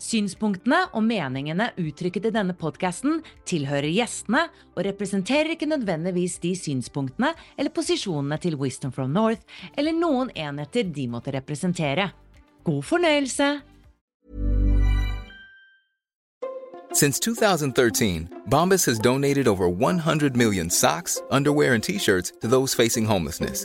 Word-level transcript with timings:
Synspunktene 0.00 0.86
og 0.96 1.04
meningene 1.04 1.70
uttrykket 1.78 2.30
i 2.30 2.32
denne 2.32 2.54
podkasten 2.56 3.18
tilhører 3.48 3.90
gjestene 3.92 4.46
og 4.72 4.84
representerer 4.86 5.52
ikke 5.52 5.68
nødvendigvis 5.68 6.38
de 6.40 6.54
synspunktene 6.56 7.34
eller 7.58 7.74
posisjonene 7.76 8.40
til 8.40 8.56
Wisdom 8.56 8.94
from 8.96 9.12
North 9.12 9.44
eller 9.76 9.92
noen 9.92 10.32
enheter 10.32 10.88
de 10.88 11.04
måtte 11.12 11.34
representere. 11.36 12.10
God 12.64 12.82
fornøyelse! 12.82 13.58
Since 16.92 17.20
2013, 17.20 18.28
Bombas 18.50 18.84
has 18.86 18.98
donated 18.98 19.46
over 19.46 19.68
100 19.68 20.34
million 20.34 20.68
socks, 20.68 21.22
underwear, 21.30 21.74
and 21.74 21.84
t 21.84 21.98
shirts 21.98 22.32
to 22.40 22.48
those 22.48 22.74
facing 22.74 23.04
homelessness. 23.04 23.64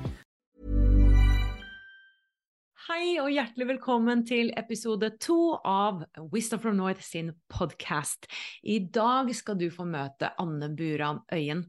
hjertelig 3.31 3.67
velkommen 3.69 4.25
til 4.27 4.49
episode 4.59 5.07
to 5.23 5.53
av 5.67 6.01
Wisdom 6.33 6.59
from 6.59 6.75
North 6.75 6.99
sin 7.05 7.29
podkast. 7.51 8.27
I 8.67 8.81
dag 8.91 9.29
skal 9.35 9.55
du 9.55 9.69
få 9.71 9.85
møte 9.87 10.33
Anne 10.41 10.67
Buran 10.75 11.21
Øyen. 11.31 11.63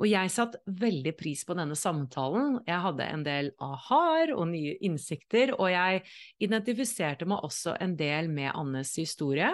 Og 0.00 0.08
jeg 0.08 0.32
satte 0.32 0.62
veldig 0.64 1.12
pris 1.18 1.44
på 1.44 1.56
denne 1.58 1.76
samtalen. 1.76 2.62
Jeg 2.64 2.80
hadde 2.86 3.10
en 3.12 3.26
del 3.26 3.52
aha-er 3.60 4.32
og 4.32 4.48
nye 4.54 4.78
innsikter, 4.80 5.52
og 5.58 5.68
jeg 5.74 6.00
identifiserte 6.40 7.28
meg 7.28 7.44
også 7.44 7.76
en 7.84 7.98
del 8.00 8.32
med 8.32 8.54
Annes 8.54 8.96
historie. 8.96 9.52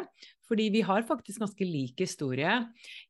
Fordi 0.49 0.71
vi 0.73 0.81
har 0.87 1.05
faktisk 1.05 1.43
ganske 1.43 1.67
lik 1.67 1.99
historie. 2.01 2.55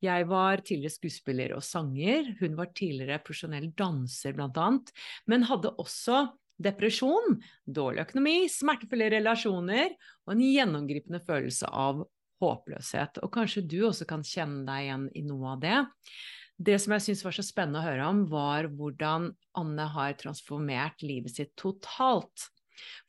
Jeg 0.03 0.27
var 0.31 0.65
tidligere 0.65 0.97
skuespiller 0.97 1.55
og 1.55 1.63
sanger. 1.63 2.33
Hun 2.41 2.57
var 2.59 2.73
tidligere 2.73 3.21
profesjonell 3.23 3.71
danser, 3.79 4.35
blant 4.35 4.59
annet. 4.59 4.91
Men 5.31 5.47
hadde 5.47 5.77
også 5.79 6.25
depresjon, 6.59 7.39
dårlig 7.65 8.05
økonomi, 8.07 8.37
smertefulle 8.51 9.11
relasjoner 9.15 9.95
og 10.27 10.35
en 10.35 10.43
gjennomgripende 10.43 11.21
følelse 11.25 11.71
av 11.71 12.03
håpløshet. 12.43 13.23
Og 13.23 13.33
kanskje 13.35 13.65
du 13.67 13.81
også 13.89 14.07
kan 14.09 14.25
kjenne 14.27 14.65
deg 14.67 14.89
igjen 14.89 15.07
i 15.19 15.25
noe 15.27 15.55
av 15.55 15.63
det. 15.63 15.79
Det 16.59 16.75
som 16.83 16.95
jeg 16.95 17.05
syntes 17.05 17.25
var 17.27 17.37
så 17.37 17.45
spennende 17.47 17.81
å 17.81 17.87
høre 17.87 18.07
om, 18.11 18.25
var 18.31 18.67
hvordan 18.75 19.31
Anne 19.59 19.91
har 19.95 20.17
transformert 20.19 21.05
livet 21.07 21.37
sitt 21.37 21.55
totalt. 21.59 22.49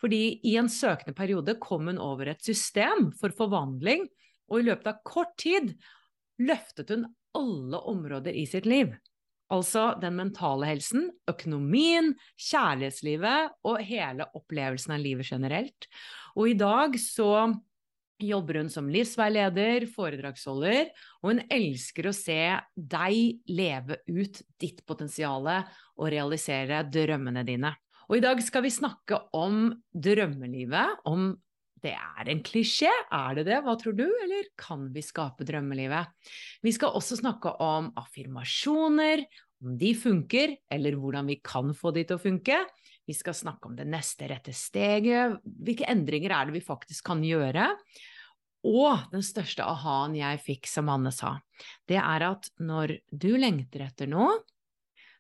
Fordi 0.02 0.40
i 0.46 0.56
en 0.62 0.70
søkende 0.70 1.16
periode 1.18 1.58
kom 1.62 1.90
hun 1.90 2.02
over 2.02 2.30
et 2.30 2.46
system 2.46 3.10
for 3.18 3.34
forvandling, 3.38 4.06
og 4.50 4.62
i 4.62 4.68
løpet 4.70 4.92
av 4.92 5.02
kort 5.06 5.34
tid 5.42 5.74
løftet 6.42 6.94
hun 6.94 7.08
alle 7.38 7.81
områder 7.90 8.38
i 8.38 8.46
sitt 8.50 8.70
liv. 8.70 8.94
Altså 9.50 9.96
den 10.02 10.14
mentale 10.20 10.68
helsen, 10.70 11.08
økonomien, 11.30 12.12
kjærlighetslivet 12.38 13.56
og 13.66 13.82
hele 13.82 14.28
opplevelsen 14.38 14.94
av 14.94 15.02
livet 15.02 15.32
generelt. 15.32 15.90
Og 16.38 16.52
i 16.52 16.60
dag 16.60 16.94
så 17.02 17.50
jobber 18.20 18.60
hun 18.60 18.70
som 18.72 18.90
livsveileder, 18.92 19.88
foredragsholder, 19.94 20.90
og 21.24 21.32
hun 21.32 21.44
elsker 21.50 22.10
å 22.10 22.16
se 22.16 22.40
deg 22.76 23.40
leve 23.50 24.02
ut 24.12 24.42
ditt 24.60 24.84
potensial 24.86 25.48
og 25.50 26.10
realisere 26.12 26.84
drømmene 26.92 27.46
dine. 27.48 27.74
Og 28.10 28.18
i 28.18 28.24
dag 28.26 28.42
skal 28.42 28.66
vi 28.66 28.74
snakke 28.74 29.22
om 29.38 29.70
drømmelivet, 29.94 31.06
om 31.10 31.31
det 31.84 31.94
er 31.96 32.32
en 32.32 32.42
klisjé, 32.46 32.90
er 32.90 33.38
det 33.38 33.46
det, 33.48 33.60
hva 33.66 33.76
tror 33.80 33.96
du, 33.98 34.06
eller 34.24 34.50
kan 34.60 34.88
vi 34.94 35.04
skape 35.06 35.48
drømmelivet? 35.48 36.12
Vi 36.66 36.74
skal 36.76 36.96
også 36.98 37.20
snakke 37.22 37.54
om 37.64 37.92
affirmasjoner, 38.00 39.24
om 39.64 39.76
de 39.80 39.94
funker, 39.98 40.56
eller 40.72 40.96
hvordan 41.00 41.28
vi 41.30 41.40
kan 41.44 41.74
få 41.76 41.92
de 41.96 42.06
til 42.08 42.20
å 42.20 42.24
funke. 42.24 42.62
Vi 43.10 43.16
skal 43.18 43.36
snakke 43.36 43.72
om 43.72 43.76
det 43.76 43.88
neste 43.90 44.30
rette 44.30 44.54
steget, 44.56 45.40
hvilke 45.44 45.88
endringer 45.90 46.36
er 46.36 46.48
det 46.48 46.60
vi 46.60 46.64
faktisk 46.64 47.10
kan 47.10 47.24
gjøre? 47.26 47.68
Og 48.68 49.10
den 49.14 49.24
største 49.24 49.64
aha-en 49.64 50.18
jeg 50.20 50.40
fikk, 50.44 50.68
som 50.68 50.92
Anne 50.92 51.12
sa, 51.16 51.38
det 51.88 52.00
er 52.02 52.26
at 52.28 52.50
når 52.60 52.98
du 53.12 53.32
lengter 53.40 53.86
etter 53.88 54.10
noe, 54.12 54.42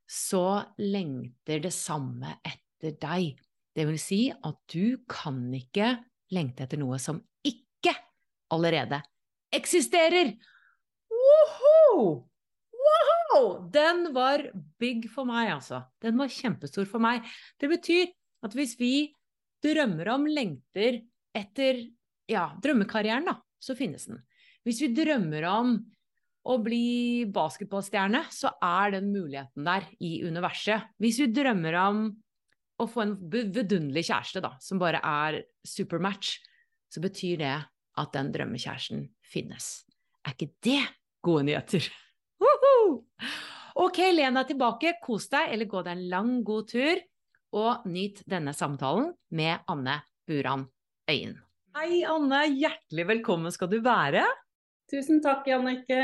så 0.09 0.63
lengter 0.81 1.61
det 1.63 1.71
samme 1.75 2.39
etter 2.43 2.95
deg. 2.99 3.37
Det 3.75 3.85
vil 3.87 3.99
si 4.01 4.23
at 4.33 4.57
du 4.73 4.99
kan 5.09 5.43
ikke 5.55 5.93
lengte 6.35 6.65
etter 6.65 6.79
noe 6.81 6.99
som 7.01 7.21
ikke 7.45 7.93
allerede 8.53 9.01
eksisterer. 9.55 10.33
Woho! 11.09 12.25
Wow! 12.79 13.69
Den 13.73 14.09
var 14.15 14.45
big 14.81 15.09
for 15.11 15.27
meg, 15.29 15.51
altså. 15.57 15.83
Den 16.01 16.17
var 16.19 16.31
kjempestor 16.33 16.87
for 16.89 17.03
meg. 17.03 17.25
Det 17.59 17.69
betyr 17.71 18.09
at 18.45 18.55
hvis 18.55 18.75
vi 18.79 19.11
drømmer 19.63 20.13
om, 20.13 20.27
lengter 20.29 21.01
etter 21.35 21.83
ja, 22.29 22.49
drømmekarrieren, 22.61 23.27
da, 23.27 23.35
så 23.59 23.75
finnes 23.77 24.07
den. 24.09 24.21
Hvis 24.65 24.81
vi 24.83 24.93
drømmer 24.95 25.45
om 25.49 25.75
å 26.49 26.55
bli 26.63 27.25
basketballstjerne, 27.33 28.23
så 28.31 28.53
er 28.63 28.95
den 28.95 29.11
muligheten 29.11 29.67
der 29.67 29.85
i 29.99 30.19
universet. 30.25 30.93
Hvis 31.01 31.19
vi 31.21 31.29
drømmer 31.35 31.75
om 31.81 32.03
å 32.79 32.87
få 32.87 33.03
en 33.03 33.15
vidunderlig 33.31 34.05
kjæreste, 34.07 34.41
da, 34.43 34.53
som 34.63 34.79
bare 34.81 35.01
er 35.03 35.41
supermatch, 35.67 36.37
så 36.89 37.03
betyr 37.03 37.41
det 37.41 37.55
at 37.99 38.13
den 38.15 38.31
drømmekjæresten 38.33 39.05
finnes. 39.25 39.83
Er 40.23 40.35
ikke 40.35 40.53
det 40.65 40.81
gode 41.25 41.45
nyheter? 41.49 41.85
Woohoo! 42.41 43.01
Ok, 43.79 44.01
len 44.15 44.39
deg 44.39 44.53
tilbake, 44.53 44.95
kos 45.03 45.27
deg, 45.31 45.51
eller 45.53 45.69
gå 45.69 45.83
deg 45.85 45.97
en 45.97 46.07
lang, 46.11 46.31
god 46.47 46.71
tur, 46.71 47.03
og 47.59 47.85
nyt 47.89 48.21
denne 48.29 48.53
samtalen 48.55 49.11
med 49.35 49.65
Anne 49.71 49.99
Buran 50.29 50.67
Øyen. 51.09 51.37
Hei, 51.77 52.03
Anne. 52.05 52.43
Hjertelig 52.59 53.05
velkommen 53.09 53.53
skal 53.53 53.69
du 53.71 53.79
være. 53.85 54.23
Tusen 54.89 55.21
takk, 55.23 55.47
Jannike. 55.49 55.99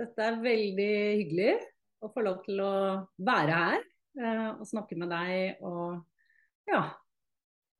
Dette 0.00 0.26
er 0.26 0.40
veldig 0.42 0.92
hyggelig 1.20 1.54
å 2.00 2.10
få 2.12 2.24
lov 2.24 2.40
til 2.46 2.60
å 2.64 2.74
være 3.26 3.62
her 3.64 3.89
eh, 4.20 4.48
og 4.54 4.66
snakke 4.68 4.98
med 5.00 5.10
deg 5.12 5.64
og 5.66 6.00
ja, 6.70 6.84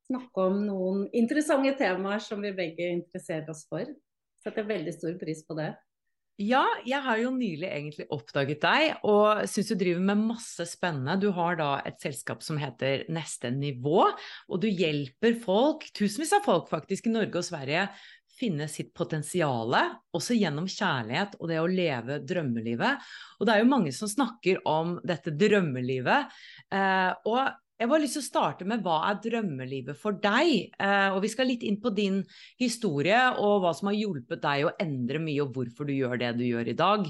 snakke 0.09 0.49
om 0.51 0.65
noen 0.67 1.05
interessante 1.17 1.77
temaer 1.79 2.23
som 2.25 2.43
vi 2.43 2.55
begge 2.57 2.91
interesserer 2.97 3.49
oss 3.53 3.67
for. 3.71 3.87
Setter 4.41 4.67
veldig 4.67 4.97
stor 4.97 5.17
pris 5.21 5.45
på 5.47 5.57
det. 5.59 5.75
Ja, 6.41 6.63
jeg 6.89 7.05
har 7.05 7.19
jo 7.21 7.35
nylig 7.35 7.69
egentlig 7.69 8.07
oppdaget 8.15 8.63
deg, 8.63 9.03
og 9.05 9.43
syns 9.51 9.69
du 9.69 9.75
driver 9.77 10.07
med 10.09 10.23
masse 10.31 10.65
spennende. 10.71 11.19
Du 11.21 11.29
har 11.37 11.59
da 11.61 11.69
et 11.85 11.99
selskap 12.01 12.41
som 12.41 12.57
heter 12.57 13.03
Neste 13.13 13.51
nivå, 13.53 14.07
og 14.49 14.63
du 14.63 14.65
hjelper 14.71 15.37
folk, 15.43 15.85
tusenvis 15.93 16.33
av 16.39 16.47
folk 16.47 16.71
faktisk, 16.73 17.11
i 17.11 17.13
Norge 17.13 17.43
og 17.43 17.45
Sverige, 17.45 17.85
finne 18.41 18.69
sitt 18.73 18.93
potensial, 18.97 19.77
også 20.17 20.37
gjennom 20.39 20.69
kjærlighet 20.71 21.37
og 21.41 21.51
det 21.51 21.61
å 21.61 21.71
leve 21.71 22.21
drømmelivet. 22.27 23.11
Og 23.39 23.47
det 23.47 23.55
er 23.55 23.65
jo 23.65 23.73
mange 23.73 23.93
som 23.97 24.11
snakker 24.11 24.63
om 24.69 24.97
dette 25.07 25.35
drømmelivet. 25.37 26.41
Eh, 26.73 27.11
og 27.29 27.43
jeg 27.81 27.89
har 27.89 28.03
lyst 28.03 28.19
til 28.19 28.21
å 28.21 28.27
starte 28.27 28.67
med 28.69 28.83
hva 28.85 28.99
er 29.09 29.21
drømmelivet 29.25 29.97
for 29.97 30.19
deg? 30.21 30.51
Eh, 30.77 31.15
og 31.15 31.23
vi 31.25 31.31
skal 31.33 31.49
litt 31.49 31.63
inn 31.65 31.79
på 31.81 31.93
din 31.97 32.19
historie 32.61 33.23
og 33.41 33.63
hva 33.63 33.73
som 33.77 33.89
har 33.89 33.97
hjulpet 33.97 34.43
deg 34.43 34.67
å 34.69 34.75
endre 34.85 35.23
mye, 35.25 35.47
og 35.47 35.55
hvorfor 35.57 35.89
du 35.89 35.95
gjør 35.95 36.21
det 36.21 36.35
du 36.37 36.45
gjør 36.45 36.69
i 36.69 36.77
dag. 36.77 37.09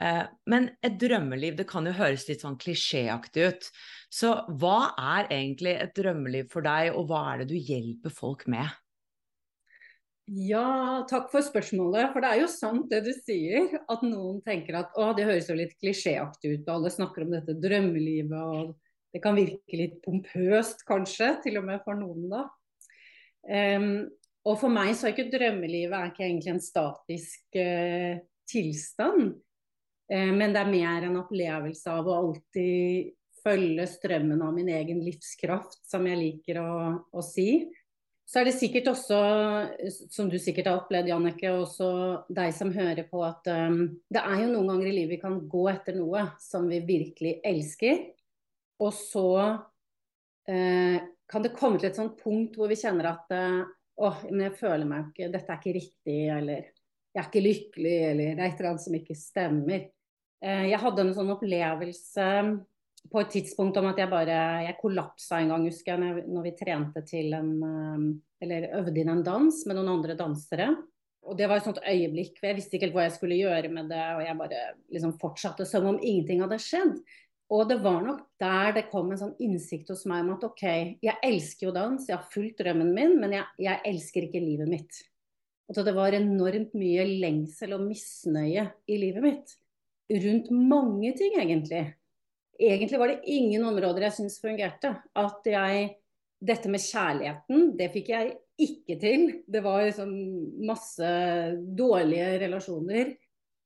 Eh, 0.00 0.22
men 0.48 0.70
et 0.80 0.96
drømmeliv, 1.02 1.58
det 1.60 1.68
kan 1.68 1.84
jo 1.84 1.92
høres 1.98 2.24
litt 2.30 2.46
sånn 2.46 2.56
klisjéaktig 2.62 3.44
ut. 3.50 3.68
Så 4.08 4.32
hva 4.56 4.78
er 4.96 5.28
egentlig 5.36 5.76
et 5.76 5.92
drømmeliv 6.00 6.48
for 6.54 6.64
deg, 6.64 6.94
og 6.96 7.10
hva 7.12 7.22
er 7.34 7.44
det 7.44 7.50
du 7.52 7.58
hjelper 7.60 8.16
folk 8.16 8.48
med? 8.48 8.72
Ja, 10.26 11.06
takk 11.06 11.28
for 11.30 11.44
spørsmålet. 11.46 12.10
For 12.10 12.24
det 12.24 12.32
er 12.32 12.40
jo 12.42 12.48
sant 12.50 12.88
det 12.90 13.04
du 13.06 13.12
sier. 13.14 13.76
At 13.86 14.02
noen 14.02 14.40
tenker 14.46 14.80
at 14.80 14.96
å, 14.98 15.12
det 15.14 15.28
høres 15.28 15.50
jo 15.50 15.58
litt 15.58 15.76
klisjéaktig 15.78 16.56
ut. 16.56 16.66
Og 16.66 16.72
alle 16.74 16.92
snakker 16.94 17.26
om 17.26 17.36
dette 17.36 17.54
drømmelivet 17.62 18.34
og 18.34 18.74
det 19.14 19.22
kan 19.24 19.38
virke 19.38 19.78
litt 19.78 20.00
pompøst 20.04 20.82
kanskje, 20.84 21.30
til 21.46 21.60
og 21.60 21.64
med 21.70 21.80
for 21.86 21.96
noen 21.96 22.26
da. 22.28 22.42
Um, 23.46 23.86
og 24.46 24.58
for 24.60 24.68
meg 24.68 24.92
så 24.92 25.06
er 25.06 25.14
ikke 25.14 25.30
drømmelivet 25.32 25.94
er 25.96 26.10
ikke 26.10 26.24
egentlig 26.26 26.52
en 26.52 26.60
statisk 26.60 27.56
uh, 27.56 28.18
tilstand. 28.50 29.30
Uh, 30.10 30.32
men 30.36 30.52
det 30.52 30.60
er 30.60 30.74
mer 30.74 31.06
en 31.06 31.20
opplevelse 31.22 31.94
av 31.94 32.10
å 32.10 32.18
alltid 32.18 33.14
følge 33.46 33.86
strømmen 33.88 34.42
av 34.42 34.52
min 34.52 34.68
egen 34.74 35.00
livskraft, 35.06 35.78
som 35.86 36.04
jeg 36.10 36.20
liker 36.20 36.60
å, 36.60 36.70
å 37.08 37.24
si. 37.24 37.62
Så 38.26 38.40
er 38.40 38.48
det 38.48 38.56
sikkert 38.58 38.88
også, 38.90 39.16
som 40.10 40.26
du 40.30 40.34
sikkert 40.42 40.66
har 40.66 40.80
opplevd, 40.80 41.12
Jannicke, 41.12 41.50
og 41.54 41.68
også 41.68 41.88
deg 42.34 42.50
som 42.56 42.72
hører 42.74 43.06
på, 43.06 43.20
at 43.22 43.46
um, 43.54 43.84
det 44.10 44.18
er 44.18 44.40
jo 44.42 44.48
noen 44.50 44.72
ganger 44.72 44.88
i 44.90 44.94
livet 44.96 45.14
vi 45.14 45.20
kan 45.22 45.36
gå 45.46 45.62
etter 45.70 45.94
noe 45.94 46.24
som 46.42 46.66
vi 46.66 46.80
virkelig 46.88 47.36
elsker. 47.46 48.02
Og 48.82 48.90
så 48.98 49.30
uh, 49.46 50.98
kan 51.30 51.46
det 51.46 51.54
komme 51.54 51.78
til 51.78 51.92
et 51.92 52.00
sånt 52.00 52.18
punkt 52.18 52.58
hvor 52.58 52.70
vi 52.70 52.80
kjenner 52.80 53.12
at 53.12 53.30
uh, 53.30 53.62
åh, 54.02 54.24
men 54.32 54.48
jeg 54.48 54.58
føler 54.58 54.90
meg 54.90 55.06
ikke, 55.12 55.30
dette 55.30 55.54
er 55.54 55.62
ikke 55.62 55.78
riktig, 55.78 56.20
eller 56.40 56.64
jeg 56.66 57.22
er 57.22 57.28
ikke 57.30 57.46
lykkelig, 57.46 57.96
eller 58.10 58.24
det 58.26 58.42
er 58.42 58.48
et 58.50 58.58
eller 58.58 58.72
annet 58.72 58.88
som 58.88 58.98
ikke 58.98 59.20
stemmer. 59.22 59.86
Uh, 60.42 60.64
jeg 60.66 60.82
hadde 60.82 61.06
en 61.06 61.14
sånn 61.14 61.34
opplevelse 61.38 62.26
på 63.10 63.22
et 63.22 63.32
tidspunkt 63.34 63.76
om 63.80 63.88
at 63.90 63.98
jeg 64.00 64.10
bare 64.10 64.36
jeg 64.66 64.78
kollapsa 64.80 65.40
en 65.40 65.52
gang, 65.52 65.66
husker 65.68 65.94
jeg, 65.94 66.26
når, 66.26 66.44
vi 66.46 66.54
trente 66.58 67.02
til 67.08 67.36
en 67.36 67.52
eh, 67.66 68.06
Eller 68.44 68.68
øvde 68.76 69.00
inn 69.00 69.08
en 69.08 69.24
dans 69.24 69.62
med 69.64 69.78
noen 69.78 69.94
andre 69.94 70.16
dansere. 70.18 70.74
Og 71.26 71.38
det 71.38 71.46
var 71.48 71.58
et 71.58 71.66
sånt 71.66 71.80
øyeblikk, 71.80 72.36
for 72.36 72.50
jeg 72.50 72.58
visste 72.58 72.76
ikke 72.76 72.86
helt 72.86 72.96
hva 72.98 73.06
jeg 73.06 73.14
skulle 73.16 73.38
gjøre 73.38 73.70
med 73.72 73.88
det, 73.90 74.02
og 74.14 74.20
jeg 74.22 74.38
bare 74.38 74.64
liksom 74.92 75.14
fortsatte 75.22 75.64
som 75.66 75.88
om 75.88 75.96
ingenting 75.96 76.42
hadde 76.44 76.58
skjedd. 76.62 76.98
Og 77.56 77.68
det 77.70 77.78
var 77.82 78.00
nok 78.02 78.22
der 78.42 78.72
det 78.76 78.88
kom 78.90 79.10
en 79.10 79.20
sånn 79.20 79.34
innsikt 79.42 79.90
hos 79.92 80.04
meg 80.10 80.24
om 80.24 80.34
at 80.34 80.46
OK, 80.46 80.64
jeg 81.02 81.18
elsker 81.24 81.68
jo 81.68 81.74
dans, 81.74 82.08
jeg 82.08 82.18
har 82.18 82.30
fulgt 82.32 82.60
drømmen 82.60 82.92
min, 82.94 83.16
men 83.22 83.36
jeg, 83.38 83.46
jeg 83.62 83.82
elsker 83.88 84.26
ikke 84.26 84.42
livet 84.42 84.70
mitt. 84.70 85.02
At 85.70 85.80
det 85.86 85.94
var 85.96 86.14
enormt 86.14 86.74
mye 86.78 87.06
lengsel 87.24 87.74
og 87.74 87.86
misnøye 87.88 88.68
i 88.86 88.98
livet 89.00 89.24
mitt. 89.24 89.54
Rundt 90.12 90.50
mange 90.54 91.14
ting, 91.18 91.38
egentlig. 91.42 91.86
Egentlig 92.56 92.98
var 93.00 93.12
det 93.12 93.22
ingen 93.28 93.64
områder 93.68 94.08
jeg 94.08 94.16
syntes 94.18 94.40
fungerte. 94.42 94.96
At 95.16 95.46
jeg 95.48 95.94
Dette 96.46 96.68
med 96.68 96.82
kjærligheten, 96.84 97.70
det 97.78 97.86
fikk 97.94 98.10
jeg 98.12 98.34
ikke 98.60 98.98
til. 99.00 99.22
Det 99.48 99.62
var 99.64 99.86
liksom 99.86 100.10
masse 100.68 101.08
dårlige 101.78 102.26
relasjoner. 102.42 103.14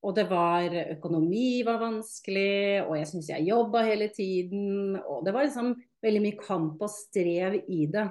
Og 0.07 0.15
det 0.17 0.25
var 0.31 0.77
Økonomi 0.95 1.65
var 1.67 1.81
vanskelig, 1.83 2.87
og 2.87 2.95
jeg 2.97 3.09
syns 3.11 3.33
jeg 3.33 3.49
jobba 3.51 3.83
hele 3.85 4.07
tiden. 4.15 4.95
Og 5.03 5.25
det 5.27 5.35
var 5.35 5.49
liksom 5.49 5.75
veldig 6.01 6.23
mye 6.25 6.39
kamp 6.41 6.81
og 6.87 6.93
strev 6.95 7.59
i 7.59 7.85
det. 7.91 8.07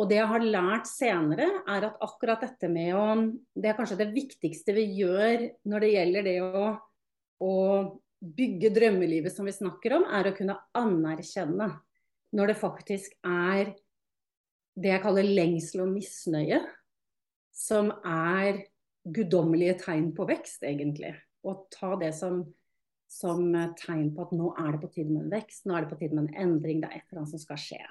Og 0.00 0.08
det 0.08 0.20
jeg 0.20 0.30
har 0.30 0.46
lært 0.54 0.88
senere, 0.88 1.48
er 1.68 1.88
at 1.90 1.98
akkurat 2.06 2.46
dette 2.46 2.70
med 2.72 2.94
å 2.96 3.06
Det 3.52 3.68
er 3.68 3.76
kanskje 3.76 3.98
det 4.00 4.12
viktigste 4.14 4.72
vi 4.76 4.86
gjør 5.02 5.44
når 5.68 5.84
det 5.84 5.90
gjelder 5.92 6.26
det 6.30 6.36
å, 6.46 6.70
å 7.44 7.52
bygge 8.20 8.70
drømmelivet 8.74 9.32
som 9.32 9.48
vi 9.48 9.54
snakker 9.54 9.96
om, 9.96 10.04
er 10.12 10.28
å 10.28 10.34
kunne 10.36 10.58
anerkjenne 10.76 11.70
når 12.36 12.52
det 12.52 12.60
faktisk 12.60 13.16
er 13.26 13.72
det 14.80 14.92
jeg 14.92 15.02
kaller 15.02 15.26
lengsel 15.26 15.84
og 15.84 15.94
misnøye, 15.94 16.60
som 17.50 17.90
er 18.06 18.62
guddommelige 19.04 19.80
tegn 19.82 20.10
på 20.16 20.26
vekst, 20.28 20.62
egentlig. 20.64 21.14
Og 21.44 21.66
ta 21.72 21.94
det 22.00 22.12
som, 22.16 22.42
som 23.10 23.48
tegn 23.80 24.12
på 24.14 24.28
at 24.28 24.36
nå 24.36 24.52
er 24.60 24.76
det 24.76 24.82
på 24.84 24.92
tide 24.94 25.10
med 25.10 25.26
en 25.26 25.34
vekst, 25.34 25.66
nå 25.66 25.76
er 25.76 25.84
det 25.84 25.92
på 25.92 25.98
tide 26.00 26.16
med 26.16 26.28
en 26.28 26.44
endring, 26.46 26.84
det 26.84 26.90
er 26.90 27.00
et 27.00 27.10
eller 27.10 27.24
annet 27.24 27.34
som 27.34 27.42
skal 27.42 27.60
skje. 27.60 27.82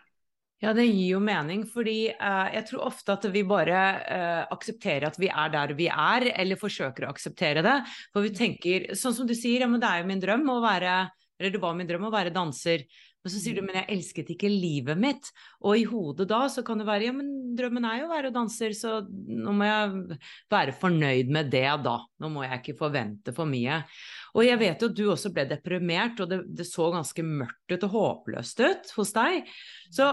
Ja, 0.60 0.74
det 0.76 0.90
gir 0.90 1.14
jo 1.14 1.20
mening, 1.24 1.62
fordi 1.72 2.10
uh, 2.12 2.50
jeg 2.52 2.66
tror 2.68 2.90
ofte 2.90 3.14
at 3.16 3.28
vi 3.32 3.46
bare 3.48 3.84
uh, 4.04 4.42
aksepterer 4.52 5.08
at 5.08 5.20
vi 5.22 5.30
er 5.32 5.54
der 5.54 5.72
vi 5.78 5.88
er, 5.88 6.26
eller 6.36 6.60
forsøker 6.60 7.08
å 7.08 7.14
akseptere 7.14 7.64
det. 7.64 7.78
For 8.12 8.28
vi 8.28 8.34
tenker, 8.36 8.90
sånn 9.00 9.16
som 9.16 9.30
du 9.30 9.36
sier, 9.38 9.64
ja, 9.64 9.70
men 9.72 9.80
det 9.80 9.88
er 9.88 10.04
jo 10.04 10.10
min 10.12 10.24
drøm 10.24 10.44
å 10.52 10.60
være 10.66 10.98
eller 11.40 11.56
det 11.56 11.62
var 11.64 11.78
min 11.78 11.88
drøm 11.88 12.10
å 12.10 12.12
være 12.12 12.36
danser. 12.36 12.84
Men 13.24 13.32
så 13.34 13.40
sier 13.42 13.56
du 13.58 13.62
mm. 13.64 13.68
men 13.68 13.78
jeg 13.80 13.92
elsket 13.96 14.32
ikke 14.34 14.52
livet 14.52 15.00
mitt. 15.00 15.30
Og 15.64 15.80
i 15.80 15.86
hodet 15.88 16.28
da 16.30 16.42
så 16.52 16.64
kan 16.68 16.80
det 16.80 16.88
være 16.88 17.10
ja, 17.10 17.14
men 17.16 17.32
drømmen 17.56 17.88
er 17.88 18.02
jo 18.02 18.08
å 18.08 18.12
være 18.12 18.32
danser, 18.36 18.76
så 18.76 19.00
nå 19.08 19.54
må 19.56 19.68
jeg 19.68 20.20
være 20.52 20.76
fornøyd 20.80 21.32
med 21.36 21.52
det 21.52 21.68
da. 21.84 21.98
Nå 22.20 22.32
må 22.32 22.46
jeg 22.46 22.62
ikke 22.62 22.78
forvente 22.80 23.36
for 23.36 23.50
mye. 23.50 23.82
Og 24.36 24.46
jeg 24.46 24.60
vet 24.62 24.82
jo 24.82 24.90
at 24.92 24.98
du 24.98 25.04
også 25.10 25.32
ble 25.34 25.46
deprimert, 25.50 26.20
og 26.22 26.32
det, 26.32 26.40
det 26.60 26.68
så 26.70 26.90
ganske 26.94 27.26
mørkt 27.26 27.74
ut 27.74 27.86
og 27.88 27.94
håpløst 27.96 28.64
ut 28.64 28.92
hos 28.98 29.14
deg. 29.16 29.50
Så 29.94 30.10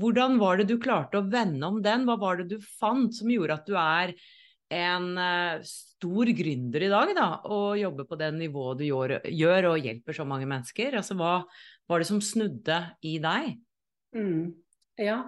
hvordan 0.00 0.38
var 0.40 0.60
det 0.60 0.70
du 0.70 0.76
klarte 0.80 1.20
å 1.20 1.28
vende 1.30 1.66
om 1.68 1.80
den? 1.84 2.06
Hva 2.08 2.16
var 2.20 2.40
det 2.40 2.50
du 2.54 2.70
fant 2.80 3.14
som 3.16 3.32
gjorde 3.32 3.58
at 3.60 3.68
du 3.68 3.76
er 3.80 4.14
en 4.70 5.08
uh, 5.18 5.66
stor 5.66 6.30
gründer 6.38 6.86
i 6.86 6.90
dag, 6.92 7.12
da, 7.18 7.28
og 7.50 7.78
jobber 7.80 8.06
på 8.06 8.18
det 8.20 8.30
nivået 8.36 8.80
du 8.80 8.86
gjør, 8.86 9.16
gjør, 9.26 9.72
og 9.72 9.86
hjelper 9.86 10.16
så 10.16 10.26
mange 10.28 10.46
mennesker? 10.50 10.96
Altså, 11.00 11.18
hva 11.18 11.40
var 11.90 12.02
det 12.02 12.08
som 12.08 12.22
snudde 12.22 12.78
i 13.02 13.16
deg? 13.22 13.56
Mm. 14.14 14.52
Ja. 15.00 15.22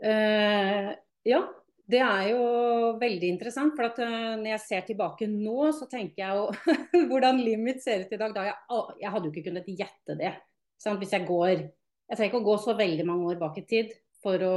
Uh, 0.00 0.94
ja, 1.26 1.42
det 1.90 2.00
er 2.04 2.28
jo 2.32 2.44
veldig 3.00 3.32
interessant. 3.34 3.74
For 3.76 3.88
at, 3.88 3.98
uh, 4.02 4.36
når 4.40 4.52
jeg 4.54 4.62
ser 4.66 4.86
tilbake 4.88 5.28
nå, 5.30 5.70
så 5.76 5.88
tenker 5.90 6.24
jeg 6.24 6.38
jo 6.38 7.06
hvordan 7.10 7.40
livet 7.42 7.66
mitt 7.66 7.82
ser 7.84 8.04
ut 8.04 8.14
i 8.14 8.20
dag. 8.20 8.34
Da 8.36 8.46
jeg, 8.50 8.84
jeg 9.02 9.14
hadde 9.14 9.28
jo 9.28 9.34
ikke 9.34 9.48
kunnet 9.48 9.70
gjette 9.72 10.18
det. 10.20 10.34
Sant? 10.80 11.00
Hvis 11.02 11.14
jeg 11.16 11.28
går 11.28 11.56
Jeg 12.10 12.18
trenger 12.18 12.32
ikke 12.32 12.40
å 12.40 12.48
gå 12.48 12.54
så 12.58 12.72
veldig 12.74 13.04
mange 13.06 13.26
år 13.30 13.36
bak 13.38 13.58
i 13.60 13.62
tid 13.70 13.92
for 14.18 14.42
å 14.42 14.54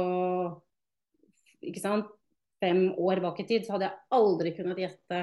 ikke 1.64 1.82
sant, 1.82 2.08
fem 2.60 2.88
år 3.00 3.20
bak 3.24 3.38
i 3.40 3.46
tid, 3.48 3.64
så 3.64 3.76
hadde 3.76 3.88
jeg 3.88 4.16
aldri 4.18 4.52
kunnet 4.56 4.80
gjette 4.80 5.20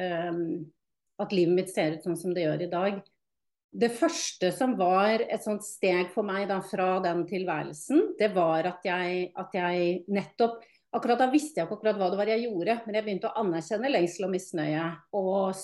um, 0.00 0.46
at 1.22 1.34
livet 1.34 1.58
mitt 1.58 1.72
ser 1.72 1.96
ut 1.96 2.06
sånn 2.06 2.18
som 2.18 2.34
det 2.34 2.46
gjør 2.46 2.64
i 2.64 2.70
dag. 2.72 3.02
Det 3.74 3.90
første 3.90 4.52
som 4.54 4.76
var 4.78 5.24
et 5.24 5.42
sånt 5.42 5.64
steg 5.66 6.12
for 6.14 6.26
meg 6.26 6.46
da, 6.50 6.60
fra 6.62 7.00
den 7.02 7.24
tilværelsen, 7.26 8.12
det 8.20 8.30
var 8.34 8.68
at 8.70 8.86
jeg, 8.86 9.32
at 9.38 9.56
jeg, 9.56 10.04
nettopp 10.14 10.62
Akkurat 10.94 11.18
da 11.18 11.26
visste 11.32 11.58
jeg 11.58 11.66
ikke 11.66 11.80
akkurat 11.80 11.98
hva 11.98 12.08
det 12.12 12.18
var 12.20 12.30
jeg 12.30 12.44
gjorde, 12.44 12.78
men 12.86 12.96
jeg 12.96 13.06
begynte 13.06 13.30
å 13.30 13.42
anerkjenne 13.42 13.90
lengsel 13.90 14.28
og 14.28 14.32
misnøye 14.34 14.86
og, 15.18 15.62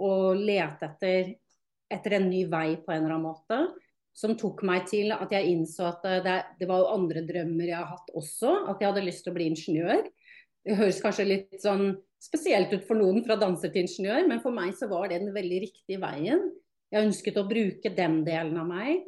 og 0.00 0.40
lete 0.40 0.88
etter, 0.88 1.34
etter 1.92 2.16
en 2.16 2.28
ny 2.30 2.46
vei 2.48 2.78
på 2.80 2.94
en 2.94 3.02
eller 3.02 3.16
annen 3.18 3.26
måte. 3.28 3.60
Som 4.16 4.34
tok 4.40 4.64
meg 4.66 4.88
til 4.90 5.12
at 5.14 5.30
jeg 5.32 5.52
innså 5.52 5.86
at 5.86 6.06
det, 6.24 6.38
det 6.58 6.68
var 6.68 6.82
jo 6.82 6.94
andre 6.96 7.22
drømmer 7.28 7.68
jeg 7.68 7.78
har 7.78 7.92
hatt 7.92 8.08
også. 8.16 8.54
At 8.72 8.80
jeg 8.80 8.90
hadde 8.90 9.04
lyst 9.04 9.24
til 9.26 9.34
å 9.34 9.36
bli 9.36 9.50
ingeniør. 9.52 10.08
Det 10.66 10.76
høres 10.80 11.00
kanskje 11.04 11.28
litt 11.28 11.60
sånn 11.62 11.94
spesielt 12.20 12.72
ut 12.74 12.84
for 12.88 13.00
noen 13.00 13.22
fra 13.24 13.38
danser 13.40 13.72
til 13.72 13.86
ingeniør, 13.86 14.26
men 14.28 14.42
for 14.42 14.52
meg 14.52 14.74
så 14.76 14.90
var 14.90 15.08
det 15.08 15.22
den 15.22 15.32
veldig 15.36 15.62
riktige 15.64 16.00
veien. 16.02 16.42
Jeg 16.92 17.06
ønsket 17.06 17.38
å 17.40 17.46
bruke 17.48 17.92
den 17.96 18.20
delen 18.26 18.58
av 18.60 18.68
meg. 18.68 19.06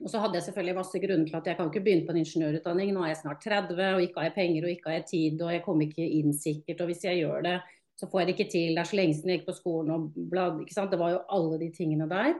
Og 0.00 0.08
så 0.08 0.20
hadde 0.22 0.38
jeg 0.38 0.46
selvfølgelig 0.46 0.76
masse 0.78 1.00
grunner 1.02 1.26
til 1.28 1.36
at 1.36 1.48
jeg 1.50 1.58
kan 1.58 1.68
ikke 1.68 1.82
begynne 1.84 2.06
på 2.06 2.14
en 2.14 2.20
ingeniørutdanning. 2.22 2.92
Nå 2.94 3.02
er 3.04 3.12
jeg 3.12 3.20
snart 3.20 3.42
30, 3.44 3.82
og 3.96 4.04
ikke 4.04 4.22
har 4.22 4.30
jeg 4.30 4.36
penger 4.38 4.64
og 4.64 4.72
ikke 4.72 4.88
har 4.88 4.96
jeg 4.96 5.08
tid, 5.10 5.42
og 5.44 5.52
jeg 5.52 5.64
kommer 5.66 5.84
ikke 5.86 6.06
inn 6.20 6.32
sikkert. 6.32 6.80
Og 6.80 6.88
hvis 6.88 7.04
jeg 7.04 7.20
gjør 7.20 7.44
det, 7.44 7.58
så 8.00 8.08
får 8.08 8.22
jeg 8.22 8.28
det 8.28 8.34
ikke 8.36 8.52
til. 8.54 8.70
Det 8.72 8.80
er 8.80 8.88
så 8.88 8.96
lenge 8.96 9.16
siden 9.18 9.32
jeg 9.34 9.40
gikk 9.42 9.50
på 9.50 9.56
skolen 9.58 9.92
og 9.92 10.06
blad, 10.32 10.62
ikke 10.64 10.76
sant. 10.76 10.94
Det 10.94 11.00
var 11.02 11.12
jo 11.12 11.20
alle 11.36 11.60
de 11.60 11.68
tingene 11.76 12.08
der. 12.08 12.38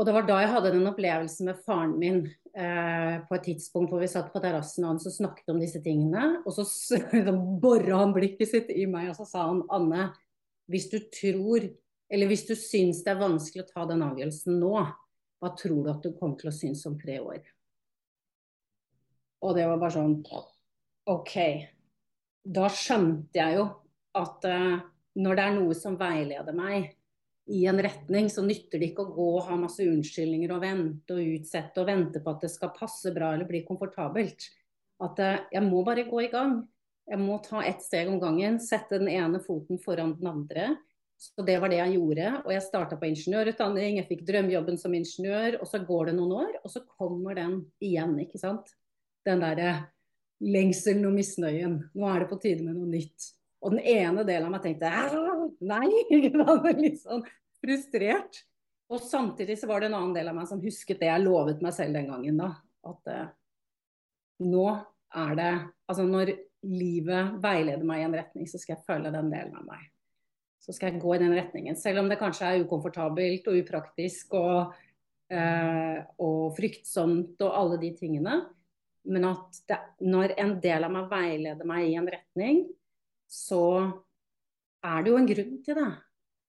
Og 0.00 0.08
det 0.08 0.14
var 0.16 0.24
da 0.26 0.38
jeg 0.40 0.50
hadde 0.54 0.72
den 0.72 0.88
opplevelsen 0.88 1.50
med 1.50 1.60
faren 1.66 1.92
min 2.00 2.22
eh, 2.56 3.16
på 3.28 3.36
et 3.36 3.44
tidspunkt 3.50 3.92
hvor 3.92 4.00
vi 4.00 4.08
satt 4.10 4.32
på 4.32 4.40
terrassen 4.42 4.86
og 4.86 4.94
han 4.94 5.00
snakket 5.04 5.52
om 5.52 5.60
disse 5.62 5.82
tingene. 5.84 6.40
Og 6.42 6.56
så 6.56 6.64
så 6.72 6.98
bora 7.62 8.00
han 8.00 8.14
blikket 8.16 8.50
sitt 8.50 8.72
i 8.74 8.88
meg 8.90 9.12
og 9.12 9.20
så 9.20 9.28
sa 9.28 9.46
han 9.50 9.62
Anne, 9.70 10.08
hvis 10.72 10.88
du 10.90 10.98
tror, 11.12 11.68
eller 12.12 12.30
hvis 12.30 12.46
du 12.48 12.54
syns 12.56 13.04
det 13.04 13.12
er 13.12 13.20
vanskelig 13.20 13.66
å 13.66 13.68
ta 13.68 13.86
den 13.90 14.04
avgjørelsen 14.06 14.58
nå, 14.62 14.86
hva 15.42 15.50
tror 15.58 15.82
du 15.82 15.90
at 15.90 16.04
du 16.04 16.12
kommer 16.14 16.38
til 16.38 16.52
å 16.52 16.54
synes 16.54 16.84
om 16.86 16.94
tre 17.00 17.18
år? 17.18 17.42
Og 19.42 19.56
det 19.56 19.66
var 19.66 19.80
bare 19.80 19.96
sånn 19.96 20.20
OK. 21.10 21.36
Da 22.42 22.68
skjønte 22.70 23.40
jeg 23.40 23.58
jo 23.58 23.64
at 24.18 24.46
uh, 24.46 24.76
når 25.18 25.38
det 25.38 25.46
er 25.46 25.56
noe 25.56 25.74
som 25.74 25.98
veileder 25.98 26.54
meg 26.54 26.92
i 27.50 27.64
en 27.66 27.80
retning, 27.82 28.28
så 28.30 28.44
nytter 28.46 28.78
det 28.78 28.92
ikke 28.92 29.08
å 29.08 29.14
gå 29.16 29.28
og 29.40 29.48
ha 29.48 29.56
masse 29.58 29.82
unnskyldninger 29.82 30.52
og 30.54 30.62
vente 30.62 31.16
og 31.16 31.32
utsette 31.40 31.82
og 31.82 31.90
vente 31.90 32.22
på 32.22 32.36
at 32.36 32.46
det 32.46 32.52
skal 32.52 32.70
passe 32.76 33.10
bra 33.14 33.32
eller 33.34 33.48
bli 33.50 33.64
komfortabelt. 33.66 34.46
At 35.02 35.18
uh, 35.18 35.42
jeg 35.50 35.66
må 35.66 35.82
bare 35.82 36.06
gå 36.06 36.22
i 36.22 36.30
gang. 36.30 36.60
Jeg 37.10 37.18
må 37.18 37.40
ta 37.42 37.64
ett 37.66 37.82
steg 37.82 38.06
om 38.12 38.22
gangen, 38.22 38.62
sette 38.62 39.02
den 39.02 39.10
ene 39.10 39.42
foten 39.42 39.82
foran 39.82 40.14
den 40.20 40.30
andre. 40.30 40.70
Så 41.22 41.44
det 41.46 41.54
var 41.62 41.70
det 41.70 41.78
jeg 41.78 41.96
gjorde. 41.96 42.28
Og 42.42 42.52
jeg 42.54 42.64
starta 42.64 42.98
på 42.98 43.08
ingeniørutdanning, 43.08 43.98
jeg 44.00 44.08
fikk 44.08 44.24
drømmejobben 44.28 44.78
som 44.80 44.94
ingeniør, 44.96 45.60
og 45.62 45.68
så 45.70 45.82
går 45.86 46.10
det 46.10 46.16
noen 46.18 46.36
år, 46.40 46.56
og 46.62 46.72
så 46.72 46.82
kommer 46.98 47.38
den 47.38 47.60
igjen, 47.82 48.16
ikke 48.24 48.40
sant. 48.42 48.72
Den 49.26 49.44
derre 49.44 49.76
lengselen 50.42 51.06
og 51.06 51.14
misnøyen. 51.14 51.78
Nå 51.94 52.08
er 52.10 52.24
det 52.24 52.30
på 52.32 52.40
tide 52.42 52.66
med 52.66 52.74
noe 52.74 52.90
nytt. 52.90 53.28
Og 53.62 53.76
den 53.76 53.84
ene 53.86 54.24
delen 54.26 54.48
av 54.48 54.56
meg 54.56 54.64
tenkte 54.64 54.90
nei. 55.62 55.86
Litt 56.82 57.02
sånn 57.04 57.22
frustrert. 57.62 58.42
Og 58.92 59.00
samtidig 59.06 59.56
så 59.60 59.68
var 59.70 59.80
det 59.80 59.92
en 59.92 60.00
annen 60.00 60.16
del 60.16 60.32
av 60.32 60.36
meg 60.36 60.48
som 60.50 60.60
husket 60.62 61.00
det 61.00 61.08
jeg 61.08 61.22
lovet 61.22 61.62
meg 61.64 61.76
selv 61.76 61.96
den 61.96 62.10
gangen. 62.10 62.42
da, 62.42 62.50
At 62.90 63.12
eh, 63.12 63.28
nå 64.42 64.66
er 65.12 65.38
det 65.38 65.52
Altså 65.92 66.04
når 66.08 66.34
livet 66.62 67.34
veileder 67.42 67.84
meg 67.84 68.00
i 68.00 68.04
en 68.06 68.14
retning, 68.16 68.46
så 68.48 68.58
skal 68.58 68.76
jeg 68.76 68.86
følge 68.86 69.12
den 69.12 69.30
delen 69.32 69.56
av 69.58 69.66
meg. 69.66 69.91
Så 70.62 70.74
skal 70.74 70.92
jeg 70.92 71.02
gå 71.02 71.16
i 71.16 71.20
den 71.22 71.34
retningen. 71.34 71.76
Selv 71.78 72.02
om 72.02 72.08
det 72.10 72.20
kanskje 72.20 72.48
er 72.48 72.62
ukomfortabelt 72.62 73.48
og 73.50 73.58
upraktisk 73.58 74.36
og, 74.38 74.74
eh, 75.32 75.98
og 76.22 76.52
fryktsomt 76.58 77.42
og 77.42 77.56
alle 77.58 77.80
de 77.82 77.90
tingene. 77.98 78.36
Men 79.10 79.26
at 79.32 79.58
det, 79.66 79.80
når 80.06 80.36
en 80.38 80.54
del 80.62 80.86
av 80.86 80.94
meg 80.94 81.10
veileder 81.10 81.66
meg 81.66 81.88
i 81.88 81.96
en 81.98 82.06
retning, 82.06 82.62
så 83.26 83.64
er 84.86 85.02
det 85.02 85.10
jo 85.10 85.18
en 85.18 85.30
grunn 85.32 85.56
til 85.66 85.78
det. 85.80 85.90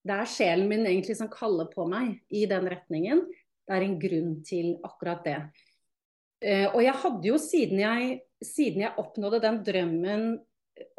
Det 0.03 0.20
er 0.20 0.29
sjelen 0.29 0.70
min 0.70 0.86
egentlig 0.86 1.15
som 1.17 1.32
kaller 1.32 1.72
på 1.72 1.88
meg 1.89 2.20
i 2.29 2.43
den 2.50 2.67
retningen. 2.70 3.24
Det 3.63 3.74
er 3.74 3.86
en 3.86 3.98
grunn 3.98 4.34
til 4.46 4.75
akkurat 4.86 5.25
det. 5.25 5.39
Eh, 6.43 6.67
og 6.67 6.84
jeg 6.84 7.01
hadde 7.01 7.29
jo 7.32 7.39
siden 7.41 7.82
jeg 7.82 8.22
siden 8.43 8.84
jeg 8.84 9.00
oppnådde 9.00 9.39
den 9.43 9.60
drømmen 9.65 10.25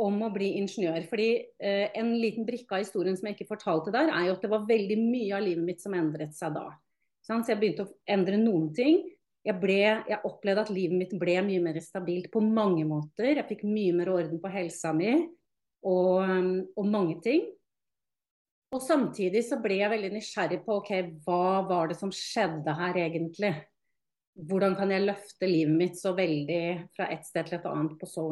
om 0.00 0.21
å 0.26 0.31
bli 0.35 0.55
ingeniør. 0.61 1.05
fordi 1.11 1.29
eh, 1.59 1.91
En 1.95 2.14
liten 2.21 2.47
brikke 2.47 2.76
av 2.76 2.85
historien 2.85 3.17
som 3.17 3.29
jeg 3.29 3.38
ikke 3.38 3.53
fortalte 3.53 3.93
der, 3.95 4.12
er 4.12 4.29
jo 4.29 4.37
at 4.37 4.45
det 4.45 4.53
var 4.53 4.69
veldig 4.69 4.99
mye 5.00 5.35
av 5.37 5.45
livet 5.45 5.64
mitt 5.64 5.83
som 5.85 5.97
endret 5.97 6.37
seg 6.37 6.55
da. 6.57 6.69
Så 7.25 7.41
jeg 7.49 7.61
begynte 7.61 7.87
å 7.87 7.93
endre 8.11 8.38
noen 8.41 8.69
ting. 8.76 9.03
Jeg, 9.45 9.57
ble, 9.61 9.81
jeg, 10.09 10.21
opplevde 10.25 10.64
at 10.64 10.73
livet 10.73 10.97
mitt 10.97 11.12
ble 11.21 11.37
mye 11.45 11.62
mer 11.64 11.81
stabilt 11.85 12.31
på 12.33 12.41
mange 12.45 12.85
måter. 12.88 13.35
Jeg 13.35 13.49
fikk 13.49 13.67
mye 13.69 13.93
mer 13.97 14.12
orden 14.12 14.41
på 14.41 14.53
helsa 14.53 14.93
mi 14.97 15.12
og, 15.85 16.25
og 16.76 16.88
mange 16.88 17.19
ting. 17.25 17.47
Og 18.75 18.83
samtidig 18.83 19.45
så 19.47 19.61
ble 19.62 19.79
jeg 19.79 19.93
veldig 19.93 20.11
nysgjerrig 20.17 20.64
på 20.64 20.81
ok, 20.81 20.91
hva 21.25 21.62
var 21.69 21.93
det 21.93 22.00
som 22.00 22.12
skjedde 22.12 22.75
her 22.75 22.99
egentlig 23.05 23.53
hvordan 24.35 24.75
kan 24.79 24.91
jeg 24.91 25.07
løfte 25.07 25.49
livet 25.49 25.76
mitt 25.79 25.99
så 25.99 26.14
veldig 26.17 26.91
fra 26.97 27.09
et 27.14 27.26
sted 27.26 27.47
til 27.49 27.59
et 27.59 27.69
annet 27.71 27.95
på 28.00 28.09
så 28.11 28.26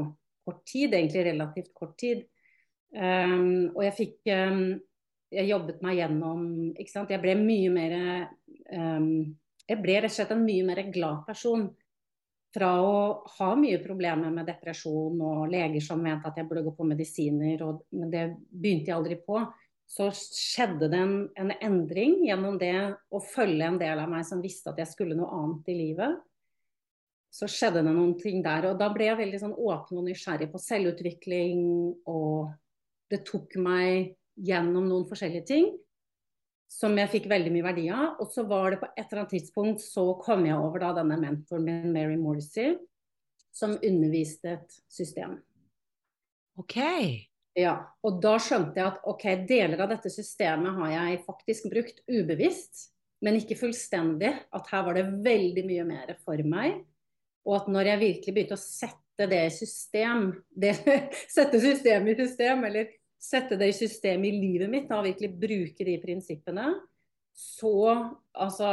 kort 0.45 0.65
tid, 0.69 0.95
egentlig 0.95 1.27
relativt 1.29 1.73
kort 1.75 1.95
tid. 2.01 2.25
Um, 2.93 3.71
og 3.73 3.85
jeg 3.87 3.95
fikk 3.97 4.33
um, 4.37 4.65
Jeg 5.33 5.49
jobbet 5.49 5.79
meg 5.81 5.95
gjennom 5.97 6.43
ikke 6.77 6.93
sant? 6.93 7.09
Jeg 7.09 7.23
ble 7.23 7.33
mye 7.39 7.71
mer 7.73 7.95
um, 8.69 9.07
Jeg 9.65 9.79
ble 9.81 9.95
rett 9.97 10.13
og 10.13 10.17
slett 10.19 10.35
en 10.35 10.45
mye 10.45 10.67
mer 10.69 10.83
glad 10.93 11.23
person. 11.25 11.71
Fra 12.53 12.69
å 12.85 12.93
ha 13.39 13.49
mye 13.57 13.81
problemer 13.81 14.29
med 14.35 14.45
depresjon 14.45 15.23
og 15.25 15.47
leger 15.49 15.81
som 15.81 16.05
mente 16.05 16.29
at 16.29 16.37
jeg 16.37 16.51
burde 16.51 16.67
gå 16.67 16.75
på 16.77 16.85
medisiner, 16.85 17.65
og, 17.65 17.87
men 17.97 18.13
det 18.13 18.27
begynte 18.51 18.93
jeg 18.93 18.99
aldri 18.99 19.17
på 19.25 19.41
så 19.93 20.09
skjedde 20.15 20.89
det 20.89 20.99
en, 20.99 21.17
en, 21.37 21.53
endring 21.61 22.23
gjennom 22.25 22.57
det 22.61 22.75
å 23.13 23.21
følge 23.21 23.67
en 23.67 23.81
del 23.81 24.01
av 24.01 24.11
meg 24.11 24.25
som 24.25 24.41
visste 24.41 24.73
at 24.73 24.81
jeg 24.81 24.89
skulle 24.89 25.17
noe 25.19 25.33
annet 25.37 25.69
i 25.69 25.77
livet. 25.77 26.21
Så 27.33 27.49
skjedde 27.49 27.81
det 27.81 27.93
noen 27.95 28.17
ting 28.21 28.43
der. 28.45 28.69
Og 28.71 28.81
da 28.81 28.91
ble 28.93 29.09
jeg 29.09 29.21
veldig 29.23 29.41
sånn 29.41 29.55
åpen 29.57 30.03
og 30.03 30.09
nysgjerrig 30.09 30.51
på 30.53 30.61
selvutvikling. 30.61 31.63
Og 32.11 32.53
det 33.13 33.23
tok 33.29 33.57
meg 33.63 34.19
gjennom 34.37 34.89
noen 34.89 35.09
forskjellige 35.09 35.49
ting 35.49 35.73
som 36.73 36.95
jeg 36.97 37.11
fikk 37.13 37.29
veldig 37.31 37.53
mye 37.53 37.67
verdi 37.67 37.89
av. 37.93 38.21
Og 38.23 38.31
så 38.33 38.45
var 38.49 38.73
det 38.73 38.81
på 38.83 38.89
et 38.93 39.05
eller 39.05 39.23
annet 39.23 39.35
tidspunkt 39.37 39.85
så 39.85 40.07
kom 40.23 40.47
jeg 40.49 40.59
over 40.59 40.83
da 40.83 40.93
denne 41.01 41.19
mentoren 41.21 41.67
min, 41.67 41.91
Mary 41.95 42.17
Morrissey, 42.21 42.77
som 43.53 43.77
underviste 43.77 44.57
et 44.57 44.79
system. 44.91 45.37
Ok. 46.61 46.79
Ja, 47.59 47.75
og 48.01 48.23
da 48.25 48.39
skjønte 48.41 48.81
jeg 48.81 48.89
at 48.89 49.05
ok, 49.09 49.27
deler 49.49 49.85
av 49.85 49.93
dette 49.93 50.13
systemet 50.13 50.73
har 50.79 50.95
jeg 50.95 51.21
faktisk 51.27 51.69
brukt 51.73 52.01
ubevisst, 52.09 52.89
men 53.23 53.37
ikke 53.37 53.59
fullstendig. 53.61 54.33
At 54.57 54.73
her 54.73 54.87
var 54.89 54.97
det 54.97 55.11
veldig 55.25 55.67
mye 55.69 55.85
mer 55.89 56.15
for 56.25 56.41
meg. 56.49 56.81
Og 57.49 57.57
at 57.59 57.71
når 57.73 57.91
jeg 57.91 58.03
virkelig 58.03 58.35
begynte 58.35 58.59
å 58.59 58.63
sette 58.63 59.29
det 59.31 59.41
i 59.47 59.55
system, 59.55 60.29
det, 60.49 60.75
sette 61.37 61.61
systemet 61.63 62.15
i 62.15 62.27
system, 62.27 62.67
eller 62.69 62.93
sette 63.23 63.59
det 63.59 63.71
i 63.71 63.77
system 63.77 64.25
i 64.27 64.35
livet 64.35 64.71
mitt, 64.71 64.89
da 64.91 65.01
virkelig 65.05 65.33
bruke 65.43 65.87
de 65.87 65.99
prinsippene, 66.03 66.69
så 67.33 67.75
altså, 68.37 68.71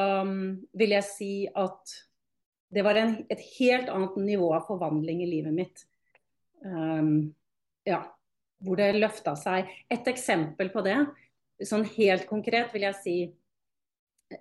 vil 0.75 0.95
jeg 0.97 1.07
si 1.07 1.33
at 1.47 1.97
det 2.69 2.83
var 2.85 2.99
en, 3.01 3.15
et 3.31 3.41
helt 3.57 3.89
annet 3.89 4.17
nivå 4.21 4.51
av 4.53 4.67
forvandling 4.67 5.23
i 5.23 5.29
livet 5.29 5.55
mitt. 5.55 5.85
Um, 6.61 7.29
ja 7.87 8.03
hvor 8.65 8.79
det 8.79 8.93
løfta 8.97 9.35
seg. 9.39 9.69
Et 9.91 10.07
eksempel 10.11 10.71
på 10.73 10.83
det, 10.85 10.97
sånn 11.65 11.85
helt 11.95 12.27
konkret, 12.29 12.73
vil 12.75 12.89
jeg 12.89 13.03
si 13.03 13.19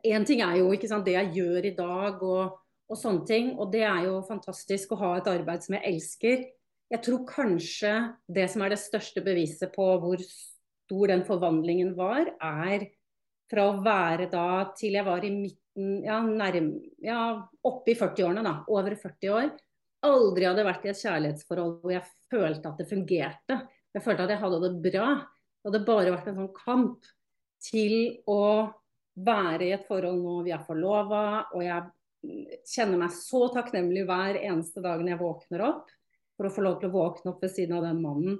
Én 0.04 0.26
ting 0.28 0.42
er 0.44 0.58
jo 0.58 0.66
sant, 0.84 1.06
det 1.06 1.14
jeg 1.14 1.30
gjør 1.38 1.64
i 1.64 1.70
dag 1.72 2.18
og, 2.20 2.58
og, 2.88 2.96
sånne 2.96 3.26
ting, 3.28 3.50
og 3.60 3.72
det 3.72 3.84
er 3.86 4.06
jo 4.08 4.20
fantastisk 4.26 4.94
å 4.94 5.00
ha 5.02 5.10
et 5.18 5.28
arbeid 5.30 5.64
som 5.64 5.76
jeg 5.76 5.84
elsker. 5.92 6.44
Jeg 6.88 7.04
tror 7.04 7.24
kanskje 7.28 7.92
det 8.32 8.46
som 8.48 8.64
er 8.64 8.72
det 8.72 8.80
største 8.80 9.22
beviset 9.24 9.74
på 9.74 9.88
hvor 10.00 10.22
stor 10.24 11.12
den 11.12 11.24
forvandlingen 11.28 11.92
var, 11.98 12.30
er 12.40 12.88
fra 13.48 13.68
å 13.68 13.78
være 13.84 14.28
da 14.32 14.48
til 14.76 14.96
jeg 14.96 15.06
var 15.06 15.24
i 15.24 15.32
midten, 15.32 16.02
ja, 16.04 16.18
nærm, 16.24 16.72
ja 17.04 17.20
oppe 17.68 17.92
i 17.92 17.96
40-årene, 17.98 18.44
da. 18.44 18.54
Over 18.72 18.96
40 18.96 19.34
år. 19.36 19.52
Aldri 20.08 20.46
hadde 20.46 20.64
vært 20.66 20.86
i 20.86 20.92
et 20.92 21.00
kjærlighetsforhold 21.00 21.78
hvor 21.82 21.92
jeg 21.92 22.08
følte 22.32 22.70
at 22.70 22.80
det 22.80 22.88
fungerte. 22.88 23.60
Jeg 23.96 24.04
følte 24.04 24.26
at 24.26 24.34
jeg 24.34 24.42
hadde 24.42 24.60
det 24.64 24.72
bra. 24.84 25.12
Det 25.58 25.70
hadde 25.70 25.86
bare 25.88 26.12
vært 26.14 26.28
en 26.30 26.40
sånn 26.42 26.52
kamp 26.56 27.08
til 27.68 27.94
å 28.30 28.42
være 29.18 29.66
i 29.66 29.72
et 29.74 29.86
forhold 29.88 30.20
nå 30.22 30.36
vi 30.46 30.52
er 30.54 30.62
forlova, 30.62 31.22
og 31.50 31.64
jeg 31.64 31.88
kjenner 32.68 33.00
meg 33.00 33.14
så 33.14 33.46
takknemlig 33.54 34.04
hver 34.08 34.38
eneste 34.40 34.82
dag 34.84 35.00
når 35.02 35.12
jeg 35.14 35.22
våkner 35.22 35.64
opp, 35.68 35.92
for 36.38 36.48
å 36.48 36.52
få 36.54 36.64
lov 36.64 36.78
til 36.80 36.90
å 36.90 36.96
våkne 36.96 37.32
opp 37.32 37.42
ved 37.42 37.52
siden 37.54 37.78
av 37.78 37.86
den 37.86 38.02
mannen, 38.02 38.38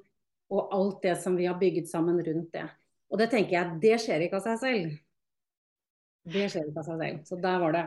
og 0.49 0.75
alt 0.75 1.02
det 1.04 1.16
som 1.20 1.37
vi 1.37 1.49
har 1.49 1.58
bygget 1.61 1.90
sammen 1.90 2.20
rundt 2.25 2.52
det. 2.54 2.66
Og 3.08 3.20
det 3.20 3.30
tenker 3.32 3.56
jeg, 3.56 3.78
det 3.82 3.97
skjer 4.02 4.25
ikke 4.25 4.40
av 4.40 4.47
seg 4.47 4.61
selv. 4.62 4.97
Det 6.28 6.47
skjer 6.52 6.68
ikke 6.68 6.82
av 6.82 6.88
seg 6.88 7.02
selv. 7.02 7.23
Så 7.28 7.38
der 7.40 7.61
var 7.62 7.75
det 7.76 7.85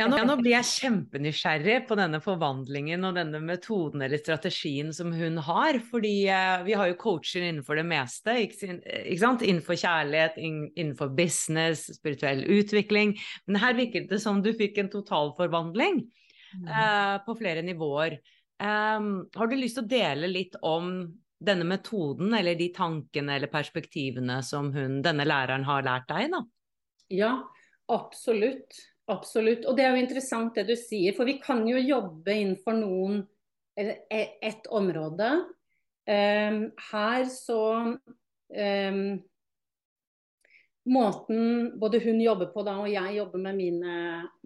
ja 0.00 0.06
nå, 0.08 0.16
ja, 0.16 0.24
nå, 0.24 0.38
blir 0.40 0.54
jeg 0.54 0.68
kjempenysgjerrig 0.70 1.82
på 1.84 1.96
denne 2.00 2.16
forvandlingen 2.24 3.04
og 3.04 3.16
denne 3.18 3.42
metoden 3.44 4.00
eller 4.06 4.20
strategien 4.22 4.88
som 4.96 5.10
hun 5.12 5.36
har. 5.44 5.76
Fordi 5.90 6.14
eh, 6.32 6.62
vi 6.64 6.76
har 6.78 6.88
jo 6.88 6.96
coacher 7.00 7.44
innenfor 7.44 7.76
det 7.76 7.84
meste. 7.90 8.38
Ikke, 8.46 8.78
ikke 8.80 9.20
sant? 9.20 9.44
Innenfor 9.44 9.76
kjærlighet, 9.76 10.38
innenfor 10.40 11.12
business, 11.16 11.90
spirituell 11.98 12.40
utvikling. 12.56 13.12
Men 13.44 13.60
her 13.60 13.76
virket 13.76 14.08
det 14.08 14.22
som 14.24 14.40
du 14.40 14.54
fikk 14.56 14.80
en 14.80 14.88
totalforvandling 14.94 16.00
mm. 16.06 16.70
eh, 16.72 17.16
på 17.26 17.36
flere 17.42 17.64
nivåer. 17.66 18.16
Um, 18.62 19.26
har 19.34 19.50
du 19.50 19.56
lyst 19.58 19.76
til 19.76 19.84
å 19.84 19.90
dele 19.90 20.30
litt 20.30 20.56
om 20.62 21.02
denne 21.42 21.66
metoden 21.66 22.32
eller 22.38 22.54
de 22.56 22.68
tankene 22.72 23.36
eller 23.36 23.50
perspektivene 23.50 24.38
som 24.46 24.70
hun, 24.72 25.00
denne 25.04 25.26
læreren 25.26 25.66
har 25.68 25.84
lært 25.84 26.08
deg? 26.08 26.32
da? 26.32 26.42
Ja, 27.12 27.34
absolutt. 27.92 28.78
Absolutt. 29.12 29.66
Og 29.68 29.76
det 29.76 29.84
er 29.84 29.94
jo 29.94 30.02
interessant 30.02 30.56
det 30.56 30.66
du 30.70 30.76
sier, 30.78 31.14
for 31.16 31.28
vi 31.28 31.38
kan 31.42 31.62
jo 31.68 31.80
jobbe 31.80 32.34
innenfor 32.34 32.76
noen 32.78 33.20
eller 33.78 34.00
et 34.44 34.68
område. 34.72 35.28
Um, 36.08 36.64
her 36.90 37.28
så 37.30 37.60
um, 37.92 39.04
Måten 40.82 41.76
både 41.78 42.00
hun 42.02 42.16
jobber 42.18 42.48
på 42.50 42.64
da, 42.66 42.72
og 42.82 42.88
jeg 42.90 43.14
jobber 43.14 43.38
med 43.44 43.54
mine, 43.54 43.92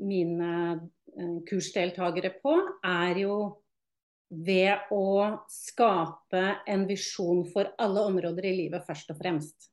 mine 0.05 0.51
uh, 0.77 1.39
kursdeltakere 1.49 2.35
på, 2.43 2.59
er 2.85 3.23
jo 3.23 3.39
ved 4.29 4.93
å 4.93 5.07
skape 5.49 6.43
en 6.69 6.85
visjon 6.91 7.41
for 7.55 7.73
alle 7.81 8.05
områder 8.11 8.51
i 8.51 8.53
livet, 8.59 8.85
først 8.85 9.15
og 9.15 9.23
fremst. 9.23 9.71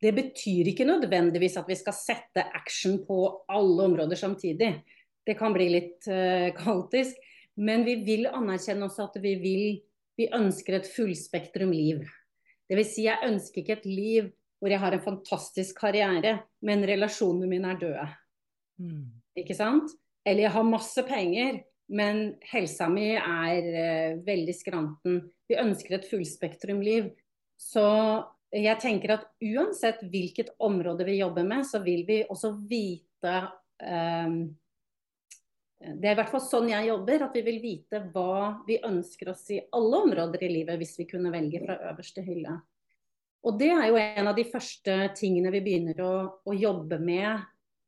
Det 0.00 0.12
betyr 0.16 0.70
ikke 0.70 0.86
nødvendigvis 0.88 1.58
at 1.60 1.68
vi 1.68 1.76
skal 1.76 1.96
sette 1.96 2.44
action 2.56 3.02
på 3.04 3.18
alle 3.52 3.88
områder 3.90 4.16
samtidig. 4.16 4.72
Det 5.26 5.36
kan 5.36 5.52
bli 5.52 5.68
litt 5.74 6.08
uh, 6.08 6.48
kaotisk. 6.56 7.18
Men 7.60 7.84
vi 7.84 7.98
vil 8.06 8.28
anerkjenne 8.30 8.86
også 8.86 9.10
at 9.10 9.18
vi, 9.20 9.34
vil, 9.42 9.64
vi 10.16 10.30
ønsker 10.32 10.78
et 10.78 10.88
fullspektrum 10.88 11.72
liv. 11.74 12.06
Det 12.70 12.78
vil 12.78 12.86
si, 12.86 13.04
jeg 13.08 13.26
ønsker 13.26 13.62
ikke 13.62 13.80
et 13.80 13.88
liv 13.90 14.30
hvor 14.60 14.72
jeg 14.72 14.80
har 14.82 14.92
en 14.92 15.00
fantastisk 15.00 15.78
karriere, 15.80 16.34
men 16.64 16.84
relasjonene 16.84 17.48
mine 17.48 17.70
er 17.72 17.78
døde. 17.80 18.06
Mm. 18.80 19.06
Ikke 19.40 19.56
sant? 19.56 19.92
Eller 20.24 20.44
jeg 20.44 20.52
har 20.52 20.68
masse 20.68 21.04
penger, 21.08 21.62
men 21.96 22.34
helsa 22.50 22.90
mi 22.92 23.14
er 23.16 23.70
uh, 23.70 24.20
veldig 24.24 24.56
skranten. 24.56 25.22
Vi 25.48 25.58
ønsker 25.60 25.96
et 25.96 26.08
fullspektrumliv. 26.08 27.08
Så 27.60 27.84
jeg 28.50 28.80
tenker 28.82 29.14
at 29.14 29.28
uansett 29.46 30.02
hvilket 30.10 30.54
område 30.58 31.06
vi 31.06 31.20
jobber 31.20 31.46
med, 31.46 31.66
så 31.66 31.82
vil 31.84 32.02
vi 32.08 32.22
også 32.26 32.54
vite 32.70 33.36
um, 33.78 34.42
det 35.80 36.10
er 36.10 36.12
i 36.12 36.18
hvert 36.18 36.28
fall 36.28 36.42
sånn 36.44 36.66
jeg 36.68 36.90
jobber, 36.90 37.22
at 37.24 37.36
vi 37.38 37.42
vil 37.46 37.60
vite 37.62 38.02
hva 38.12 38.50
vi 38.66 38.76
ønsker 38.84 39.30
oss 39.32 39.46
i 39.54 39.62
alle 39.72 40.02
områder 40.04 40.42
i 40.44 40.50
livet, 40.52 40.76
hvis 40.76 40.98
vi 40.98 41.06
kunne 41.08 41.32
velge 41.32 41.62
fra 41.62 41.78
øverste 41.88 42.24
hylle. 42.26 42.58
Og 43.48 43.56
det 43.56 43.70
er 43.72 43.86
jo 43.88 43.96
en 43.96 44.28
av 44.28 44.36
de 44.36 44.44
første 44.44 44.96
tingene 45.16 45.52
vi 45.54 45.62
begynner 45.64 46.02
å, 46.04 46.12
å 46.44 46.52
jobbe 46.52 46.98
med 47.00 47.46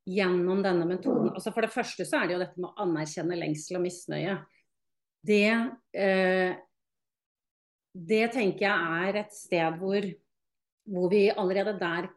gjennom 0.09 0.63
denne 0.65 0.87
metoden. 0.89 1.35
Altså 1.35 1.53
For 1.53 1.67
det 1.67 1.75
første 1.75 2.07
så 2.09 2.23
er 2.23 2.31
det 2.31 2.37
jo 2.39 2.43
dette 2.47 2.63
med 2.63 2.71
å 2.71 2.87
anerkjenne 2.87 3.39
lengsel 3.39 3.77
og 3.79 3.85
misnøye. 3.85 4.39
Det, 5.23 5.45
eh, 5.93 6.57
det 7.93 8.25
tenker 8.33 8.67
jeg 8.71 9.05
er 9.11 9.21
et 9.21 9.37
sted 9.37 9.77
hvor, 9.83 10.09
hvor, 10.89 11.11
vi 11.13 11.29
allerede 11.31 11.77
der 11.79 12.09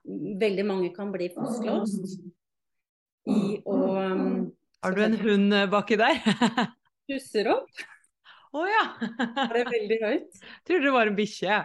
veldig 0.41 0.65
mange 0.65 0.91
kan 0.95 1.11
bli 1.13 1.29
fastlåst 1.35 2.15
i 3.29 3.59
å 3.65 3.79
har 4.85 4.91
du 4.91 5.01
en 5.01 5.17
hund 5.17 5.53
eh, 5.53 5.65
baki 5.65 5.95
der? 5.97 6.19
Pusser 7.09 7.47
opp. 7.49 7.79
Å 8.53 8.59
oh, 8.59 8.67
ja. 8.69 8.83
er 9.47 9.53
det 9.55 9.63
veldig 9.71 9.95
høyt? 10.03 10.43
Trodde 10.61 10.85
det 10.85 10.91
var 10.93 11.09
en 11.09 11.17
bikkje. 11.17 11.55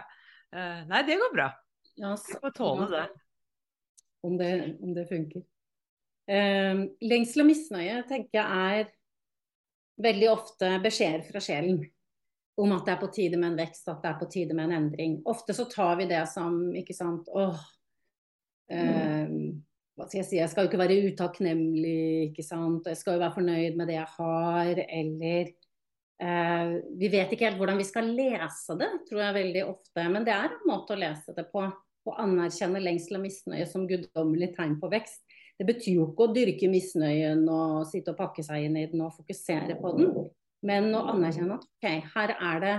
Uh, 0.49 0.79
nei, 0.89 1.03
det 1.05 1.19
går 1.21 1.35
bra. 1.35 1.45
Ja, 2.01 2.15
så, 2.17 2.39
får 2.41 2.55
tåle 2.57 2.87
det. 2.89 3.03
Om 4.25 4.39
det, 4.39 4.49
om 4.81 4.95
det 4.97 5.05
funker. 5.11 5.45
Uh, 6.31 6.81
lengsel 7.05 7.45
og 7.45 7.49
misnøye 7.51 8.01
tenker 8.09 8.41
jeg 8.41 8.81
er 8.81 8.89
veldig 10.01 10.31
ofte 10.33 10.73
beskjeder 10.81 11.21
fra 11.29 11.45
sjelen 11.45 11.77
om 12.59 12.71
at 12.75 12.85
det 12.85 12.93
er 12.93 13.01
på 13.01 13.11
tide 13.15 13.39
med 13.39 13.53
en 13.53 13.59
vekst, 13.61 13.87
at 13.89 14.01
det 14.03 14.09
er 14.11 14.19
på 14.19 14.27
tide 14.31 14.55
med 14.57 14.69
en 14.69 14.77
endring. 14.83 15.19
Ofte 15.29 15.55
så 15.55 15.65
tar 15.71 15.95
vi 16.01 16.07
det 16.09 16.23
som 16.29 16.57
ikke 16.77 16.95
sant, 16.95 17.29
åh, 17.31 17.59
eh, 18.71 19.35
hva 19.97 20.07
skal 20.07 20.21
jeg 20.21 20.27
si, 20.29 20.39
jeg 20.39 20.51
skal 20.51 20.65
jo 20.65 20.71
ikke 20.71 20.81
være 20.81 20.99
utakknemlig, 21.11 22.31
ikke 22.31 22.45
sant. 22.45 22.87
Jeg 22.89 22.99
skal 22.99 23.17
jo 23.17 23.21
være 23.21 23.35
fornøyd 23.35 23.77
med 23.79 23.91
det 23.91 23.97
jeg 23.99 24.09
har, 24.15 24.81
eller 24.87 25.51
eh, 25.51 26.73
Vi 26.97 27.11
vet 27.11 27.35
ikke 27.35 27.49
helt 27.49 27.59
hvordan 27.61 27.81
vi 27.81 27.87
skal 27.87 28.09
lese 28.17 28.77
det, 28.79 28.89
tror 29.09 29.23
jeg 29.27 29.37
veldig 29.37 29.63
ofte. 29.67 30.07
Men 30.09 30.25
det 30.27 30.33
er 30.33 30.49
en 30.49 30.67
måte 30.69 30.95
å 30.95 31.01
lese 31.01 31.35
det 31.37 31.45
på. 31.53 31.67
Å 32.01 32.15
anerkjenne 32.17 32.81
lengsel 32.81 33.19
og 33.19 33.27
misnøye 33.27 33.67
som 33.69 33.85
guddommelig 33.85 34.55
tegn 34.55 34.79
på 34.81 34.89
vekst. 34.89 35.21
Det 35.59 35.67
betyr 35.67 35.99
jo 35.99 36.07
ikke 36.09 36.25
å 36.25 36.33
dyrke 36.33 36.69
misnøyen 36.71 37.43
og 37.45 37.83
sitte 37.91 38.15
og 38.15 38.17
pakke 38.17 38.41
seg 38.41 38.65
inn 38.65 38.79
i 38.81 38.87
den 38.89 39.03
og 39.05 39.13
fokusere 39.13 39.75
på 39.77 39.91
den. 39.99 40.07
Men 40.67 40.91
å 40.93 41.07
anerkjenne 41.15 41.57
at 41.57 41.65
OK, 41.65 41.87
her 42.13 42.35
er 42.35 42.61
det, 42.61 42.75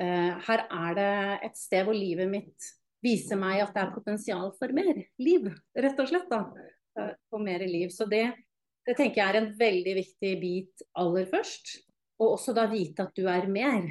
uh, 0.00 0.32
her 0.46 0.64
er 0.64 0.96
det 0.98 1.12
et 1.50 1.60
sted 1.60 1.84
hvor 1.86 1.96
livet 1.96 2.30
mitt 2.30 2.72
viser 3.04 3.38
meg 3.40 3.62
at 3.62 3.74
det 3.74 3.82
er 3.82 3.94
potensial 3.94 4.52
for 4.58 4.72
mer 4.76 5.02
liv, 5.20 5.50
rett 5.76 6.00
og 6.00 6.08
slett. 6.08 6.30
da, 6.30 6.46
eh, 6.98 7.12
For 7.30 7.42
mer 7.42 7.60
liv. 7.60 7.90
Så 7.92 8.08
det, 8.08 8.32
det 8.86 8.96
tenker 8.96 9.20
jeg 9.20 9.28
er 9.28 9.40
en 9.42 9.52
veldig 9.58 9.94
viktig 10.00 10.32
bit 10.40 10.86
aller 10.96 11.28
først. 11.28 11.76
Og 12.20 12.38
også 12.38 12.54
da 12.56 12.66
vite 12.70 13.04
at 13.04 13.14
du 13.16 13.26
er 13.28 13.46
mer. 13.50 13.90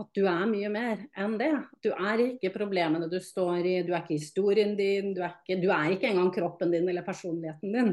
At 0.00 0.08
du 0.16 0.24
er 0.26 0.46
mye 0.48 0.68
mer 0.72 1.04
enn 1.16 1.36
det. 1.40 1.52
Du 1.84 1.90
er 1.92 2.24
ikke 2.24 2.54
problemene 2.54 3.08
du 3.10 3.18
står 3.20 3.64
i, 3.64 3.74
du 3.84 3.92
er 3.92 4.02
ikke 4.02 4.18
historien 4.18 4.76
din, 4.76 5.12
du 5.14 5.22
er 5.22 5.34
ikke, 5.34 5.60
du 5.60 5.68
er 5.72 5.94
ikke 5.94 6.08
engang 6.10 6.32
kroppen 6.34 6.72
din 6.72 6.88
eller 6.88 7.06
personligheten 7.06 7.72
din. 7.76 7.92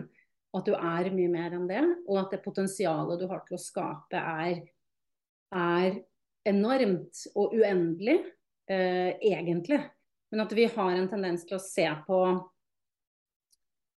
At 0.56 0.68
du 0.68 0.74
er 0.78 1.10
mye 1.12 1.32
mer 1.32 1.56
enn 1.58 1.68
det, 1.70 1.84
og 2.08 2.22
at 2.22 2.34
det 2.34 2.44
potensialet 2.46 3.20
du 3.20 3.28
har 3.30 3.44
til 3.48 3.58
å 3.58 3.62
skape, 3.62 4.20
er, 4.20 4.62
er 5.52 5.98
enormt 6.48 7.26
og 7.36 7.56
uendelig, 7.58 8.22
eh, 8.72 9.18
egentlig. 9.20 9.82
Men 10.32 10.44
at 10.44 10.54
vi 10.56 10.68
har 10.72 10.94
en 10.96 11.10
tendens 11.12 11.44
til 11.48 11.60
å 11.60 11.64
se 11.64 11.88
på 12.08 12.22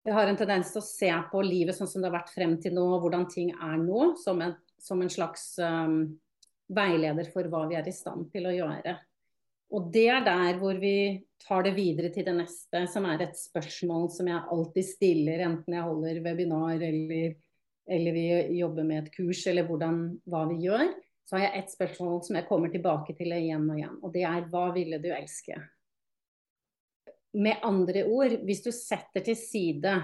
vi 0.03 0.11
har 0.11 0.25
en 0.25 0.37
tendens 0.37 0.71
til 0.73 0.81
å 0.81 0.85
se 0.85 1.09
på 1.29 1.43
livet 1.45 1.77
sånn 1.77 1.89
som 1.89 2.01
det 2.01 2.09
har 2.09 2.15
vært 2.15 2.33
frem 2.33 2.55
til 2.61 2.73
nå, 2.73 2.85
hvordan 3.03 3.27
ting 3.29 3.51
er 3.53 3.75
nå, 3.77 4.15
som 4.17 4.39
en, 4.41 4.55
som 4.81 5.01
en 5.03 5.11
slags 5.13 5.43
um, 5.61 5.99
veileder 6.73 7.29
for 7.29 7.45
hva 7.51 7.67
vi 7.69 7.77
er 7.77 7.85
i 7.85 7.93
stand 7.93 8.31
til 8.33 8.49
å 8.49 8.55
gjøre. 8.55 8.95
Og 9.71 9.91
det 9.93 10.07
er 10.11 10.23
der 10.25 10.57
hvor 10.59 10.75
vi 10.79 11.21
tar 11.41 11.63
det 11.63 11.73
videre 11.77 12.11
til 12.13 12.25
det 12.27 12.33
neste, 12.35 12.83
som 12.91 13.05
er 13.07 13.23
et 13.23 13.37
spørsmål 13.39 14.09
som 14.13 14.27
jeg 14.27 14.43
alltid 14.53 14.87
stiller, 14.87 15.45
enten 15.47 15.77
jeg 15.77 15.87
holder 15.87 16.19
webinar 16.25 16.83
eller, 16.83 17.37
eller 17.87 18.17
vi 18.17 18.25
jobber 18.59 18.87
med 18.87 19.05
et 19.05 19.13
kurs, 19.15 19.45
eller 19.47 19.67
hvordan, 19.69 20.01
hva 20.27 20.43
vi 20.51 20.65
gjør. 20.67 20.91
Så 21.23 21.37
har 21.37 21.45
jeg 21.45 21.61
et 21.61 21.71
spørsmål 21.71 22.19
som 22.27 22.35
jeg 22.35 22.47
kommer 22.49 22.73
tilbake 22.73 23.15
til 23.15 23.31
igjen 23.31 23.69
og 23.69 23.79
igjen, 23.79 24.01
og 24.03 24.11
det 24.11 24.25
er 24.27 24.49
hva 24.51 24.65
ville 24.75 24.99
du 24.99 25.07
elske? 25.15 25.55
Med 27.39 27.63
andre 27.63 28.03
ord, 28.11 28.41
hvis 28.43 28.63
du 28.65 28.73
setter 28.75 29.23
til 29.23 29.39
side 29.39 29.95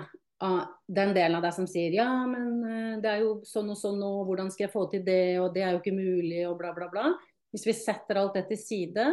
den 0.88 1.16
delen 1.18 1.40
av 1.40 1.44
deg 1.44 1.56
som 1.56 1.66
sier 1.68 1.96
ja, 1.98 2.08
men 2.30 2.60
eh, 2.62 2.98
det 3.02 3.10
er 3.10 3.24
jo 3.24 3.32
sånn 3.48 3.72
og 3.74 3.80
sånn 3.80 3.98
og 4.06 4.28
hvordan 4.28 4.52
skal 4.54 4.68
jeg 4.68 4.74
få 4.74 4.84
til 4.92 5.02
det, 5.04 5.40
og 5.42 5.50
det 5.56 5.64
er 5.66 5.74
jo 5.74 5.82
ikke 5.82 5.96
mulig, 5.98 6.44
og 6.46 6.60
bla, 6.60 6.76
bla, 6.78 6.92
bla. 6.94 7.10
Hvis 7.52 7.66
vi 7.66 7.74
setter 7.76 8.22
alt 8.22 8.38
det 8.38 8.46
til 8.52 8.62
side 8.62 9.08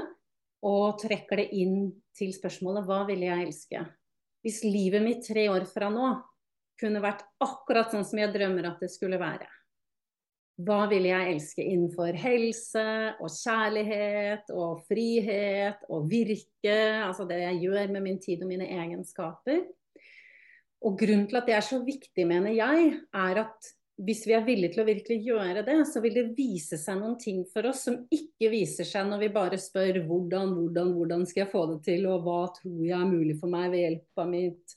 og 0.65 1.01
trekker 1.03 1.43
det 1.43 1.51
inn 1.61 1.91
til 2.17 2.33
spørsmålet 2.35 2.87
hva 2.89 3.03
ville 3.09 3.29
jeg 3.29 3.49
elske? 3.49 3.83
Hvis 4.45 4.63
livet 4.67 5.05
mitt 5.05 5.25
tre 5.27 5.47
år 5.53 5.67
fra 5.69 5.91
nå 5.93 6.15
kunne 6.81 7.03
vært 7.05 7.23
akkurat 7.45 7.93
sånn 7.93 8.07
som 8.07 8.21
jeg 8.21 8.33
drømmer 8.35 8.71
at 8.73 8.83
det 8.83 8.91
skulle 8.93 9.21
være, 9.21 9.49
hva 10.65 10.85
vil 10.87 11.09
jeg 11.09 11.31
elske 11.33 11.65
innenfor 11.67 12.15
helse 12.15 12.85
og 13.19 13.31
kjærlighet 13.33 14.53
og 14.55 14.85
frihet 14.87 15.81
og 15.91 16.07
virke? 16.11 16.77
Altså 17.03 17.27
det 17.27 17.41
jeg 17.41 17.65
gjør 17.65 17.91
med 17.97 18.05
min 18.05 18.21
tid 18.23 18.45
og 18.45 18.53
mine 18.53 18.69
egenskaper. 18.71 19.65
Og 20.85 20.99
grunnen 21.01 21.27
til 21.27 21.41
at 21.41 21.49
det 21.49 21.57
er 21.57 21.65
så 21.65 21.81
viktig, 21.83 22.27
mener 22.29 22.55
jeg, 22.55 22.93
er 23.11 23.41
at 23.43 23.73
hvis 24.03 24.25
vi 24.27 24.35
er 24.35 24.43
villige 24.47 24.75
til 24.75 24.83
å 24.83 24.89
virkelig 24.89 25.17
gjøre 25.23 25.63
det, 25.67 25.77
så 25.87 26.01
vil 26.03 26.17
det 26.17 26.25
vise 26.35 26.79
seg 26.81 26.99
noen 26.99 27.15
ting 27.21 27.45
for 27.47 27.69
oss 27.71 27.85
som 27.87 28.01
ikke 28.13 28.51
viser 28.51 28.89
seg 28.89 29.07
når 29.07 29.21
vi 29.23 29.29
bare 29.37 29.59
spør 29.61 30.01
hvordan, 30.09 30.55
hvordan, 30.57 30.91
hvordan 30.97 31.27
skal 31.31 31.45
jeg 31.45 31.53
få 31.53 31.67
det 31.71 31.77
til, 31.87 32.09
og 32.11 32.25
hva 32.27 32.41
tror 32.57 32.81
jeg 32.83 32.97
er 32.99 33.13
mulig 33.13 33.37
for 33.39 33.53
meg 33.53 33.69
ved 33.71 33.85
hjelp 33.85 34.25
av 34.25 34.33
mitt 34.33 34.75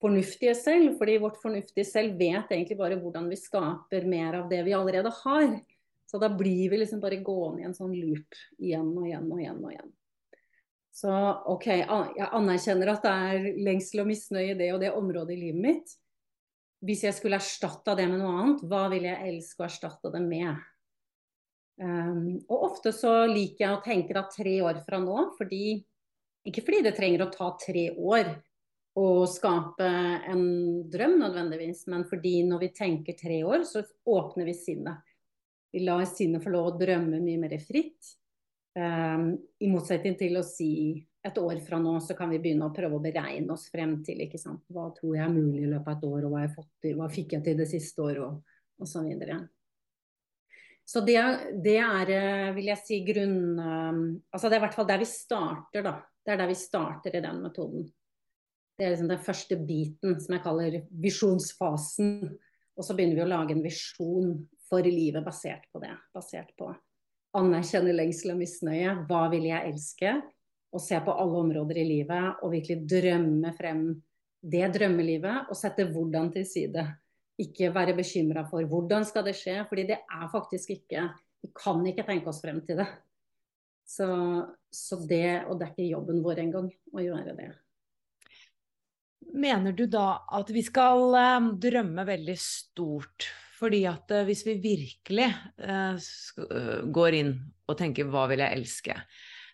fornuftige 0.00 0.54
selv. 0.54 0.94
Fordi 1.00 1.18
vårt 1.22 1.40
fornuftige 1.42 1.86
selv 1.88 2.18
vet 2.20 2.52
egentlig 2.54 2.78
bare 2.78 2.98
hvordan 3.00 3.26
vi 3.30 3.38
skaper 3.40 4.06
mer 4.10 4.42
av 4.42 4.50
det 4.52 4.62
vi 4.66 4.76
allerede 4.76 5.12
har. 5.22 5.48
Så 6.10 6.18
da 6.22 6.30
blir 6.34 6.70
vi 6.70 6.80
liksom 6.80 7.02
bare 7.02 7.22
gående 7.26 7.64
i 7.64 7.68
en 7.68 7.76
sånn 7.76 7.94
loop 7.94 8.38
igjen 8.58 8.94
og 8.94 9.06
igjen 9.06 9.26
og 9.30 9.42
igjen. 9.42 9.64
og 9.64 9.74
igjen. 9.74 9.90
Så 10.90 11.10
OK, 11.48 11.66
jeg 11.70 12.28
anerkjenner 12.34 12.90
at 12.92 13.04
det 13.06 13.12
er 13.26 13.50
lengsel 13.66 14.02
og 14.02 14.10
misnøye 14.10 14.54
i 14.54 14.58
det 14.58 14.72
og 14.74 14.80
det 14.82 14.90
området 14.94 15.36
i 15.36 15.42
livet 15.44 15.62
mitt. 15.62 15.94
Hvis 16.80 17.04
jeg 17.04 17.16
skulle 17.16 17.36
erstatta 17.40 17.94
det 17.98 18.06
med 18.08 18.22
noe 18.22 18.36
annet, 18.40 18.62
hva 18.68 18.86
vil 18.92 19.04
jeg 19.04 19.32
elske 19.32 19.62
å 19.62 19.66
erstatte 19.66 20.12
det 20.14 20.22
med? 20.24 20.60
Um, 21.80 22.38
og 22.48 22.66
ofte 22.70 22.92
så 22.92 23.24
liker 23.28 23.64
jeg 23.64 23.76
å 23.76 23.82
tenke 23.84 24.16
da 24.16 24.26
tre 24.28 24.58
år 24.64 24.80
fra 24.84 25.00
nå, 25.00 25.30
fordi 25.38 25.78
ikke 26.48 26.64
fordi 26.64 26.80
det 26.86 26.94
trenger 26.96 27.26
å 27.26 27.32
ta 27.32 27.50
tre 27.60 27.90
år, 27.96 28.32
å 29.00 29.26
skape 29.28 29.86
en 30.28 30.44
drøm 30.90 31.18
nødvendigvis, 31.20 31.84
men 31.92 32.06
fordi 32.08 32.40
når 32.48 32.64
vi 32.64 32.70
tenker 32.74 33.16
tre 33.16 33.42
år, 33.46 33.62
så 33.68 33.84
åpner 34.08 34.48
vi 34.48 34.56
sinnet. 34.56 35.04
Vi 35.70 35.84
lar 35.84 36.02
sinnet 36.08 36.42
få 36.42 36.52
lov 36.52 36.72
å 36.72 36.78
drømme 36.80 37.20
mye 37.22 37.38
mer 37.38 37.54
fritt. 37.62 38.16
Um, 38.74 39.36
I 39.60 39.70
motsetning 39.70 40.16
til 40.18 40.40
å 40.40 40.44
si 40.46 40.72
et 41.26 41.38
år 41.38 41.58
fra 41.64 41.78
nå, 41.82 41.98
så 42.00 42.16
kan 42.16 42.30
vi 42.32 42.40
begynne 42.40 42.70
å 42.70 42.74
prøve 42.74 42.96
å 42.96 43.04
beregne 43.04 43.52
oss 43.52 43.66
frem 43.72 43.98
til 44.04 44.22
ikke 44.24 44.40
sant? 44.40 44.62
hva 44.72 44.88
tror 44.96 45.18
jeg 45.18 45.24
er 45.26 45.32
mulig 45.34 45.66
i 45.66 45.70
løpet 45.70 45.90
av 45.92 45.98
et 45.98 46.06
år, 46.08 46.26
og 46.26 46.34
hva, 46.34 46.44
jeg 46.46 46.66
til, 46.80 46.94
hva 46.96 47.08
fikk 47.12 47.34
jeg 47.36 47.46
til 47.46 47.58
det 47.60 47.68
siste 47.68 48.04
året, 48.04 48.22
og, 48.24 48.60
og 48.80 48.88
så 48.88 49.04
videre. 49.04 49.40
Så 50.90 51.04
det, 51.06 51.20
det, 51.62 51.76
er, 51.78 52.12
eh, 52.16 52.50
vil 52.56 52.72
jeg 52.72 52.82
si, 52.82 52.96
grunn... 53.06 53.40
Um, 53.60 54.00
altså 54.32 54.48
det 54.48 54.56
er 54.56 54.62
i 54.62 54.64
hvert 54.64 54.78
fall 54.78 54.88
der 54.88 55.02
vi 55.02 55.06
starter, 55.06 55.84
da. 55.86 55.92
Det 56.24 56.32
er 56.34 56.40
der 56.40 56.50
vi 56.50 56.56
starter 56.58 57.14
i 57.14 57.22
den 57.22 57.44
metoden. 57.44 57.84
Det 58.74 58.86
er 58.86 58.94
liksom 58.94 59.10
den 59.12 59.22
første 59.22 59.58
biten 59.60 60.16
som 60.18 60.34
jeg 60.34 60.42
kaller 60.42 60.80
visjonsfasen. 61.04 62.10
Og 62.74 62.86
så 62.86 62.96
begynner 62.96 63.20
vi 63.20 63.26
å 63.26 63.30
lage 63.30 63.54
en 63.54 63.62
visjon 63.62 64.34
for 64.66 64.88
livet 64.88 65.22
basert 65.22 65.68
på 65.70 65.82
det. 65.84 65.92
Basert 66.16 66.50
på 66.58 66.72
anerkjenne 67.38 67.94
lengsel 67.94 68.34
og 68.34 68.40
misnøye. 68.40 68.96
Hva 69.06 69.26
vil 69.30 69.46
jeg 69.50 69.70
elske? 69.70 70.16
Og 70.70 70.82
se 70.82 70.98
på 71.02 71.14
alle 71.18 71.42
områder 71.44 71.80
i 71.82 71.86
livet 71.88 72.42
og 72.44 72.52
virkelig 72.54 72.84
drømme 72.88 73.52
frem 73.56 73.84
det 74.40 74.68
drømmelivet 74.72 75.50
og 75.50 75.58
sette 75.58 75.86
hvordan 75.90 76.30
til 76.32 76.46
side. 76.48 76.84
Ikke 77.40 77.72
være 77.74 77.96
bekymra 77.96 78.44
for 78.48 78.64
hvordan 78.68 79.04
skal 79.08 79.26
det 79.26 79.36
skje, 79.38 79.62
fordi 79.68 79.88
det 79.92 80.00
er 80.00 80.30
faktisk 80.32 80.76
ikke 80.78 81.10
Vi 81.40 81.48
kan 81.56 81.80
ikke 81.88 82.04
tenke 82.04 82.28
oss 82.28 82.42
frem 82.42 82.58
til 82.66 82.76
det. 82.82 82.84
Så, 83.88 84.06
så 84.68 84.98
det, 85.08 85.46
og 85.48 85.56
det 85.56 85.66
er 85.66 85.70
ikke 85.72 85.86
jobben 85.94 86.20
vår 86.20 86.42
engang 86.42 86.66
å 86.92 87.00
gjøre 87.00 87.32
det. 87.38 87.46
Mener 89.32 89.72
du 89.72 89.86
da 89.88 90.20
at 90.36 90.52
vi 90.52 90.60
skal 90.66 91.16
eh, 91.16 91.48
drømme 91.64 92.04
veldig 92.04 92.36
stort? 92.36 93.30
Fordi 93.60 93.82
at 93.88 94.12
eh, 94.14 94.26
hvis 94.28 94.44
vi 94.46 94.56
virkelig 94.62 95.28
eh, 95.64 96.10
går 96.92 97.18
inn 97.18 97.34
og 97.68 97.78
tenker 97.78 98.08
'hva 98.08 98.26
vil 98.30 98.44
jeg 98.44 98.60
elske', 98.60 99.00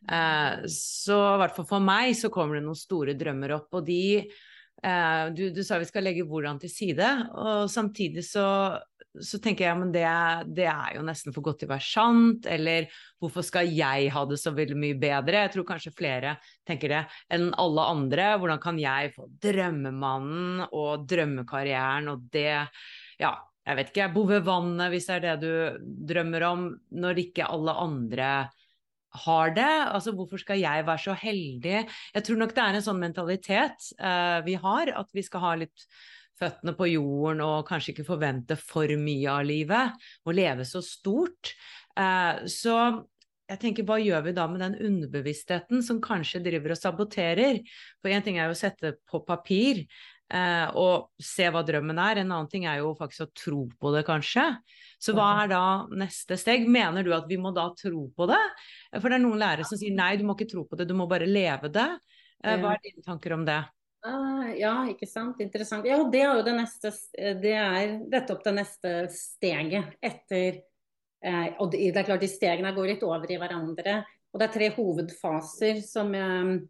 eh, 0.09 0.66
så 0.73 1.21
i 1.35 1.38
hvert 1.42 1.57
fall 1.57 1.69
for 1.69 1.85
meg 1.85 2.16
så 2.19 2.31
kommer 2.33 2.59
det 2.59 2.66
noen 2.66 2.79
store 2.79 3.16
drømmer 3.19 3.57
opp. 3.59 3.71
Og 3.79 3.87
de 3.87 4.03
eh, 4.23 5.25
du, 5.37 5.49
du, 5.55 5.62
sa 5.66 5.81
vi 5.83 5.88
skal 5.88 6.07
legge 6.07 6.27
hvordan 6.29 6.61
til 6.62 6.73
side, 6.73 7.11
og 7.35 7.71
samtidig 7.73 8.27
så 8.27 8.47
så 9.23 9.38
tenker 9.42 9.66
jeg 9.66 9.79
men 9.81 9.92
det, 9.95 10.05
det, 10.57 10.66
er 10.69 10.97
jo 10.97 11.05
nesten 11.07 11.35
for 11.35 11.45
godt 11.47 11.62
til 11.62 11.71
å 11.71 11.75
være 11.75 11.87
sant, 11.87 12.47
eller 12.51 12.88
hvorfor 13.23 13.45
skal 13.47 13.71
jeg 13.73 14.11
ha 14.12 14.25
det 14.29 14.38
så 14.40 14.53
veldig 14.57 14.77
mye 14.81 14.99
bedre? 15.01 15.45
Jeg 15.47 15.55
tror 15.55 15.69
kanskje 15.71 15.95
flere 15.97 16.37
tenker 16.69 16.92
det 16.92 17.03
enn 17.33 17.49
alle 17.61 17.87
andre. 17.95 18.29
Hvordan 18.40 18.62
kan 18.62 18.81
jeg 18.81 19.14
få 19.16 19.29
drømmemannen 19.42 20.66
og 20.69 21.07
drømmekarrieren 21.09 22.12
og 22.12 22.29
det 22.35 22.51
Ja, 23.16 23.33
jeg 23.66 23.79
vet 23.79 23.90
ikke, 23.90 24.12
bo 24.14 24.27
ved 24.29 24.45
vannet 24.47 24.92
hvis 24.92 25.09
det 25.09 25.16
er 25.16 25.25
det 25.25 25.37
du 25.42 25.88
drømmer 26.12 26.45
om, 26.51 26.69
når 26.95 27.25
ikke 27.25 27.49
alle 27.51 27.75
andre 27.87 28.31
har 29.24 29.55
det. 29.57 29.72
Altså, 29.92 30.14
hvorfor 30.16 30.42
skal 30.42 30.61
jeg 30.61 30.85
være 30.87 31.05
så 31.07 31.16
heldig? 31.16 31.81
Jeg 32.14 32.26
tror 32.26 32.42
nok 32.42 32.55
det 32.57 32.62
er 32.64 32.79
en 32.79 32.87
sånn 32.87 33.02
mentalitet 33.02 33.90
uh, 34.00 34.38
vi 34.46 34.57
har, 34.61 34.92
at 35.00 35.11
vi 35.16 35.24
skal 35.26 35.44
ha 35.44 35.57
litt 35.64 35.88
føttene 36.37 36.74
på 36.76 36.90
jorden 36.90 37.40
og 37.44 37.66
kanskje 37.68 37.94
ikke 37.94 38.11
forvente 38.11 38.59
for 38.61 38.90
mye 39.00 39.33
av 39.33 39.46
livet 39.48 40.09
og 40.26 40.37
leve 40.37 40.66
så 40.68 40.83
stort. 40.85 41.55
Uh, 41.96 42.44
så 42.50 42.76
jeg 43.46 43.61
tenker, 43.62 43.87
hva 43.87 44.00
gjør 44.02 44.24
vi 44.26 44.35
da 44.35 44.48
med 44.50 44.62
den 44.64 44.74
underbevisstheten 44.88 45.85
som 45.87 46.00
kanskje 46.02 46.42
driver 46.42 46.74
og 46.74 46.81
saboterer? 46.81 47.61
For 48.02 48.11
én 48.11 48.24
ting 48.26 48.40
er 48.40 48.50
jo 48.50 48.57
å 48.57 48.59
sette 48.59 48.96
på 49.07 49.22
papir 49.26 49.85
eh, 50.32 50.66
og 50.78 51.12
se 51.22 51.46
hva 51.52 51.62
drømmen 51.66 52.00
er, 52.02 52.22
en 52.22 52.32
annen 52.32 52.50
ting 52.50 52.66
er 52.66 52.80
jo 52.80 52.94
faktisk 52.98 53.26
å 53.26 53.32
tro 53.36 53.62
på 53.80 53.92
det, 53.94 54.02
kanskje. 54.08 54.48
Så 55.02 55.14
hva 55.16 55.28
er 55.42 55.52
da 55.52 55.62
neste 55.92 56.38
steg? 56.40 56.66
Mener 56.72 57.04
du 57.06 57.12
at 57.16 57.28
vi 57.28 57.38
må 57.40 57.52
da 57.54 57.68
tro 57.76 58.06
på 58.16 58.28
det? 58.30 58.42
For 58.96 59.10
det 59.10 59.18
er 59.18 59.24
noen 59.24 59.40
lærere 59.42 59.66
som 59.68 59.78
sier 59.78 59.94
nei, 59.94 60.14
du 60.16 60.24
må 60.26 60.36
ikke 60.36 60.50
tro 60.50 60.64
på 60.68 60.78
det, 60.78 60.88
du 60.88 60.96
må 60.98 61.08
bare 61.10 61.28
leve 61.28 61.70
det. 61.72 61.88
Eh, 62.44 62.58
hva 62.62 62.74
er 62.74 62.84
dine 62.84 63.04
tanker 63.04 63.36
om 63.36 63.44
det? 63.46 63.60
Uh, 64.06 64.52
ja, 64.54 64.74
ikke 64.90 65.08
sant. 65.08 65.40
Interessant. 65.42 65.86
Ja, 65.88 65.98
det 66.10 66.22
er 66.22 66.38
jo 66.38 66.44
det 66.46 66.54
neste 66.54 66.92
Det 67.42 67.54
er 67.58 67.96
nettopp 68.06 68.44
det 68.44 68.52
neste 68.54 68.92
steget 69.10 69.96
etter 70.04 70.60
eh, 71.24 71.48
Og 71.58 71.72
det, 71.72 71.90
er 71.90 72.06
klart 72.06 72.22
de 72.22 72.30
stegene 72.30 72.74
går 72.76 72.92
litt 72.92 73.06
over 73.06 73.30
i 73.30 73.38
hverandre. 73.40 73.98
Og 74.30 74.40
det 74.40 74.46
er 74.46 74.54
tre 74.54 74.70
hovedfaser 74.76 75.80
som 75.82 76.12
jeg, 76.14 76.60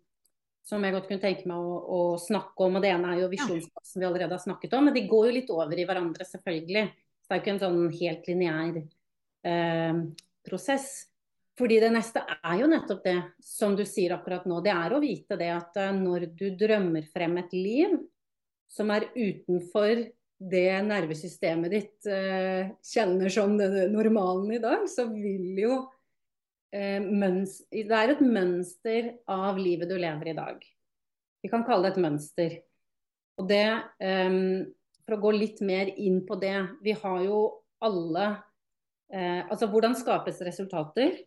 som 0.67 0.83
jeg 0.83 0.97
godt 0.97 1.07
kunne 1.07 1.23
tenke 1.23 1.47
meg 1.47 1.63
å, 1.63 1.75
å, 1.79 1.99
snakke 2.19 2.67
om. 2.67 2.79
Og 2.79 2.83
det 2.83 2.91
ene 2.91 3.13
er 3.13 3.23
jo 3.23 3.31
visjonsfasen 3.31 4.03
vi 4.03 4.09
allerede 4.09 4.35
har 4.35 4.43
snakket 4.43 4.75
om. 4.75 4.89
Men 4.89 4.97
de 4.97 5.05
går 5.07 5.29
jo 5.29 5.35
litt 5.37 5.53
over 5.55 5.79
i 5.79 5.87
hverandre, 5.87 6.27
selvfølgelig. 6.27 6.87
Så 7.23 7.29
det 7.29 7.35
er 7.35 7.39
jo 7.39 7.45
ikke 7.45 7.53
en 7.55 7.63
sånn 7.63 7.85
helt 8.01 8.31
lineær 8.31 8.81
eh, 9.47 10.01
prosess. 10.47 10.91
Fordi 11.57 11.79
det 11.81 11.93
neste 11.95 12.21
er 12.37 12.59
jo 12.61 12.69
nettopp 12.69 13.07
det 13.07 13.17
som 13.47 13.79
du 13.79 13.85
sier 13.89 14.17
akkurat 14.17 14.45
nå. 14.49 14.59
Det 14.65 14.75
er 14.75 14.93
å 14.93 15.01
vite 15.03 15.39
det 15.39 15.53
at 15.55 15.79
eh, 15.81 15.95
når 15.97 16.29
du 16.35 16.49
drømmer 16.59 17.07
frem 17.15 17.39
et 17.41 17.55
liv 17.57 17.97
som 18.67 18.91
er 18.91 19.07
utenfor 19.15 20.03
det 20.37 20.71
nervesystemet 20.85 21.73
ditt 21.73 22.09
eh, 22.11 22.75
kjenner 22.85 23.33
som 23.33 23.55
det 23.57 23.87
normalen 23.95 24.51
i 24.53 24.61
dag, 24.61 24.85
så 24.91 25.07
vil 25.15 25.63
jo 25.63 25.79
Det 26.77 27.85
er 27.89 28.13
et 28.13 28.25
mønster 28.25 29.13
av 29.31 29.59
livet 29.61 29.89
du 29.89 29.97
lever 29.97 30.33
i 30.33 30.37
dag. 30.37 30.65
Vi 31.43 31.51
kan 31.53 31.65
kalle 31.65 31.87
det 31.87 31.95
et 31.95 32.03
mønster. 32.05 32.59
Og 33.41 33.49
det 33.49 33.67
um, 34.01 34.67
For 35.05 35.17
å 35.17 35.23
gå 35.23 35.33
litt 35.37 35.63
mer 35.65 35.93
inn 35.95 36.23
på 36.27 36.39
det. 36.41 36.57
Vi 36.83 36.97
har 36.97 37.23
jo 37.25 37.41
alle 37.85 38.27
uh, 38.35 39.43
Altså 39.47 39.69
hvordan 39.71 39.97
skapes 39.99 40.41
resultater? 40.45 41.21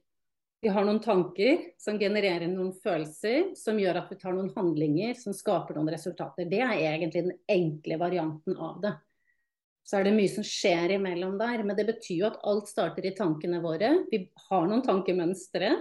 Vi 0.59 0.71
har 0.75 0.83
noen 0.83 0.99
tanker 0.99 1.69
som 1.79 1.95
genererer 2.01 2.49
noen 2.51 2.73
følelser, 2.83 3.53
som 3.55 3.79
gjør 3.79 4.01
at 4.01 4.09
vi 4.11 4.17
tar 4.19 4.33
noen 4.35 4.49
handlinger 4.57 5.13
som 5.15 5.31
skaper 5.31 5.77
noen 5.77 5.93
resultater. 5.93 6.49
Det 6.51 6.59
er 6.59 6.81
egentlig 6.81 7.29
den 7.29 7.37
enkle 7.47 7.99
varianten 8.01 8.57
av 8.59 8.81
det. 8.83 8.91
Så 9.87 9.99
er 9.99 10.05
det 10.05 10.15
mye 10.17 10.31
som 10.31 10.45
skjer 10.45 10.95
imellom 10.97 11.37
der. 11.39 11.63
Men 11.65 11.77
det 11.77 11.87
betyr 11.87 12.17
jo 12.21 12.27
at 12.29 12.41
alt 12.49 12.69
starter 12.69 13.07
i 13.09 13.15
tankene 13.17 13.61
våre. 13.63 13.95
Vi 14.11 14.25
har 14.49 14.67
noen 14.69 14.85
tankemønstre. 14.85 15.73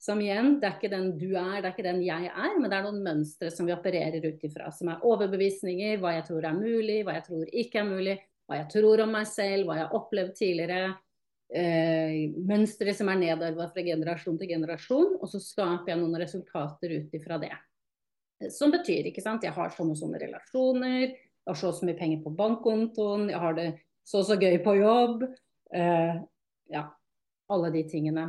Som 0.00 0.22
igjen, 0.24 0.54
det 0.62 0.64
er 0.64 0.76
ikke 0.78 0.88
den 0.88 1.10
du 1.20 1.26
er, 1.36 1.58
det 1.60 1.66
er 1.68 1.72
ikke 1.74 1.84
den 1.84 1.98
jeg 2.00 2.30
er, 2.30 2.54
men 2.56 2.70
det 2.72 2.76
er 2.78 2.86
noen 2.86 3.02
mønstre 3.04 3.50
som 3.52 3.66
vi 3.68 3.74
opererer 3.74 4.24
ut 4.24 4.46
ifra. 4.48 4.70
Som 4.72 4.88
er 4.88 5.02
overbevisninger, 5.04 5.98
hva 6.00 6.14
jeg 6.14 6.24
tror 6.30 6.46
er 6.48 6.56
mulig, 6.56 7.02
hva 7.04 7.18
jeg 7.18 7.26
tror 7.26 7.50
ikke 7.52 7.82
er 7.82 7.90
mulig, 7.90 8.14
hva 8.48 8.62
jeg 8.62 8.70
tror 8.72 9.02
om 9.04 9.12
meg 9.12 9.28
selv, 9.28 9.68
hva 9.68 9.76
jeg 9.76 9.84
har 9.84 9.98
opplevd 9.98 10.32
tidligere 10.38 10.78
eh, 11.52 12.32
mønstre 12.48 12.94
som 12.96 13.12
er 13.12 13.20
nedarva 13.20 13.68
fra 13.74 13.84
generasjon 13.84 14.40
til 14.40 14.52
generasjon, 14.54 15.18
og 15.20 15.28
så 15.28 15.42
skaper 15.44 15.92
jeg 15.92 16.00
noen 16.00 16.16
resultater 16.22 16.96
ut 16.96 17.20
ifra 17.20 17.36
det. 17.42 17.52
Som 18.48 18.72
betyr, 18.72 19.10
ikke 19.10 19.20
sant, 19.20 19.44
jeg 19.44 19.52
har 19.52 19.76
sånne 19.76 19.92
og 19.92 20.00
sånne 20.00 20.20
relasjoner, 20.22 21.12
jeg 21.44 21.52
har 21.52 21.58
så 21.58 21.70
og 21.70 21.78
så 21.78 21.88
mye 21.88 21.98
penger 21.98 22.22
på 22.24 22.34
bankkontoen, 22.36 23.28
jeg 23.32 23.40
har 23.42 23.56
det 23.56 23.68
så 24.06 24.20
og 24.22 24.28
så 24.28 24.36
gøy 24.40 24.58
på 24.64 24.74
jobb. 24.80 25.24
Eh, 25.74 26.14
ja, 26.70 26.84
alle 27.50 27.70
de 27.74 27.84
tingene. 27.88 28.26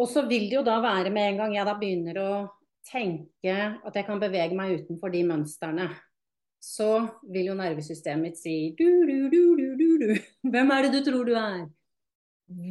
Og 0.00 0.08
så 0.08 0.24
vil 0.28 0.48
det 0.48 0.58
jo 0.58 0.64
da 0.66 0.78
være 0.82 1.12
med 1.12 1.32
en 1.32 1.42
gang 1.42 1.56
jeg 1.56 1.68
da 1.68 1.74
begynner 1.78 2.20
å 2.22 2.32
tenke 2.88 3.56
at 3.84 3.98
jeg 3.98 4.06
kan 4.06 4.20
bevege 4.22 4.56
meg 4.56 4.80
utenfor 4.80 5.12
de 5.12 5.22
mønstrene, 5.28 5.90
så 6.62 6.88
vil 7.30 7.50
jo 7.50 7.58
nervesystemet 7.58 8.22
mitt 8.22 8.40
si 8.40 8.56
du, 8.78 8.86
du, 9.06 9.28
du, 9.32 9.42
du, 9.58 9.68
du, 9.78 9.88
du. 10.02 10.10
Hvem 10.52 10.74
er 10.74 10.86
det 10.86 10.92
du 10.96 11.10
tror 11.10 11.26
du 11.28 11.34
er? 11.36 11.64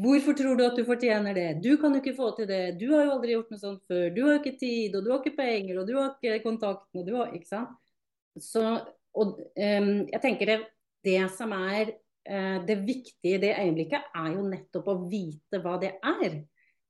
Hvorfor 0.02 0.36
tror 0.38 0.58
du 0.58 0.64
at 0.66 0.78
du 0.78 0.84
fortjener 0.86 1.36
det? 1.36 1.50
Du 1.64 1.74
kan 1.82 1.94
jo 1.94 2.02
ikke 2.02 2.16
få 2.18 2.32
til 2.38 2.48
det. 2.50 2.78
Du 2.80 2.92
har 2.94 3.06
jo 3.06 3.16
aldri 3.16 3.34
gjort 3.34 3.54
noe 3.54 3.62
sånt 3.62 3.82
før. 3.90 4.10
Du 4.14 4.22
har 4.28 4.38
ikke 4.38 4.58
tid, 4.60 4.96
og 4.96 5.06
du 5.06 5.12
har 5.12 5.22
ikke 5.22 5.40
penger, 5.40 5.80
og 5.82 5.88
du 5.90 5.96
har 5.98 6.12
ikke 6.14 6.44
kontakten, 6.44 7.02
og 7.02 7.08
du 7.08 7.16
har 7.18 7.32
Ikke 7.36 7.50
sant. 7.50 7.78
Så, 8.40 8.64
og 9.18 9.36
um, 9.40 9.92
jeg 10.08 10.22
tenker 10.24 10.52
det, 10.52 10.58
det 11.06 11.20
som 11.36 11.54
er 11.58 11.94
uh, 11.94 12.58
det 12.68 12.78
viktige 12.88 13.38
i 13.38 13.42
det 13.42 13.54
øyeblikket, 13.58 14.12
er 14.16 14.32
jo 14.36 14.48
nettopp 14.48 14.90
å 14.92 14.98
vite 15.12 15.62
hva 15.64 15.78
det 15.82 15.96
er. 15.98 16.42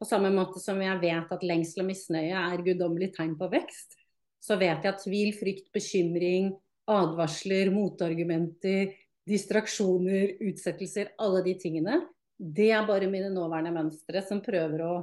På 0.01 0.07
samme 0.09 0.31
måte 0.33 0.61
som 0.61 0.79
jeg 0.81 1.01
vet 1.01 1.33
at 1.33 1.45
lengsel 1.45 1.83
og 1.83 1.91
misnøye 1.91 2.45
er 2.45 2.65
guddommelig 2.65 3.11
tegn 3.17 3.35
på 3.37 3.49
vekst, 3.51 3.97
så 4.41 4.57
vet 4.57 4.81
jeg 4.81 4.95
at 4.95 5.03
tvil, 5.03 5.35
frykt, 5.37 5.67
bekymring, 5.73 6.49
advarsler, 6.89 7.69
motargumenter, 7.73 8.95
distraksjoner, 9.29 10.39
utsettelser, 10.49 11.13
alle 11.21 11.43
de 11.45 11.53
tingene 11.61 11.99
det 12.41 12.71
er 12.73 12.87
bare 12.87 13.09
mine 13.09 13.29
nåværende 13.29 13.73
mønstre 13.75 14.23
som 14.25 14.41
prøver 14.41 14.81
å 14.81 14.93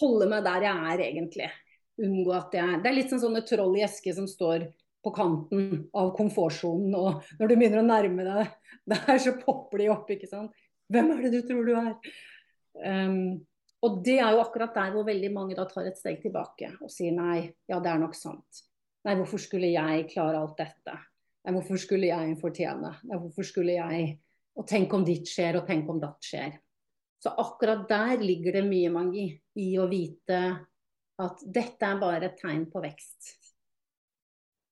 holde 0.00 0.26
meg 0.28 0.42
der 0.44 0.66
jeg 0.66 0.90
er, 0.90 1.02
egentlig. 1.06 1.50
Unngå 2.02 2.32
at 2.36 2.56
jeg 2.58 2.80
Det 2.82 2.90
er 2.90 2.96
litt 2.96 3.12
sånn 3.12 3.22
sånne 3.22 3.44
troll 3.46 3.78
i 3.78 3.84
eske 3.86 4.12
som 4.12 4.26
står 4.28 4.66
på 5.06 5.12
kanten 5.14 5.84
av 5.96 6.12
komfortsonen, 6.16 6.94
og 6.98 7.26
når 7.38 7.50
du 7.50 7.54
begynner 7.54 7.82
å 7.82 7.86
nærme 7.86 8.26
deg 8.26 8.54
der, 8.92 9.18
så 9.22 9.36
popper 9.38 9.84
de 9.84 9.90
opp, 9.94 10.10
ikke 10.10 10.30
sant. 10.30 10.64
Hvem 10.90 11.12
er 11.14 11.22
det 11.24 11.34
du 11.34 11.40
tror 11.46 11.66
du 11.66 11.74
er? 11.78 11.94
Um, 12.76 13.38
og 13.86 14.00
det 14.04 14.18
er 14.18 14.34
jo 14.34 14.42
akkurat 14.42 14.74
der 14.74 14.92
hvor 14.94 15.06
veldig 15.06 15.30
mange 15.32 15.56
da 15.56 15.64
tar 15.70 15.86
et 15.88 15.98
steg 15.98 16.18
tilbake 16.22 16.72
og 16.82 16.90
sier 16.92 17.14
nei, 17.14 17.46
ja 17.70 17.78
det 17.82 17.92
er 17.92 18.02
nok 18.02 18.16
sant. 18.18 18.62
Nei, 19.06 19.14
hvorfor 19.18 19.40
skulle 19.40 19.70
jeg 19.70 20.08
klare 20.10 20.40
alt 20.42 20.58
dette? 20.58 20.94
Nei, 21.46 21.54
hvorfor 21.54 21.78
skulle 21.78 22.10
jeg 22.10 22.38
fortjene? 22.40 22.92
Nei, 23.06 23.18
hvorfor 23.22 23.46
skulle 23.46 23.76
jeg 23.78 24.16
og 24.56 24.64
tenk 24.68 24.94
om 24.96 25.04
ditt 25.04 25.28
skjer, 25.28 25.58
og 25.58 25.66
tenk 25.68 25.88
om 25.92 26.00
datt 26.00 26.24
skjer. 26.24 26.54
Så 27.20 27.32
akkurat 27.40 27.84
der 27.88 28.22
ligger 28.22 28.58
det 28.58 28.64
mye 28.68 28.92
magi 28.92 29.26
i 29.60 29.68
å 29.80 29.86
vite 29.90 30.40
at 31.22 31.42
dette 31.42 31.88
er 31.88 32.00
bare 32.00 32.30
et 32.30 32.38
tegn 32.40 32.66
på 32.72 32.82
vekst. 32.84 33.32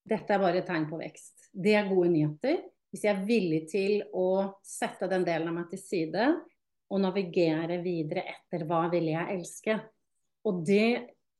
Dette 0.04 0.34
er 0.34 0.42
bare 0.42 0.60
et 0.60 0.68
tegn 0.68 0.86
på 0.90 1.00
vekst. 1.00 1.48
Det 1.52 1.74
er 1.78 1.88
gode 1.88 2.10
nyheter. 2.12 2.60
Hvis 2.92 3.06
jeg 3.06 3.14
er 3.14 3.24
villig 3.26 3.62
til 3.72 4.04
å 4.14 4.60
sette 4.62 5.08
den 5.10 5.24
delen 5.26 5.50
av 5.50 5.56
meg 5.56 5.70
til 5.72 5.80
side 5.80 6.28
og 6.92 7.00
navigere 7.02 7.80
videre 7.82 8.26
etter 8.36 8.66
hva 8.68 8.84
vil 8.92 9.08
jeg 9.10 9.34
elske. 9.34 9.78
Og 10.46 10.60
det, 10.68 10.86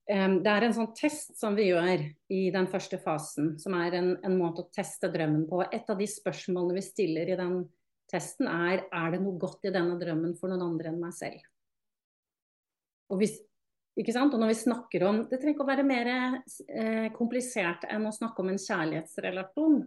um, 0.09 0.41
det 0.43 0.51
er 0.51 0.67
en 0.67 0.75
sånn 0.75 0.91
test 0.97 1.37
som 1.39 1.55
vi 1.55 1.69
gjør 1.69 2.07
i 2.33 2.43
den 2.55 2.67
første 2.73 2.99
fasen, 3.03 3.55
som 3.61 3.77
er 3.79 4.01
en, 4.01 4.11
en 4.25 4.37
måte 4.41 4.65
å 4.65 4.71
teste 4.75 5.13
drømmen 5.13 5.45
på. 5.51 5.61
Et 5.69 5.93
av 5.93 6.01
de 6.01 6.09
spørsmålene 6.11 6.81
vi 6.81 6.87
stiller 6.89 7.35
i 7.35 7.41
den 7.41 7.65
Testen 8.13 8.47
er 8.47 8.83
er 8.93 9.15
det 9.15 9.23
noe 9.25 9.39
godt 9.41 9.65
i 9.65 9.73
denne 9.73 9.97
drømmen 9.99 10.35
for 10.37 10.53
noen 10.53 10.63
andre 10.67 10.91
enn 10.91 11.01
meg 11.01 11.15
selv. 11.17 11.41
Og, 13.09 13.17
hvis, 13.21 13.39
og 13.95 14.41
når 14.41 14.51
vi 14.51 14.57
snakker 14.59 15.05
om 15.07 15.21
Det 15.31 15.39
trenger 15.39 15.55
ikke 15.55 15.63
å 15.63 15.69
være 15.69 15.87
mer 15.87 16.09
eh, 16.11 17.13
komplisert 17.15 17.85
enn 17.87 18.09
å 18.09 18.15
snakke 18.15 18.43
om 18.43 18.51
en 18.51 18.59
kjærlighetsrelasjon. 18.59 19.81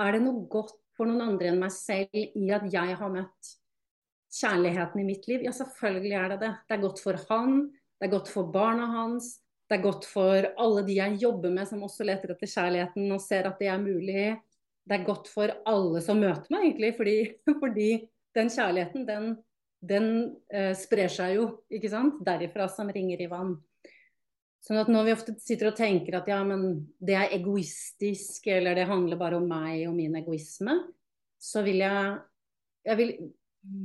Er 0.00 0.12
det 0.16 0.22
noe 0.24 0.46
godt 0.48 0.78
for 0.96 1.08
noen 1.08 1.20
andre 1.20 1.50
enn 1.52 1.60
meg 1.60 1.74
selv 1.74 2.16
i 2.16 2.46
at 2.56 2.64
jeg 2.72 2.96
har 2.96 3.12
møtt 3.12 3.50
kjærligheten 4.32 5.02
i 5.02 5.08
mitt 5.08 5.28
liv? 5.28 5.44
Ja, 5.44 5.52
selvfølgelig 5.52 6.14
er 6.16 6.32
det 6.32 6.38
det. 6.46 6.52
Det 6.64 6.78
er 6.78 6.84
godt 6.86 7.02
for 7.04 7.20
han, 7.28 7.60
det 8.00 8.08
er 8.08 8.14
godt 8.16 8.32
for 8.32 8.48
barna 8.52 8.88
hans, 8.94 9.34
det 9.68 9.78
er 9.78 9.84
godt 9.84 10.06
for 10.08 10.48
alle 10.62 10.82
de 10.86 10.96
jeg 10.96 11.20
jobber 11.20 11.52
med 11.52 11.68
som 11.68 11.82
også 11.82 12.06
leter 12.06 12.32
etter 12.32 12.50
kjærligheten 12.50 13.10
og 13.12 13.22
ser 13.22 13.48
at 13.48 13.58
det 13.60 13.70
er 13.72 13.82
mulig. 13.82 14.26
Det 14.86 14.94
er 14.94 15.06
godt 15.08 15.28
for 15.28 15.50
alle 15.66 16.00
som 16.04 16.20
møter 16.22 16.46
meg, 16.54 16.68
egentlig, 16.68 16.92
fordi, 16.96 17.16
fordi 17.62 17.90
den 18.38 18.52
kjærligheten, 18.52 19.06
den, 19.08 19.32
den 19.88 20.10
eh, 20.52 20.72
sprer 20.78 21.10
seg 21.12 21.36
jo, 21.38 21.46
ikke 21.72 21.90
sant? 21.92 22.20
Derifra 22.26 22.68
som 22.72 22.90
ringer 22.92 23.22
i 23.22 23.30
vann. 23.30 23.56
Sånn 24.66 24.80
at 24.80 24.90
når 24.90 25.06
vi 25.06 25.14
ofte 25.14 25.34
sitter 25.38 25.70
og 25.70 25.78
tenker 25.78 26.18
at 26.18 26.28
ja, 26.30 26.40
men 26.46 26.88
det 26.98 27.14
er 27.14 27.34
egoistisk, 27.36 28.48
eller 28.50 28.74
det 28.74 28.88
handler 28.90 29.20
bare 29.20 29.38
om 29.38 29.46
meg 29.46 29.84
og 29.86 29.94
min 29.94 30.16
egoisme, 30.18 30.80
så 31.38 31.62
vil 31.62 31.84
jeg, 31.84 32.16
jeg 32.88 32.98
vil, 32.98 33.12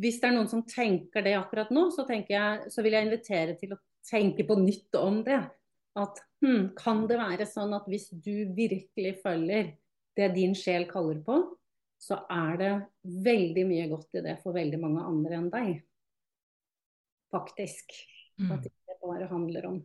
Hvis 0.02 0.20
det 0.22 0.30
er 0.30 0.36
noen 0.36 0.50
som 0.50 0.66
tenker 0.66 1.24
det 1.26 1.36
akkurat 1.38 1.70
nå, 1.74 1.88
så, 1.94 2.06
jeg, 2.10 2.72
så 2.74 2.84
vil 2.86 2.98
jeg 2.98 3.08
invitere 3.08 3.56
til 3.60 3.76
å 3.76 3.82
tenke 4.10 4.46
på 4.48 4.58
nytt 4.58 4.98
om 4.98 5.22
det. 5.26 5.40
At 5.98 6.22
hm, 6.42 6.72
kan 6.78 7.06
det 7.10 7.20
være 7.20 7.46
sånn 7.50 7.74
at 7.78 7.86
hvis 7.90 8.10
du 8.14 8.50
virkelig 8.56 9.16
følger 9.22 9.74
det 10.18 10.30
din 10.36 10.54
sjel 10.58 10.88
kaller 10.90 11.22
på, 11.26 11.42
så 12.02 12.24
er 12.32 12.58
det 12.58 12.72
veldig 13.26 13.66
mye 13.70 13.88
godt 13.92 14.18
i 14.18 14.26
det 14.26 14.40
for 14.42 14.58
veldig 14.58 14.80
mange 14.82 15.06
andre 15.06 15.38
enn 15.38 15.50
deg. 15.54 15.74
Faktisk. 17.32 17.96
Mm. 18.40 18.54
At 18.54 18.64
det 18.66 18.72
ikke 18.74 19.00
bare 19.06 19.32
handler 19.32 19.68
om 19.70 19.82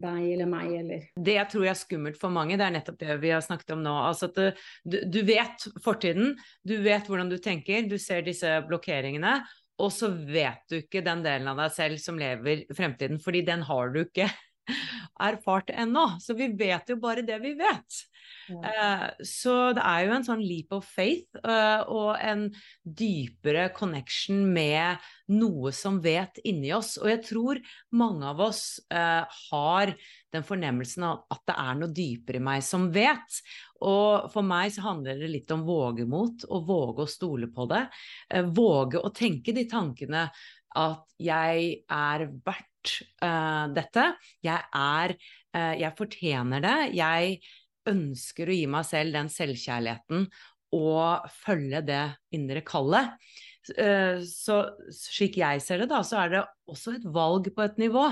deg 0.00 0.26
eller 0.32 0.48
meg, 0.48 0.74
eller 0.80 1.08
Det 1.20 1.34
jeg 1.36 1.52
tror 1.52 1.66
er 1.68 1.76
skummelt 1.76 2.20
for 2.20 2.32
mange, 2.32 2.56
det 2.56 2.64
er 2.64 2.72
nettopp 2.72 3.00
det 3.02 3.16
vi 3.20 3.32
har 3.34 3.42
snakket 3.44 3.74
om 3.76 3.82
nå. 3.84 3.94
Altså 4.08 4.30
at 4.30 4.38
du, 4.88 4.96
du 5.04 5.20
vet 5.28 5.66
fortiden, 5.84 6.36
du 6.64 6.78
vet 6.84 7.08
hvordan 7.10 7.32
du 7.32 7.36
tenker, 7.42 7.84
du 7.88 7.98
ser 8.00 8.24
disse 8.26 8.60
blokkeringene. 8.68 9.40
Og 9.80 9.92
så 9.92 10.10
vet 10.12 10.60
du 10.68 10.80
ikke 10.82 11.00
den 11.04 11.22
delen 11.24 11.48
av 11.48 11.60
deg 11.62 11.72
selv 11.72 12.00
som 12.02 12.18
lever 12.20 12.66
fremtiden, 12.76 13.20
fordi 13.22 13.40
den 13.46 13.64
har 13.64 13.92
du 13.94 14.02
ikke 14.02 14.28
erfart 15.20 15.70
ennå. 15.74 16.06
Så 16.20 16.36
vi 16.38 16.50
vet 16.58 16.90
jo 16.90 17.00
bare 17.02 17.26
det 17.26 17.40
vi 17.42 17.54
vet. 17.58 18.04
Ja. 18.50 19.10
så 19.26 19.70
det 19.76 19.82
er 19.84 20.04
jo 20.04 20.14
en 20.16 20.24
sånn 20.26 20.42
leap 20.42 20.72
of 20.74 20.86
faith 20.86 21.38
uh, 21.44 21.86
og 21.86 22.16
en 22.18 22.48
dypere 22.82 23.68
connection 23.76 24.42
med 24.50 25.00
noe 25.30 25.72
som 25.76 26.00
vet 26.02 26.40
inni 26.46 26.72
oss. 26.74 26.96
Og 27.00 27.10
jeg 27.12 27.22
tror 27.28 27.60
mange 27.96 28.26
av 28.26 28.42
oss 28.48 28.80
uh, 28.92 29.22
har 29.50 29.94
den 30.34 30.46
fornemmelsen 30.46 31.06
av 31.06 31.24
at 31.34 31.42
det 31.50 31.58
er 31.62 31.78
noe 31.78 31.94
dypere 31.94 32.40
i 32.40 32.46
meg 32.50 32.64
som 32.66 32.88
vet. 32.94 33.40
Og 33.86 34.30
for 34.32 34.46
meg 34.46 34.74
så 34.74 34.86
handler 34.88 35.20
det 35.20 35.30
litt 35.30 35.50
om 35.54 35.64
vågemot, 35.66 36.46
og 36.50 36.66
våge 36.68 37.06
å 37.06 37.10
stole 37.10 37.48
på 37.50 37.66
det. 37.70 37.86
våge 38.54 39.00
å 39.00 39.10
tenke 39.14 39.54
de 39.56 39.64
tankene 39.70 40.28
at 40.78 41.16
jeg 41.18 41.70
er 41.90 42.26
verdt 42.44 42.69
dette. 43.20 44.04
Jeg 44.46 44.62
er 44.76 45.14
Jeg 45.52 45.92
fortjener 45.98 46.62
det. 46.62 46.76
Jeg 46.94 47.40
ønsker 47.90 48.50
å 48.50 48.56
gi 48.56 48.66
meg 48.70 48.86
selv 48.88 49.16
den 49.16 49.30
selvkjærligheten 49.32 50.26
og 50.76 51.30
følge 51.42 51.82
det 51.86 52.02
indre 52.36 52.62
kallet. 52.66 53.16
Eh, 53.76 54.22
så 54.26 54.62
slik 54.94 55.40
jeg 55.40 55.62
ser 55.64 55.82
det, 55.82 55.90
da, 55.90 56.02
så 56.06 56.22
er 56.22 56.34
det 56.34 56.42
også 56.70 56.96
et 56.96 57.08
valg 57.12 57.50
på 57.54 57.64
et 57.64 57.80
nivå. 57.82 58.06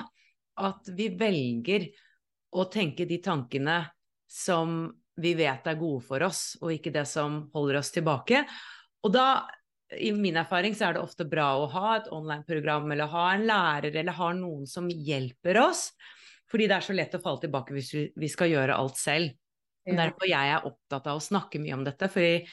At 0.58 0.90
vi 0.98 1.10
velger 1.18 1.86
å 2.58 2.66
tenke 2.72 3.06
de 3.08 3.20
tankene 3.22 3.80
som 4.28 4.88
vi 5.18 5.32
vet 5.38 5.66
er 5.66 5.78
gode 5.78 6.02
for 6.06 6.22
oss, 6.26 6.56
og 6.62 6.74
ikke 6.74 6.92
det 6.94 7.06
som 7.10 7.44
holder 7.54 7.80
oss 7.80 7.90
tilbake. 7.94 8.44
Og 9.06 9.14
da, 9.14 9.46
i 9.96 10.12
min 10.12 10.36
erfaring, 10.36 10.74
så 10.76 10.88
er 10.88 10.96
det 10.96 11.02
ofte 11.02 11.24
bra 11.28 11.48
å 11.56 11.68
ha 11.72 11.96
et 11.96 12.08
online-program 12.12 12.90
eller 12.92 13.12
ha 13.12 13.26
en 13.32 13.46
lærer 13.48 13.94
eller 13.94 14.16
ha 14.18 14.32
noen 14.36 14.66
som 14.68 14.90
hjelper 14.90 15.60
oss. 15.62 15.88
Fordi 16.48 16.68
det 16.68 16.78
er 16.78 16.84
så 16.84 16.96
lett 16.96 17.16
å 17.16 17.22
falle 17.22 17.44
tilbake 17.44 17.76
hvis 17.76 17.92
vi 18.16 18.30
skal 18.32 18.52
gjøre 18.52 18.76
alt 18.76 19.00
selv. 19.00 19.36
Derfor 19.88 20.28
jeg 20.28 20.52
er 20.52 20.66
opptatt 20.68 21.06
av 21.08 21.16
å 21.16 21.24
snakke 21.24 21.60
mye 21.62 21.76
om 21.78 21.84
dette. 21.86 22.10
fordi 22.12 22.44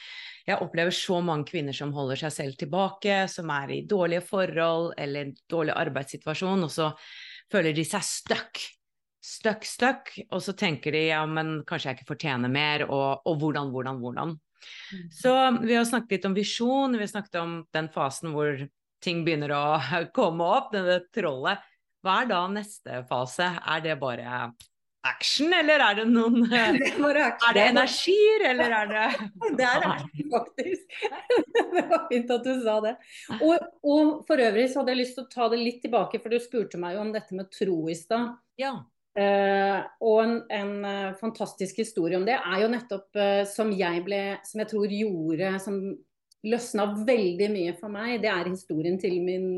jeg 0.45 0.61
opplever 0.61 0.93
så 0.93 1.19
mange 1.25 1.47
kvinner 1.49 1.73
som 1.73 1.91
holder 1.95 2.19
seg 2.21 2.31
selv 2.31 2.57
tilbake, 2.59 3.25
som 3.27 3.49
er 3.49 3.71
i 3.73 3.85
dårlige 3.89 4.21
forhold 4.27 4.93
eller 4.97 5.25
en 5.25 5.35
dårlig 5.49 5.73
arbeidssituasjon, 5.73 6.67
og 6.67 6.71
så 6.71 6.91
føler 7.51 7.73
de 7.73 7.85
seg 7.87 8.05
stuck. 8.05 8.61
Stuck, 9.25 9.65
stuck. 9.65 10.11
Og 10.29 10.43
så 10.45 10.53
tenker 10.53 10.93
de 10.93 11.07
ja, 11.07 11.23
men 11.25 11.63
kanskje 11.65 11.89
jeg 11.89 11.99
ikke 11.99 12.11
fortjener 12.13 12.51
mer, 12.53 12.85
og, 12.85 13.25
og 13.25 13.39
hvordan, 13.41 13.73
hvordan, 13.73 13.99
hvordan. 14.03 14.35
Mm. 14.91 15.07
Så 15.11 15.35
vi 15.61 15.77
har 15.77 15.87
snakket 15.87 16.17
litt 16.17 16.29
om 16.29 16.37
visjon, 16.37 16.97
vi 16.97 17.05
har 17.05 17.11
snakket 17.11 17.41
om 17.41 17.57
den 17.75 17.89
fasen 17.93 18.35
hvor 18.35 18.59
ting 19.03 19.25
begynner 19.25 19.53
å 19.55 19.65
komme 20.17 20.47
opp, 20.57 20.71
denne 20.75 21.01
trollet. 21.15 21.65
Hva 22.05 22.21
er 22.21 22.29
da 22.29 22.45
neste 22.51 23.01
fase? 23.09 23.49
Er 23.65 23.81
det 23.81 23.99
bare 24.01 24.47
action, 25.05 25.53
eller 25.53 25.81
er 25.85 25.99
det 25.99 26.05
noen 26.09 26.45
Er 26.53 26.77
det 27.57 27.65
energier, 27.69 28.45
eller 28.49 28.75
er 28.79 28.91
det 28.91 29.05
Det 29.59 29.67
er 29.67 29.87
action, 29.89 30.31
faktisk. 30.33 30.97
Det 31.75 31.85
var 31.91 32.07
fint 32.09 32.33
at 32.33 32.45
du 32.45 32.53
sa 32.63 32.79
det. 32.85 32.95
Og, 33.37 33.69
og, 33.85 34.11
for 34.27 34.41
øvrig 34.41 34.67
så 34.71 34.81
hadde 34.81 34.95
jeg 34.95 35.01
lyst 35.03 35.17
til 35.19 35.25
å 35.25 35.31
ta 35.31 35.49
det 35.53 35.61
litt 35.61 35.81
tilbake, 35.85 36.21
for 36.23 36.33
du 36.33 36.41
spurte 36.41 36.81
meg 36.81 36.97
jo 36.97 37.05
om 37.05 37.13
dette 37.15 37.37
med 37.37 37.51
tro 37.53 37.79
i 37.91 37.97
stad. 37.97 38.35
Ja. 38.61 38.75
Uh, 39.15 39.79
og 40.03 40.17
en, 40.25 40.33
en 40.51 40.71
uh, 40.83 41.13
fantastisk 41.15 41.77
historie 41.79 42.17
om 42.19 42.25
det 42.27 42.35
er 42.35 42.57
jo 42.59 42.67
nettopp 42.67 43.15
uh, 43.15 43.45
som 43.47 43.69
jeg 43.71 44.01
ble 44.03 44.17
Som 44.43 44.59
jeg 44.59 44.67
tror 44.73 44.91
gjorde 44.91 45.53
Som 45.63 45.77
løsna 46.43 46.89
veldig 47.07 47.47
mye 47.53 47.75
for 47.79 47.93
meg. 47.93 48.19
Det 48.21 48.29
er 48.29 48.51
historien 48.51 48.99
til 49.01 49.15
min 49.23 49.55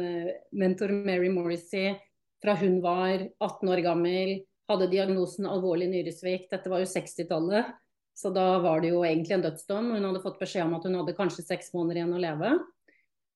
mentor 0.55 0.93
Mary 0.93 1.27
Morrissey 1.33 1.97
fra 2.39 2.53
hun 2.61 2.77
var 2.79 3.25
18 3.43 3.73
år 3.73 3.81
gammel 3.83 4.37
hadde 4.71 4.89
diagnosen 4.91 5.47
alvorlig 5.49 5.89
nyresvikt. 5.91 6.49
Dette 6.51 6.71
var 6.71 6.83
jo 6.83 6.89
60-tallet, 6.91 7.69
så 8.17 8.31
da 8.35 8.45
var 8.63 8.81
det 8.83 8.91
jo 8.93 9.03
egentlig 9.07 9.37
en 9.37 9.45
dødsdom. 9.45 9.93
Hun 9.95 10.09
hadde 10.09 10.23
fått 10.23 10.39
beskjed 10.41 10.67
om 10.67 10.75
at 10.77 10.87
hun 10.87 10.97
hadde 10.99 11.15
kanskje 11.17 11.45
seks 11.47 11.71
måneder 11.75 12.01
igjen 12.01 12.15
å 12.17 12.21
leve. 12.23 12.53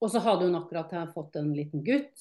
Og 0.02 0.12
så 0.12 0.22
hadde 0.24 0.48
hun 0.48 0.58
akkurat 0.58 0.96
fått 1.14 1.38
en 1.40 1.52
liten 1.56 1.84
gutt. 1.86 2.21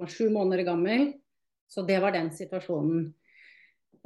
var 0.00 0.12
sju 0.12 0.28
måneder 0.34 0.64
gammel, 0.66 1.12
så 1.68 1.84
det 1.86 1.98
var 2.02 2.14
den 2.14 2.30
situasjonen. 2.34 3.08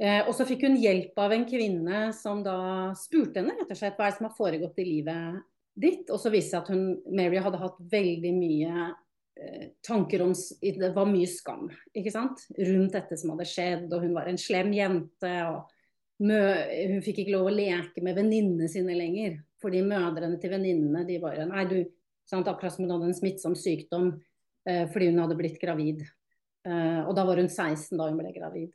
Eh, 0.01 0.21
og 0.25 0.33
så 0.35 0.45
fikk 0.47 0.65
hun 0.65 0.79
hjelp 0.81 1.17
av 1.21 1.33
en 1.35 1.45
kvinne 1.47 2.07
som 2.17 2.41
da 2.45 2.57
spurte 2.97 3.39
henne 3.39 3.55
rett 3.59 3.71
og 3.71 3.79
slett 3.79 3.99
hva 3.99 4.09
som 4.13 4.27
har 4.27 4.35
foregått 4.37 4.81
i 4.81 4.87
livet 4.87 5.43
ditt. 5.73 6.09
Og 6.09 6.19
så 6.21 6.31
viste 6.33 6.57
det 6.57 6.57
seg 6.57 6.63
at 6.63 6.73
hun, 6.73 6.83
Mary 7.13 7.41
hadde 7.43 7.61
hatt 7.61 7.77
veldig 7.93 8.33
mye 8.35 8.87
eh, 9.37 9.69
tanker 9.85 10.25
om 10.25 10.33
Det 10.33 10.91
var 10.95 11.09
mye 11.09 11.29
skam 11.29 11.69
ikke 11.93 12.13
sant? 12.13 12.43
rundt 12.57 12.97
dette 12.97 13.19
som 13.19 13.35
hadde 13.35 13.47
skjedd, 13.49 13.87
og 13.93 14.03
hun 14.03 14.17
var 14.17 14.29
en 14.29 14.41
slem 14.41 14.73
jente. 14.75 15.33
og 15.47 16.25
mø, 16.25 16.41
Hun 16.89 17.05
fikk 17.05 17.23
ikke 17.23 17.37
lov 17.37 17.51
å 17.51 17.55
leke 17.55 18.03
med 18.03 18.17
venninnene 18.17 18.69
sine 18.71 18.97
lenger. 18.97 19.39
Fordi 19.63 19.85
mødrene 19.85 20.41
til 20.41 20.51
venninnene 20.51 21.05
de 21.07 21.21
bare 21.23 21.47
Nei, 21.47 21.67
du 21.69 21.79
sant? 22.27 22.49
Akkurat 22.49 22.73
som 22.73 22.87
hun 22.87 22.95
hadde 22.97 23.11
en 23.11 23.19
smittsom 23.21 23.55
sykdom 23.55 24.15
fordi 24.63 25.09
hun 25.09 25.19
hadde 25.19 25.35
blitt 25.35 25.57
gravid. 25.59 26.05
Eh, 26.67 27.01
og 27.03 27.11
da 27.17 27.25
var 27.27 27.41
hun 27.41 27.49
16 27.49 27.97
da 27.99 28.07
hun 28.07 28.19
ble 28.19 28.31
gravid. 28.35 28.71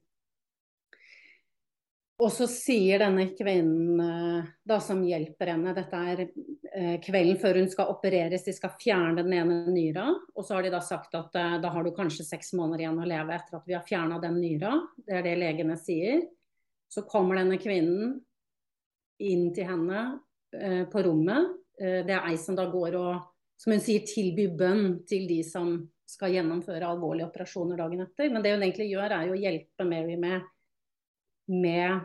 Og 2.18 2.32
så 2.34 2.48
sier 2.50 2.98
denne 2.98 3.28
kvinnen 3.38 4.00
eh, 4.02 4.46
da, 4.66 4.80
som 4.82 5.04
hjelper 5.06 5.52
henne, 5.52 5.74
dette 5.76 6.00
er 6.12 6.22
eh, 6.24 6.96
kvelden 7.04 7.38
før 7.38 7.60
hun 7.60 7.68
skal 7.70 7.92
opereres, 7.92 8.42
de 8.42 8.54
skal 8.56 8.74
fjerne 8.80 9.22
den 9.22 9.36
ene 9.38 9.60
nyra. 9.70 10.08
Og 10.34 10.42
så 10.42 10.56
har 10.56 10.66
de 10.66 10.72
da 10.74 10.82
sagt 10.82 11.14
at 11.14 11.38
eh, 11.38 11.58
da 11.62 11.70
har 11.72 11.86
du 11.86 11.92
kanskje 11.94 12.26
seks 12.26 12.50
måneder 12.58 12.84
igjen 12.84 12.98
å 12.98 13.06
leve 13.06 13.36
etter 13.38 13.60
at 13.60 13.70
vi 13.70 13.76
har 13.78 13.86
fjerna 13.86 14.18
den 14.22 14.40
nyra. 14.42 14.74
Det 14.98 15.20
er 15.20 15.28
det 15.28 15.36
legene 15.38 15.78
sier. 15.78 16.26
Så 16.90 17.06
kommer 17.06 17.38
denne 17.38 17.60
kvinnen 17.62 18.18
inn 19.22 19.48
til 19.54 19.70
henne 19.70 20.04
eh, 20.58 20.84
på 20.90 21.06
rommet. 21.06 21.54
Eh, 21.78 22.00
det 22.02 22.18
er 22.18 22.26
ei 22.32 22.36
som 22.40 22.58
da 22.58 22.66
går 22.72 22.98
og, 22.98 23.30
som 23.58 23.74
hun 23.74 23.82
sier, 23.82 24.04
tilby 24.06 24.46
bønn 24.58 25.00
til 25.08 25.26
de 25.30 25.40
som 25.46 25.74
skal 26.08 26.32
gjennomføre 26.36 26.88
alvorlige 26.88 27.28
operasjoner 27.28 27.80
dagen 27.80 28.04
etter. 28.04 28.30
Men 28.32 28.44
det 28.44 28.54
hun 28.54 28.62
egentlig 28.64 28.88
gjør, 28.92 29.12
er 29.12 29.28
jo 29.28 29.34
å 29.36 29.42
hjelpe 29.42 29.86
Mary 29.88 30.16
med 30.20 30.46
med 31.48 32.04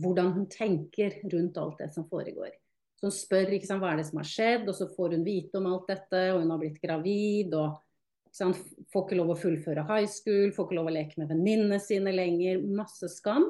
hvordan 0.00 0.32
hun 0.32 0.46
tenker 0.48 1.18
rundt 1.32 1.58
alt 1.60 1.82
det 1.82 1.90
som 1.92 2.06
foregår. 2.08 2.50
Så 2.98 3.08
hun 3.08 3.14
spør 3.14 3.52
ikke 3.54 3.68
sant, 3.68 3.82
hva 3.82 3.92
er 3.92 4.00
det 4.00 4.08
som 4.08 4.18
har 4.20 4.28
skjedd, 4.28 4.66
og 4.68 4.74
så 4.76 4.88
får 4.90 5.14
hun 5.16 5.24
vite 5.26 5.60
om 5.60 5.68
alt 5.70 5.86
dette, 5.90 6.22
og 6.32 6.42
hun 6.42 6.50
har 6.52 6.60
blitt 6.60 6.80
gravid. 6.82 7.54
og 7.54 7.78
ikke 8.26 8.40
sant, 8.40 8.74
Får 8.92 9.06
ikke 9.06 9.20
lov 9.20 9.32
å 9.32 9.38
fullføre 9.38 9.86
high 9.88 10.08
school, 10.10 10.50
får 10.56 10.66
ikke 10.66 10.78
lov 10.80 10.90
å 10.90 10.96
leke 10.96 11.20
med 11.20 11.30
venninnene 11.30 11.78
sine 11.80 12.12
lenger. 12.14 12.60
Masse 12.64 13.10
skam. 13.12 13.46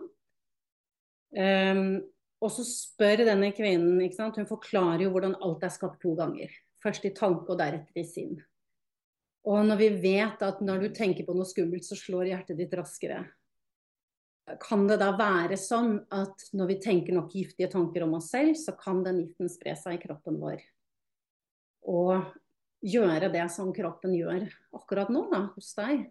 Um, 1.33 2.01
og 2.38 2.53
så 2.55 2.64
spør 2.64 3.25
denne 3.27 3.51
kvinnen 3.53 3.99
ikke 4.05 4.21
sant, 4.21 4.38
Hun 4.38 4.49
forklarer 4.49 5.07
jo 5.07 5.12
hvordan 5.14 5.38
alt 5.44 5.64
er 5.66 5.75
skapt 5.75 6.03
to 6.05 6.14
ganger. 6.18 6.53
Først 6.84 7.06
i 7.08 7.14
tanke 7.14 7.52
og 7.52 7.58
deretter 7.58 7.98
i 8.00 8.06
sinn. 8.06 8.36
Og 9.48 9.64
når 9.66 9.80
vi 9.80 9.88
vet 10.02 10.42
at 10.44 10.60
når 10.64 10.82
du 10.82 10.88
tenker 10.94 11.26
på 11.26 11.34
noe 11.36 11.48
skummelt, 11.48 11.86
så 11.86 11.96
slår 11.98 12.32
hjertet 12.32 12.58
ditt 12.58 12.74
raskere. 12.76 13.22
Kan 14.62 14.86
det 14.88 14.98
da 15.02 15.10
være 15.16 15.58
sånn 15.60 15.98
at 16.14 16.46
når 16.56 16.70
vi 16.72 16.76
tenker 16.84 17.16
nok 17.16 17.34
giftige 17.36 17.68
tanker 17.72 18.04
om 18.06 18.16
oss 18.18 18.30
selv, 18.32 18.54
så 18.56 18.74
kan 18.78 19.02
den 19.04 19.22
giften 19.22 19.50
spre 19.52 19.74
seg 19.76 19.98
i 19.98 20.02
kroppen 20.02 20.38
vår? 20.40 20.62
Og 21.88 22.30
gjøre 22.84 23.30
det 23.32 23.44
som 23.52 23.72
kroppen 23.74 24.14
gjør 24.16 24.46
akkurat 24.76 25.10
nå 25.12 25.26
da, 25.32 25.42
hos 25.56 25.72
deg? 25.76 26.06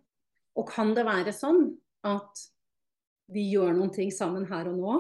Og 0.58 0.70
kan 0.70 0.94
det 0.98 1.06
være 1.08 1.34
sånn 1.36 1.72
at 2.06 2.46
vi 3.34 3.48
gjør 3.52 3.74
noen 3.76 3.94
ting 3.94 4.12
sammen 4.14 4.48
her 4.50 4.70
og 4.72 4.78
nå, 4.80 4.98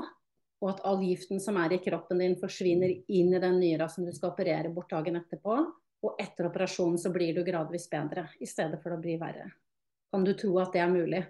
og 0.62 0.70
at 0.72 0.82
all 0.90 1.04
giften 1.06 1.42
som 1.42 1.58
er 1.62 1.76
i 1.76 1.82
kroppen 1.84 2.22
din 2.24 2.38
forsvinner 2.40 2.90
inn 2.90 3.34
i 3.34 3.42
den 3.42 3.60
nyra 3.62 3.90
som 3.92 4.06
du 4.06 4.14
skal 4.16 4.32
operere 4.32 4.72
bort 4.74 4.90
dagen 4.94 5.20
etterpå, 5.20 5.58
og 6.06 6.22
etter 6.22 6.50
operasjonen 6.50 6.98
så 7.02 7.12
blir 7.14 7.36
du 7.36 7.44
gradvis 7.46 7.88
bedre 7.92 8.28
i 8.42 8.50
stedet 8.50 8.80
for 8.82 8.94
å 8.94 9.02
bli 9.02 9.18
verre? 9.22 9.50
Kan 10.14 10.26
du 10.26 10.34
tro 10.38 10.56
at 10.62 10.74
det 10.74 10.82
er 10.82 10.92
mulig? 10.94 11.24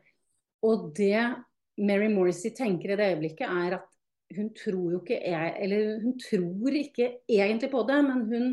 Og 0.68 0.90
det 0.96 1.22
Mary 1.78 2.10
Morrissey 2.12 2.54
tenker 2.56 2.94
i 2.94 3.00
det 3.00 3.12
øyeblikket, 3.14 3.48
er 3.48 3.78
at 3.80 3.88
hun 4.36 4.50
tror 4.58 4.92
jo 4.92 5.00
ikke 5.00 5.22
Eller 5.24 6.02
hun 6.02 6.18
tror 6.20 6.76
ikke 6.76 7.22
egentlig 7.30 7.70
på 7.72 7.84
det, 7.88 8.00
men 8.04 8.26
hun 8.28 8.48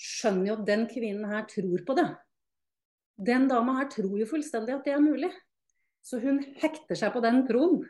skjønner 0.00 0.48
jo 0.48 0.56
at 0.58 0.66
den 0.66 0.86
kvinnen 0.90 1.30
her 1.30 1.46
tror 1.50 1.84
på 1.86 1.96
det. 1.98 2.08
Den 3.22 3.46
dama 3.48 3.76
her 3.78 3.90
tror 3.92 4.16
jo 4.18 4.26
fullstendig 4.26 4.74
at 4.74 4.86
det 4.86 4.94
er 4.96 5.04
mulig. 5.04 5.30
Så 6.02 6.18
hun 6.18 6.40
hekter 6.58 6.98
seg 6.98 7.12
på 7.14 7.22
den 7.22 7.44
troen, 7.46 7.84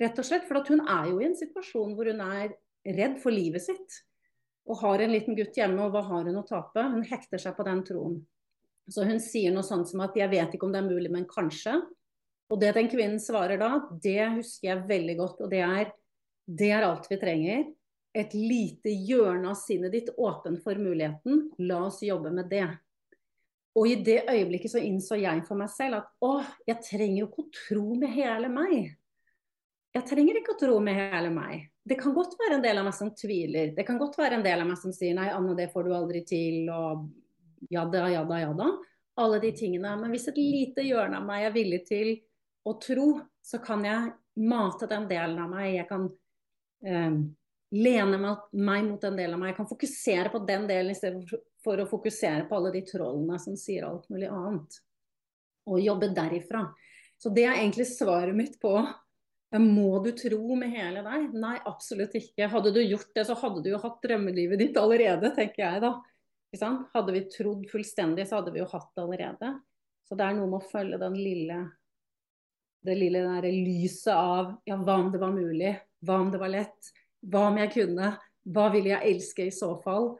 rett 0.00 0.18
og 0.18 0.26
slett. 0.26 0.48
For 0.48 0.62
hun 0.68 0.84
er 0.86 1.10
jo 1.10 1.20
i 1.20 1.28
en 1.28 1.38
situasjon 1.38 1.94
hvor 1.96 2.10
hun 2.10 2.22
er 2.24 2.54
redd 2.96 3.18
for 3.22 3.34
livet 3.34 3.64
sitt. 3.64 4.02
Og 4.70 4.78
har 4.82 5.02
en 5.02 5.12
liten 5.12 5.36
gutt 5.38 5.56
hjemme, 5.58 5.80
og 5.82 5.94
hva 5.94 6.04
har 6.06 6.28
hun 6.28 6.38
å 6.38 6.46
tape? 6.46 6.84
Hun 6.92 7.02
hekter 7.08 7.40
seg 7.42 7.56
på 7.56 7.66
den 7.66 7.82
troen. 7.86 8.20
Så 8.90 9.06
hun 9.06 9.18
sier 9.22 9.54
noe 9.54 9.66
sånt 9.66 9.90
som 9.90 10.02
at 10.04 10.16
jeg 10.18 10.30
vet 10.30 10.54
ikke 10.54 10.68
om 10.68 10.74
det 10.74 10.82
er 10.82 10.90
mulig, 10.90 11.10
men 11.10 11.26
kanskje. 11.30 11.80
Og 12.52 12.60
det 12.60 12.74
den 12.76 12.90
kvinnen 12.92 13.20
svarer 13.22 13.58
da, 13.58 13.74
det 14.02 14.20
husker 14.36 14.68
jeg 14.68 14.86
veldig 14.90 15.18
godt. 15.18 15.42
Og 15.44 15.52
det 15.52 15.62
er 15.66 15.90
det 16.46 16.72
er 16.74 16.86
alt 16.86 17.06
vi 17.10 17.18
trenger. 17.20 17.66
Et 18.12 18.34
lite 18.36 18.92
hjørne 18.92 19.52
av 19.52 19.56
sinnet 19.56 19.94
ditt 19.94 20.10
åpen 20.20 20.58
for 20.60 20.76
muligheten. 20.76 21.46
La 21.64 21.84
oss 21.86 22.02
jobbe 22.04 22.32
med 22.34 22.50
det. 22.50 22.66
Og 23.78 23.88
i 23.88 23.94
det 24.04 24.18
øyeblikket 24.28 24.74
så 24.74 24.82
innså 24.84 25.16
jeg 25.16 25.46
for 25.46 25.56
meg 25.56 25.70
selv 25.72 26.02
at 26.02 26.10
å, 26.20 26.42
jeg 26.68 26.82
trenger 26.84 27.22
jo 27.22 27.28
ikke 27.30 27.44
å 27.44 27.52
tro 27.56 27.86
med 27.96 28.12
hele 28.12 28.50
meg. 28.52 28.90
Jeg 29.92 30.08
trenger 30.08 30.38
ikke 30.40 30.54
å 30.54 30.60
tro 30.60 30.78
med 30.80 30.96
hele 30.96 31.28
meg. 31.32 31.66
Det 31.84 31.98
kan 32.00 32.14
godt 32.16 32.38
være 32.40 32.56
en 32.56 32.64
del 32.64 32.78
av 32.80 32.86
meg 32.86 32.94
som 32.96 33.10
tviler. 33.12 33.74
Det 33.76 33.84
kan 33.84 33.98
godt 34.00 34.16
være 34.16 34.38
en 34.38 34.44
del 34.44 34.62
av 34.62 34.68
meg 34.70 34.78
som 34.80 34.94
sier 34.94 35.16
nei, 35.18 35.28
Anne, 35.34 35.52
det 35.58 35.68
får 35.72 35.84
du 35.84 35.92
aldri 35.96 36.22
til, 36.24 36.70
og 36.72 37.10
jada, 37.72 38.06
jada, 38.14 38.38
jada. 38.40 38.70
Alle 39.20 39.40
de 39.42 39.50
tingene. 39.52 39.92
Men 40.00 40.14
hvis 40.14 40.30
et 40.30 40.40
lite 40.40 40.86
hjørne 40.86 41.20
av 41.20 41.28
meg 41.28 41.44
er 41.44 41.52
villig 41.52 41.82
til 41.90 42.14
å 42.64 42.76
tro, 42.80 43.06
så 43.44 43.60
kan 43.60 43.84
jeg 43.84 44.14
mate 44.40 44.88
den 44.88 45.10
delen 45.10 45.42
av 45.44 45.52
meg. 45.52 45.74
Jeg 45.74 45.88
kan 45.90 46.08
eh, 46.86 47.20
lene 47.76 48.22
meg 48.22 48.88
mot 48.88 49.02
den 49.02 49.20
delen 49.20 49.36
av 49.36 49.42
meg. 49.42 49.52
Jeg 49.52 49.58
kan 49.60 49.70
fokusere 49.74 50.32
på 50.32 50.40
den 50.48 50.64
delen 50.70 50.96
istedenfor 50.96 51.84
å 51.84 51.90
fokusere 51.90 52.46
på 52.48 52.56
alle 52.56 52.72
de 52.78 52.84
trollene 52.88 53.36
som 53.42 53.60
sier 53.60 53.90
alt 53.90 54.08
mulig 54.12 54.30
annet. 54.32 54.80
Og 55.68 55.84
jobbe 55.84 56.14
derifra. 56.16 56.64
Så 57.20 57.30
det 57.30 57.44
er 57.44 57.58
egentlig 57.58 57.90
svaret 57.92 58.34
mitt 58.34 58.56
på 58.62 58.78
må 59.60 59.98
du 60.04 60.12
tro 60.16 60.56
med 60.56 60.72
hele 60.72 61.02
deg? 61.04 61.34
Nei, 61.36 61.58
absolutt 61.68 62.14
ikke. 62.16 62.48
Hadde 62.48 62.72
du 62.72 62.80
gjort 62.80 63.10
det, 63.12 63.26
så 63.28 63.36
hadde 63.36 63.60
du 63.64 63.68
jo 63.74 63.82
hatt 63.82 64.00
drømmelivet 64.04 64.60
ditt 64.62 64.78
allerede, 64.80 65.32
tenker 65.36 65.66
jeg 65.66 65.82
da. 65.84 65.92
Hadde 66.94 67.12
vi 67.12 67.26
trodd 67.32 67.68
fullstendig, 67.68 68.24
så 68.28 68.40
hadde 68.40 68.54
vi 68.54 68.62
jo 68.62 68.70
hatt 68.70 68.90
det 68.96 69.04
allerede. 69.04 69.52
Så 70.08 70.16
det 70.16 70.24
er 70.24 70.36
noe 70.36 70.48
med 70.48 70.60
å 70.60 70.70
følge 70.72 71.00
den 71.00 71.16
lille 71.18 71.60
det 72.82 72.96
lille 72.98 73.20
der 73.22 73.46
lyset 73.52 74.10
av 74.14 74.56
ja, 74.66 74.76
hva 74.76 74.96
om 74.98 75.10
det 75.12 75.20
var 75.22 75.34
mulig? 75.34 75.72
Hva 76.02 76.18
om 76.18 76.32
det 76.32 76.40
var 76.42 76.50
lett? 76.50 76.88
Hva 77.22 77.46
om 77.50 77.58
jeg 77.60 77.70
kunne? 77.76 78.08
Hva 78.42 78.64
ville 78.74 78.90
jeg 78.90 79.12
elske 79.12 79.46
i 79.46 79.54
så 79.54 79.76
fall? 79.84 80.14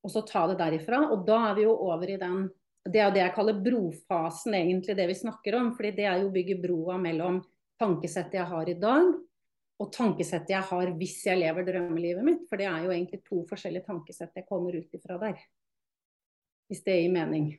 Og 0.00 0.12
så 0.12 0.22
ta 0.24 0.46
det 0.48 0.56
derifra. 0.60 1.02
Og 1.12 1.26
da 1.28 1.42
er 1.50 1.58
vi 1.58 1.66
jo 1.66 1.74
over 1.88 2.14
i 2.14 2.20
den 2.20 2.46
Det 2.86 3.00
er 3.02 3.10
det 3.10 3.18
jeg 3.18 3.34
kaller 3.34 3.58
brofasen, 3.58 4.54
egentlig, 4.54 4.94
det 4.94 5.08
vi 5.10 5.14
snakker 5.18 5.56
om. 5.58 5.72
fordi 5.74 5.90
det 5.96 6.04
er 6.06 6.20
jo 6.22 6.28
å 6.28 6.34
bygge 6.34 6.60
broa 6.62 6.96
mellom 7.02 7.40
tankesettet 7.80 8.38
jeg 8.38 8.48
har 8.50 8.70
i 8.70 8.76
dag, 8.80 9.12
og 9.76 9.92
tankesettet 9.92 10.54
jeg 10.54 10.64
har 10.70 10.92
hvis 10.96 11.18
jeg 11.26 11.40
lever 11.42 11.66
drømmelivet 11.68 12.24
mitt. 12.24 12.46
For 12.48 12.60
det 12.60 12.68
er 12.70 12.86
jo 12.86 12.94
egentlig 12.94 13.22
to 13.26 13.42
forskjellige 13.50 13.86
tankesett 13.88 14.40
jeg 14.40 14.48
kommer 14.48 14.76
ut 14.76 14.98
ifra 14.98 15.18
der. 15.20 15.40
Hvis 16.70 16.82
det 16.86 16.96
gir 17.02 17.12
mening. 17.14 17.50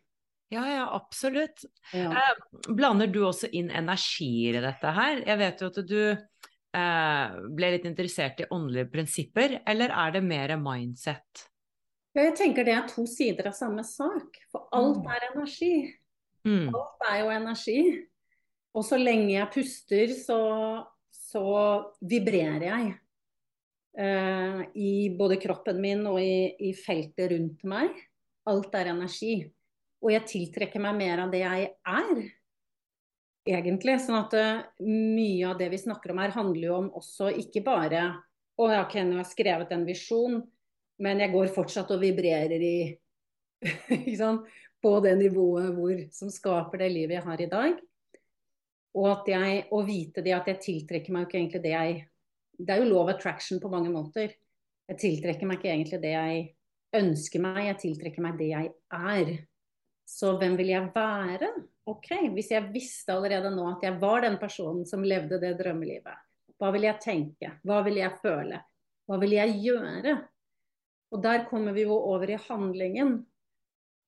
Ja, 0.52 0.64
ja, 0.72 0.86
absolutt. 0.96 1.66
Ja. 1.92 2.12
Eh, 2.12 2.72
blander 2.72 3.10
du 3.12 3.20
også 3.28 3.50
inn 3.52 3.70
energier 3.70 4.58
i 4.58 4.64
dette 4.64 4.94
her? 4.96 5.22
Jeg 5.28 5.40
vet 5.42 5.62
jo 5.62 5.70
at 5.72 5.80
du 5.84 6.02
eh, 6.08 7.38
ble 7.60 7.72
litt 7.76 7.88
interessert 7.90 8.42
i 8.42 8.50
åndelige 8.56 8.90
prinsipper, 8.94 9.60
eller 9.68 9.92
er 9.92 10.16
det 10.16 10.24
mer 10.24 10.56
mindset? 10.62 11.48
Ja, 12.16 12.24
jeg 12.24 12.38
tenker 12.40 12.66
det 12.66 12.74
er 12.74 12.88
to 12.90 13.04
sider 13.10 13.52
av 13.52 13.58
samme 13.58 13.84
sak. 13.86 14.40
For 14.50 14.72
alt 14.74 15.04
mm. 15.04 15.10
er 15.14 15.26
energi. 15.34 15.74
Mm. 16.48 16.70
Alt 16.72 17.10
er 17.12 17.20
jo 17.22 17.34
energi. 17.36 17.82
Og 18.78 18.86
så 18.86 19.00
lenge 19.02 19.34
jeg 19.34 19.52
puster, 19.54 20.14
så, 20.14 20.40
så 21.10 21.46
vibrerer 22.06 22.68
jeg. 22.68 22.92
Eh, 23.98 24.60
I 24.78 24.92
både 25.18 25.40
kroppen 25.42 25.80
min 25.82 26.04
og 26.06 26.20
i, 26.22 26.54
i 26.70 26.74
feltet 26.78 27.32
rundt 27.34 27.66
meg. 27.66 27.96
Alt 28.48 28.76
er 28.78 28.92
energi. 28.94 29.40
Og 30.04 30.14
jeg 30.14 30.28
tiltrekker 30.30 30.84
meg 30.84 31.00
mer 31.00 31.24
av 31.24 31.34
det 31.34 31.42
jeg 31.42 31.72
er, 31.90 32.22
egentlig. 33.50 33.98
Sånn 34.04 34.20
at 34.20 34.36
uh, 34.38 34.62
mye 34.86 35.50
av 35.50 35.58
det 35.58 35.72
vi 35.74 35.82
snakker 35.82 36.14
om 36.14 36.22
her, 36.22 36.36
handler 36.36 36.68
jo 36.68 36.78
om 36.78 36.92
også 37.02 37.32
ikke 37.42 37.66
bare 37.66 38.06
Å, 38.58 38.68
jeg 38.74 39.06
nå 39.06 39.18
har 39.18 39.22
jeg 39.22 39.32
skrevet 39.36 39.74
en 39.74 39.84
visjon, 39.86 40.40
men 41.06 41.20
jeg 41.22 41.30
går 41.30 41.52
fortsatt 41.54 41.92
og 41.94 42.02
vibrerer 42.02 42.64
i 42.66 42.78
På 44.82 44.96
det 45.02 45.14
nivået 45.18 45.74
hvor, 45.74 45.94
som 46.14 46.30
skaper 46.30 46.82
det 46.82 46.88
livet 46.94 47.18
jeg 47.18 47.26
har 47.26 47.42
i 47.42 47.50
dag. 47.50 47.78
Og 48.96 49.08
at 49.12 49.28
jeg, 49.30 49.66
å 49.74 49.82
vite 49.86 50.24
det 50.26 50.34
at 50.38 50.48
jeg 50.48 50.62
tiltrekker 50.64 51.14
meg 51.14 51.26
jo 51.26 51.30
ikke 51.30 51.40
egentlig 51.42 51.64
det 51.66 51.74
jeg 51.74 52.06
Det 52.58 52.74
er 52.74 52.82
jo 52.82 52.90
lov 52.90 53.10
attraction 53.12 53.60
på 53.62 53.70
mange 53.70 53.92
måter. 53.94 54.32
Jeg 54.90 54.98
tiltrekker 54.98 55.46
meg 55.46 55.60
ikke 55.60 55.70
egentlig 55.70 56.00
det 56.02 56.14
jeg 56.16 56.46
ønsker 56.98 57.44
meg, 57.44 57.60
jeg 57.68 57.78
tiltrekker 57.84 58.24
meg 58.24 58.40
det 58.40 58.48
jeg 58.50 58.72
er. 58.98 59.34
Så 60.08 60.32
hvem 60.40 60.56
vil 60.58 60.72
jeg 60.72 60.90
være? 60.96 61.52
Ok, 61.88 62.10
Hvis 62.34 62.50
jeg 62.52 62.72
visste 62.74 63.14
allerede 63.14 63.52
nå 63.54 63.68
at 63.70 63.84
jeg 63.86 64.00
var 64.02 64.24
den 64.26 64.40
personen 64.42 64.88
som 64.88 65.06
levde 65.06 65.40
det 65.40 65.54
drømmelivet, 65.60 66.24
hva 66.58 66.72
vil 66.74 66.88
jeg 66.88 67.02
tenke? 67.04 67.52
Hva 67.68 67.84
vil 67.86 68.00
jeg 68.00 68.18
føle? 68.24 68.60
Hva 69.08 69.20
vil 69.22 69.36
jeg 69.38 69.60
gjøre? 69.62 70.16
Og 71.14 71.22
der 71.24 71.46
kommer 71.48 71.76
vi 71.76 71.86
jo 71.86 71.96
over 71.96 72.32
i 72.34 72.40
handlingen, 72.48 73.20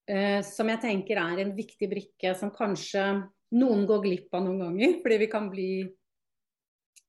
eh, 0.10 0.42
som 0.44 0.72
jeg 0.72 0.82
tenker 0.84 1.22
er 1.22 1.44
en 1.44 1.54
viktig 1.56 1.88
brikke 1.92 2.34
som 2.36 2.52
kanskje 2.52 3.06
noen 3.58 3.86
går 3.90 4.04
glipp 4.04 4.36
av 4.38 4.46
noen 4.46 4.62
ganger. 4.66 5.00
Fordi 5.04 5.18
vi 5.22 5.30
kan 5.32 5.50
bli 5.52 5.72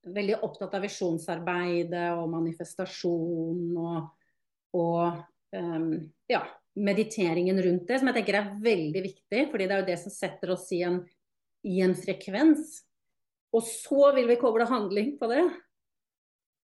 veldig 0.09 0.38
opptatt 0.46 0.74
av 0.79 0.84
visjonsarbeidet 0.86 2.07
og 2.16 2.30
manifestasjon 2.32 3.76
og, 3.76 4.07
og 4.78 5.57
um, 5.57 5.91
ja, 6.30 6.41
mediteringen 6.80 7.61
rundt 7.62 7.88
det, 7.88 7.99
som 8.01 8.09
jeg 8.11 8.20
tenker 8.20 8.38
er 8.38 8.53
veldig 8.62 9.03
viktig. 9.05 9.49
fordi 9.51 9.66
det 9.66 9.74
er 9.74 9.82
jo 9.82 9.91
det 9.91 9.99
som 10.01 10.14
setter 10.14 10.55
oss 10.55 10.68
i 10.72 10.82
en, 10.86 11.03
i 11.66 11.80
en 11.84 11.97
frekvens. 11.97 12.78
Og 13.53 13.66
så 13.66 14.12
vil 14.16 14.30
vi 14.30 14.38
koble 14.41 14.68
handling 14.70 15.16
på 15.18 15.28
det. 15.30 15.45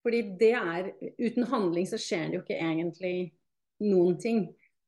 Fordi 0.06 0.22
det 0.38 0.54
er 0.54 0.92
Uten 1.18 1.48
handling 1.50 1.88
så 1.90 1.98
skjer 1.98 2.28
det 2.30 2.38
jo 2.38 2.44
ikke 2.44 2.60
egentlig 2.60 3.16
noen 3.82 4.20
ting. 4.22 4.46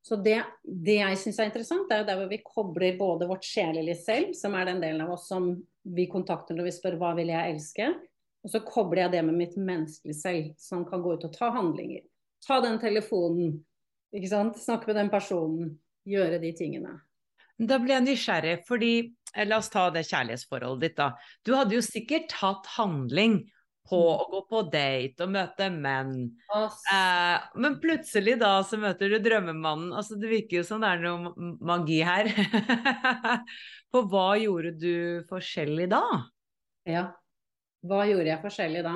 Så 0.08 0.16
det, 0.24 0.38
det 0.64 1.02
jeg 1.02 1.18
syns 1.20 1.40
er 1.42 1.50
interessant, 1.50 1.90
er 1.92 2.00
jo 2.00 2.08
der 2.08 2.20
hvor 2.22 2.30
vi 2.32 2.38
kobler 2.40 2.94
både 3.00 3.28
vårt 3.28 3.44
sjelelige 3.44 4.00
selv, 4.00 4.30
som 4.40 4.54
er 4.56 4.70
den 4.70 4.80
delen 4.80 5.04
av 5.04 5.18
oss 5.18 5.26
som 5.28 5.50
vi 5.84 6.06
kontakter 6.08 6.56
når 6.56 6.70
vi 6.70 6.76
spør 6.78 6.96
hva 7.02 7.10
vil 7.18 7.34
jeg 7.34 7.56
elske, 7.56 7.90
og 8.46 8.54
så 8.54 8.62
kobler 8.64 9.04
jeg 9.04 9.16
det 9.18 9.24
med 9.28 9.36
mitt 9.36 9.58
menneskelige 9.60 10.16
selv, 10.16 10.54
som 10.64 10.86
kan 10.88 11.04
gå 11.04 11.18
ut 11.18 11.26
og 11.28 11.34
ta 11.36 11.50
handlinger. 11.52 12.06
Ta 12.46 12.62
den 12.64 12.80
telefonen, 12.80 13.58
ikke 14.16 14.32
sant? 14.32 14.62
Snakke 14.62 14.88
med 14.88 15.00
den 15.02 15.12
personen, 15.12 15.76
gjøre 16.08 16.40
de 16.40 16.54
tingene. 16.56 16.94
Da 17.58 17.82
blir 17.82 17.98
jeg 17.98 18.06
nysgjerrig, 18.06 18.56
fordi 18.70 18.92
eh, 19.34 19.44
la 19.44 19.60
oss 19.60 19.72
ta 19.74 19.90
det 19.92 20.06
kjærlighetsforholdet 20.08 20.86
ditt, 20.86 20.98
da. 21.02 21.10
Du 21.44 21.52
hadde 21.58 21.76
jo 21.76 21.84
sikkert 21.84 22.38
hatt 22.40 22.70
handling 22.78 23.42
på 23.88 24.00
å 24.14 24.26
gå 24.32 24.42
på 24.50 24.62
date 24.72 25.26
og 25.26 25.34
møte 25.34 25.70
menn. 25.74 26.14
Eh, 26.54 27.46
men 27.60 27.78
plutselig 27.84 28.38
da 28.42 28.58
så 28.68 28.80
møter 28.82 29.12
du 29.14 29.18
drømmemannen. 29.24 29.94
Altså 29.96 30.18
det 30.20 30.32
virker 30.32 30.62
jo 30.62 30.66
som 30.68 30.84
det 30.84 30.92
er 30.94 31.04
noe 31.06 31.54
magi 31.66 32.02
her. 32.06 32.30
For 33.94 34.10
hva 34.12 34.30
gjorde 34.40 34.74
du 34.80 34.96
forskjellig 35.30 35.90
da? 35.94 36.04
Ja. 36.88 37.08
Hva 37.88 38.04
gjorde 38.10 38.32
jeg 38.32 38.44
forskjellig 38.44 38.84
da? 38.88 38.96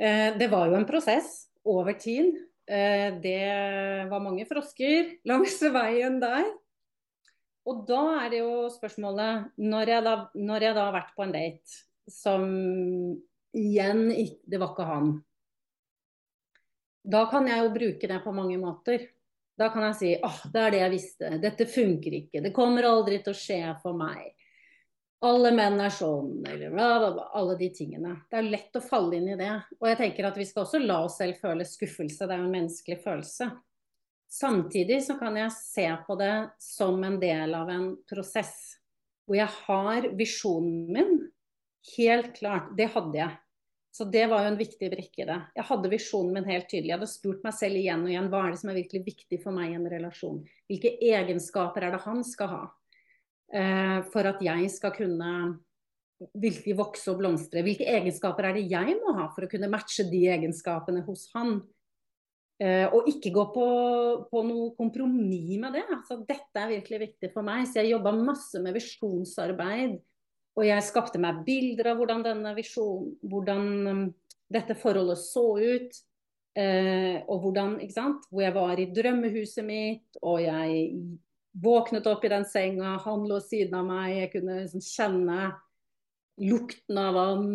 Eh, 0.00 0.30
det 0.40 0.48
var 0.52 0.70
jo 0.70 0.78
en 0.78 0.88
prosess 0.88 1.50
over 1.68 1.94
tid. 2.00 2.32
Eh, 2.70 3.10
det 3.22 3.44
var 4.10 4.24
mange 4.24 4.46
frosker 4.48 5.16
langs 5.28 5.58
veien 5.78 6.18
der. 6.22 6.48
Og 7.68 7.84
da 7.88 8.00
er 8.22 8.30
det 8.32 8.38
jo 8.40 8.70
spørsmålet 8.72 9.50
Når 9.60 9.90
jeg 9.92 10.04
da, 10.06 10.14
når 10.32 10.64
jeg 10.64 10.76
da 10.78 10.84
har 10.86 10.94
vært 10.94 11.10
på 11.12 11.26
en 11.26 11.34
date 11.34 11.74
som 12.10 12.46
igjen 13.56 14.08
Det 14.44 14.58
var 14.58 14.72
ikke 14.72 14.88
han. 14.88 15.14
Da 17.02 17.24
kan 17.30 17.48
jeg 17.48 17.64
jo 17.64 17.72
bruke 17.74 18.10
det 18.10 18.20
på 18.24 18.32
mange 18.36 18.58
måter. 18.60 19.06
Da 19.58 19.68
kan 19.72 19.84
jeg 19.90 19.96
si 19.98 20.10
åh, 20.24 20.42
det 20.52 20.60
er 20.60 20.74
det 20.74 20.82
jeg 20.82 20.92
visste. 20.94 21.30
Dette 21.40 21.66
funker 21.68 22.16
ikke. 22.16 22.42
Det 22.44 22.52
kommer 22.56 22.88
aldri 22.88 23.20
til 23.24 23.34
å 23.34 23.40
skje 23.40 23.62
for 23.82 23.96
meg. 23.96 24.30
Alle 25.28 25.50
menn 25.52 25.76
er 25.84 25.92
sånn, 25.92 26.38
eller 26.48 26.70
bla, 26.72 26.86
bla, 26.96 27.08
bla. 27.12 27.24
Alle 27.36 27.56
de 27.60 27.68
tingene. 27.76 28.14
Det 28.30 28.38
er 28.38 28.46
lett 28.54 28.78
å 28.78 28.80
falle 28.80 29.18
inn 29.18 29.28
i 29.34 29.36
det. 29.36 29.52
Og 29.76 29.88
jeg 29.90 29.98
tenker 30.00 30.28
at 30.30 30.38
vi 30.40 30.46
skal 30.48 30.64
også 30.64 30.80
la 30.80 31.02
oss 31.04 31.18
selv 31.20 31.36
føle 31.42 31.66
skuffelse. 31.68 32.24
Det 32.24 32.36
er 32.36 32.40
jo 32.40 32.46
en 32.48 32.54
menneskelig 32.54 33.00
følelse. 33.04 33.50
Samtidig 34.30 35.02
så 35.04 35.18
kan 35.20 35.36
jeg 35.36 35.52
se 35.52 35.84
på 36.06 36.16
det 36.16 36.34
som 36.62 37.04
en 37.04 37.18
del 37.20 37.52
av 37.58 37.68
en 37.68 37.90
prosess. 38.08 38.54
Hvor 39.26 39.36
jeg 39.36 39.52
har 39.66 40.08
visjonen 40.16 40.88
min 40.94 41.14
helt 41.96 42.34
klart. 42.36 42.72
Det 42.76 42.90
hadde 42.94 43.18
jeg. 43.18 43.38
Så 43.90 44.06
det 44.06 44.26
var 44.30 44.44
jo 44.44 44.52
en 44.52 44.58
viktig 44.58 44.90
brikke 44.92 45.24
i 45.24 45.26
det. 45.26 45.38
Jeg 45.56 45.66
hadde 45.66 45.90
visjonen 45.90 46.36
min 46.36 46.46
helt 46.46 46.68
tydelig. 46.70 46.92
Jeg 46.92 46.98
hadde 47.00 47.10
spurt 47.10 47.40
meg 47.46 47.56
selv 47.58 47.80
igjen 47.80 48.04
og 48.04 48.12
igjen 48.12 48.28
hva 48.30 48.44
er 48.44 48.52
det 48.54 48.60
som 48.60 48.70
er 48.70 48.78
virkelig 48.78 49.02
viktig 49.08 49.40
for 49.42 49.56
meg 49.56 49.72
i 49.72 49.78
en 49.80 49.88
relasjon. 49.90 50.38
Hvilke 50.70 50.92
egenskaper 51.10 51.86
er 51.86 51.96
det 51.96 52.04
han 52.04 52.22
skal 52.26 52.52
ha 52.52 52.60
uh, 52.70 53.98
for 54.12 54.30
at 54.30 54.44
jeg 54.46 54.70
skal 54.70 54.94
kunne 54.94 55.32
virkelig 56.38 56.76
vokse 56.78 57.10
og 57.10 57.18
blomstre? 57.18 57.64
Hvilke 57.66 57.88
egenskaper 57.90 58.46
er 58.46 58.60
det 58.60 58.68
jeg 58.70 58.94
må 59.02 59.16
ha 59.18 59.26
for 59.34 59.46
å 59.46 59.50
kunne 59.50 59.72
matche 59.72 60.06
de 60.06 60.22
egenskapene 60.36 61.02
hos 61.08 61.26
han? 61.34 61.58
Uh, 62.62 62.86
og 62.94 63.10
ikke 63.10 63.34
gå 63.34 63.46
på, 63.56 63.66
på 64.30 64.44
noe 64.46 64.70
kompromiss 64.78 65.58
med 65.58 65.80
det. 65.80 65.82
Altså, 65.90 66.20
dette 66.28 66.62
er 66.62 66.76
virkelig 66.76 67.02
viktig 67.08 67.34
for 67.34 67.42
meg. 67.42 67.66
Så 67.66 67.82
jeg 67.82 67.96
jobba 67.96 68.14
masse 68.14 68.62
med 68.62 68.78
visjonsarbeid. 68.78 69.98
Og 70.60 70.66
jeg 70.68 70.84
skapte 70.84 71.20
meg 71.22 71.40
bilder 71.46 71.94
av 71.94 72.00
hvordan 72.00 72.22
denne 72.26 72.52
visjonen, 72.52 73.14
hvordan 73.32 73.66
um, 73.88 74.02
dette 74.52 74.76
forholdet 74.76 75.16
så 75.22 75.46
ut. 75.56 76.00
Eh, 76.58 77.22
og 77.30 77.44
hvordan, 77.44 77.78
ikke 77.80 77.96
sant. 77.96 78.26
Hvor 78.28 78.44
jeg 78.44 78.54
var 78.56 78.80
i 78.80 78.88
drømmehuset 78.92 79.64
mitt, 79.64 80.18
og 80.20 80.42
jeg 80.44 80.90
våknet 81.64 82.08
opp 82.10 82.26
i 82.26 82.32
den 82.32 82.44
senga, 82.46 82.98
han 83.06 83.24
lå 83.30 83.38
siden 83.42 83.78
av 83.78 83.86
meg, 83.88 84.16
jeg 84.18 84.32
kunne 84.34 84.58
liksom 84.60 84.82
kjenne 84.84 85.38
lukten 86.44 87.00
av 87.00 87.16
vann. 87.16 87.54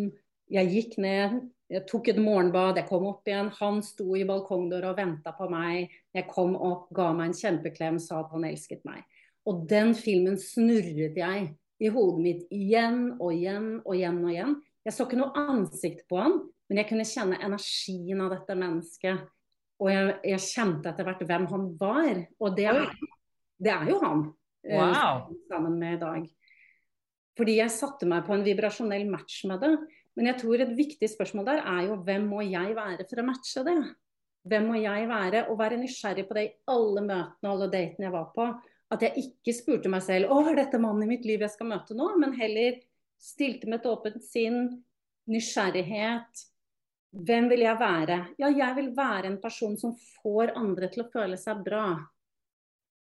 Jeg 0.52 0.72
gikk 0.72 0.96
ned, 1.02 1.38
jeg 1.70 1.82
tok 1.90 2.10
et 2.10 2.18
morgenbad, 2.22 2.80
jeg 2.80 2.88
kom 2.90 3.06
opp 3.08 3.28
igjen. 3.28 3.52
Han 3.60 3.82
sto 3.86 4.16
i 4.18 4.26
balkongdøra 4.26 4.90
og 4.92 4.98
venta 4.98 5.34
på 5.36 5.46
meg. 5.52 5.94
Jeg 6.14 6.26
kom 6.30 6.54
opp, 6.58 6.90
ga 6.94 7.12
meg 7.14 7.30
en 7.30 7.38
kjempeklem, 7.38 8.00
sa 8.02 8.24
at 8.24 8.34
han 8.34 8.48
elsket 8.50 8.82
meg. 8.88 9.06
Og 9.46 9.62
den 9.70 9.94
filmen 9.94 10.38
snurret 10.42 11.18
jeg 11.18 11.48
i 11.82 11.90
hodet 11.92 12.22
mitt 12.24 12.44
igjen 12.54 13.00
og 13.20 13.32
igjen 13.34 13.66
og 13.84 13.94
igjen 13.96 14.20
og 14.24 14.30
igjen. 14.32 14.54
Jeg 14.86 14.94
så 14.96 15.04
ikke 15.06 15.18
noe 15.20 15.42
ansikt 15.50 16.04
på 16.08 16.20
han, 16.22 16.38
men 16.70 16.80
jeg 16.80 16.88
kunne 16.90 17.06
kjenne 17.08 17.40
energien 17.42 18.22
av 18.24 18.32
dette 18.36 18.56
mennesket. 18.58 19.26
Og 19.82 19.90
jeg, 19.92 20.14
jeg 20.24 20.44
kjente 20.46 20.88
etter 20.88 21.04
hvert 21.04 21.24
hvem 21.28 21.44
han 21.50 21.66
var. 21.80 22.22
Og 22.40 22.54
det 22.56 22.64
er, 22.70 22.86
det 23.60 23.72
er 23.74 23.90
jo 23.90 23.98
han. 24.04 24.22
eh, 24.64 24.78
Wow. 24.78 25.26
uh, 25.28 25.42
Sammen 25.50 25.76
med 25.82 25.98
i 25.98 26.00
dag. 26.00 26.24
Fordi 27.36 27.58
jeg 27.58 27.74
satte 27.74 28.08
meg 28.08 28.24
på 28.24 28.32
en 28.32 28.46
vibrasjonell 28.46 29.04
match 29.12 29.42
med 29.50 29.60
det. 29.60 29.74
Men 30.16 30.30
jeg 30.30 30.40
tror 30.40 30.62
et 30.64 30.72
viktig 30.78 31.10
spørsmål 31.12 31.44
der 31.50 31.60
er 31.60 31.82
jo 31.90 31.98
hvem 32.06 32.24
må 32.30 32.40
jeg 32.46 32.72
være 32.78 33.04
for 33.04 33.20
å 33.20 33.26
matche 33.26 33.66
det? 33.66 33.76
Hvem 34.48 34.70
må 34.70 34.78
jeg 34.80 35.08
være? 35.10 35.42
Og 35.52 35.58
være 35.60 35.76
nysgjerrig 35.82 36.24
på 36.28 36.38
det 36.38 36.44
i 36.46 36.54
alle 36.72 37.02
møtene 37.04 37.50
og 37.50 37.52
alle 37.58 37.68
datene 37.74 38.06
jeg 38.08 38.14
var 38.14 38.30
på. 38.32 38.46
At 38.94 39.02
jeg 39.02 39.24
ikke 39.24 39.54
spurte 39.56 39.90
meg 39.90 40.04
selv 40.06 40.30
å, 40.30 40.42
er 40.46 40.60
dette 40.60 40.78
mannen 40.78 41.06
i 41.06 41.10
mitt 41.16 41.24
liv 41.26 41.42
jeg 41.42 41.54
skal 41.56 41.70
møte 41.72 41.96
nå? 41.98 42.12
Men 42.20 42.36
heller 42.38 42.78
stilte 43.22 43.66
med 43.66 43.80
et 43.80 43.88
åpent 43.90 44.22
sinn, 44.22 44.68
nysgjerrighet. 45.30 46.44
Hvem 47.26 47.48
vil 47.50 47.64
jeg 47.64 47.80
være? 47.80 48.18
Ja, 48.38 48.50
jeg 48.52 48.76
vil 48.76 48.92
være 48.96 49.30
en 49.32 49.40
person 49.42 49.74
som 49.80 49.96
får 50.20 50.54
andre 50.58 50.90
til 50.92 51.02
å 51.02 51.10
føle 51.10 51.38
seg 51.40 51.64
bra. 51.66 51.88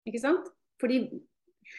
Ikke 0.07 0.20
sant? 0.22 0.51
Fordi 0.83 1.01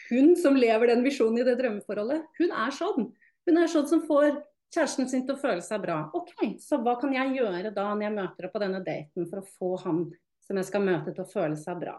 hun 0.09 0.33
som 0.39 0.57
lever 0.57 0.89
den 0.91 1.05
visjonen 1.05 1.43
i 1.43 1.47
det 1.47 1.55
drømmeforholdet, 1.59 2.25
hun 2.39 2.51
er 2.65 2.73
sånn. 2.75 3.09
Hun 3.45 3.61
er 3.61 3.69
sånn 3.71 3.87
som 3.87 4.03
får 4.07 4.41
kjæresten 4.73 5.09
sin 5.09 5.23
til 5.27 5.37
å 5.37 5.41
føle 5.41 5.63
seg 5.63 5.83
bra. 5.83 5.99
Ok, 6.17 6.33
så 6.63 6.81
hva 6.81 6.97
kan 6.99 7.13
jeg 7.15 7.37
gjøre 7.37 7.71
da 7.75 7.87
når 7.93 8.07
jeg 8.07 8.15
møter 8.17 8.47
opp 8.47 8.55
på 8.57 8.63
denne 8.63 8.81
daten 8.83 9.29
for 9.29 9.41
å 9.41 9.47
få 9.55 9.71
han 9.85 10.03
som 10.45 10.59
jeg 10.59 10.67
skal 10.67 10.83
møte 10.85 11.13
til 11.13 11.23
å 11.23 11.31
føle 11.31 11.59
seg 11.59 11.79
bra? 11.85 11.95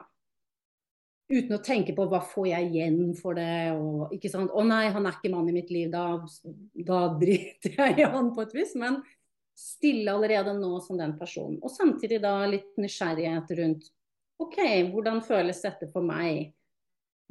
Uten 1.27 1.57
å 1.57 1.63
tenke 1.65 1.91
på 1.97 2.05
hva 2.07 2.21
får 2.23 2.47
jeg 2.53 2.69
igjen 2.71 2.99
for 3.19 3.35
det, 3.35 3.73
og 3.75 4.13
ikke 4.15 4.31
sant. 4.31 4.53
Å 4.55 4.63
nei, 4.63 4.85
han 4.95 5.09
er 5.09 5.17
ikke 5.17 5.33
mann 5.33 5.49
i 5.51 5.55
mitt 5.57 5.73
liv, 5.75 5.89
da, 5.91 6.21
da 6.87 7.01
driter 7.19 7.75
jeg 7.81 7.97
i 7.99 8.11
han 8.13 8.31
på 8.35 8.45
et 8.45 8.55
vis. 8.55 8.77
Men 8.79 9.01
stille 9.57 10.13
allerede 10.13 10.55
nå 10.55 10.77
som 10.85 11.01
den 11.01 11.17
personen. 11.19 11.59
Og 11.65 11.73
samtidig 11.73 12.21
da 12.23 12.39
litt 12.47 12.77
nysgjerrighet 12.79 13.51
rundt 13.59 13.91
OK, 14.37 14.61
hvordan 14.93 15.23
føles 15.25 15.63
dette 15.65 15.89
for 15.91 16.05
meg? 16.05 16.53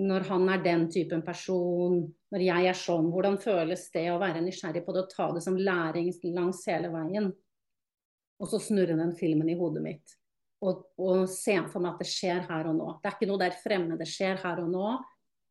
Når 0.01 0.25
han 0.27 0.49
er 0.51 0.63
den 0.65 0.87
typen 0.91 1.21
person, 1.23 2.01
når 2.33 2.41
jeg 2.43 2.67
er 2.67 2.75
sånn, 2.75 3.11
hvordan 3.13 3.37
føles 3.39 3.85
det 3.93 4.09
å 4.11 4.19
være 4.19 4.41
nysgjerrig 4.43 4.81
på 4.83 4.95
det 4.95 5.05
og 5.05 5.13
ta 5.13 5.29
det 5.31 5.43
som 5.45 5.55
læring 5.55 6.09
langs 6.35 6.65
hele 6.67 6.89
veien? 6.91 7.29
Og 8.41 8.51
så 8.51 8.59
snurre 8.59 8.97
den 8.99 9.13
filmen 9.15 9.47
i 9.53 9.55
hodet 9.55 9.85
mitt. 9.85 10.17
Og, 10.65 10.85
og 10.97 11.27
se 11.29 11.57
for 11.69 11.83
meg 11.83 11.93
at 11.93 12.01
det 12.01 12.09
skjer 12.09 12.45
her 12.47 12.69
og 12.71 12.77
nå. 12.77 12.87
Det 13.01 13.09
er 13.09 13.17
ikke 13.17 13.29
noe 13.29 13.41
der 13.43 13.57
fremme, 13.61 13.97
det 13.99 14.07
skjer 14.09 14.39
her 14.41 14.63
og 14.63 14.71
nå. 14.71 14.93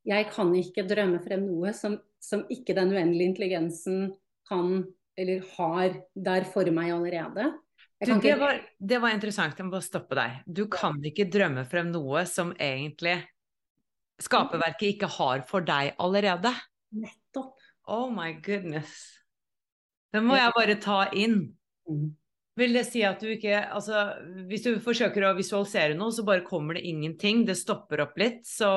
Jeg 0.04 0.28
kan 0.32 0.50
ikke 0.58 0.84
drømme 0.88 1.20
frem 1.24 1.44
noe 1.46 1.72
som, 1.76 1.96
som 2.20 2.42
ikke 2.52 2.76
den 2.76 2.92
uendelige 2.92 3.30
intelligensen 3.30 4.08
kan 4.48 4.82
eller 5.16 5.44
har 5.54 5.94
der 6.26 6.46
for 6.50 6.68
meg 6.74 6.90
allerede. 6.92 7.52
Du, 8.04 8.10
det, 8.20 8.34
var, 8.36 8.58
det 8.82 8.98
var 9.00 9.14
interessant, 9.14 9.54
jeg 9.56 9.68
må 9.68 9.76
bare 9.76 9.86
stoppe 9.86 10.18
deg. 10.18 10.40
Du 10.44 10.66
kan 10.68 10.98
ikke 11.06 11.28
drømme 11.30 11.62
frem 11.70 11.92
noe 11.94 12.24
som 12.28 12.50
egentlig 12.58 13.20
skaperverket 14.20 14.96
ikke 14.96 15.10
har 15.14 15.44
for 15.48 15.64
deg 15.64 15.94
allerede. 16.02 16.52
nettopp 16.92 17.54
Oh 17.86 18.08
my 18.08 18.32
goodness. 18.40 19.20
Det 20.12 20.22
må 20.24 20.38
jeg 20.38 20.52
bare 20.56 20.76
ta 20.80 21.02
inn. 21.12 21.52
Vil 22.54 22.76
det 22.76 22.84
si 22.86 23.00
at 23.02 23.18
du 23.18 23.26
ikke 23.32 23.56
Altså, 23.74 24.04
hvis 24.46 24.62
du 24.62 24.76
forsøker 24.82 25.24
å 25.26 25.32
visualisere 25.34 25.96
noe, 25.98 26.14
så 26.14 26.22
bare 26.26 26.44
kommer 26.46 26.78
det 26.78 26.84
ingenting. 26.86 27.42
Det 27.48 27.56
stopper 27.58 28.04
opp 28.04 28.14
litt, 28.20 28.44
så 28.46 28.68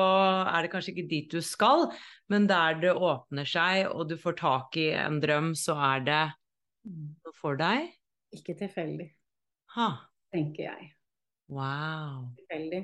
er 0.50 0.66
det 0.66 0.72
kanskje 0.72 0.94
ikke 0.96 1.10
dit 1.10 1.30
du 1.30 1.38
skal, 1.44 1.86
men 2.32 2.48
der 2.50 2.80
det 2.82 2.96
åpner 2.96 3.46
seg, 3.46 3.86
og 3.92 4.08
du 4.10 4.16
får 4.18 4.38
tak 4.40 4.78
i 4.80 4.88
en 4.98 5.20
drøm, 5.22 5.52
så 5.58 5.78
er 5.92 6.04
det 6.08 6.24
noe 6.88 7.34
for 7.36 7.58
deg? 7.60 7.94
ikke 8.34 8.52
tilfeldig, 8.58 9.06
Ha. 9.76 9.88
tenker 10.34 10.66
jeg. 10.66 10.90
Wow. 11.48 12.26
Tilfeldig. 12.36 12.82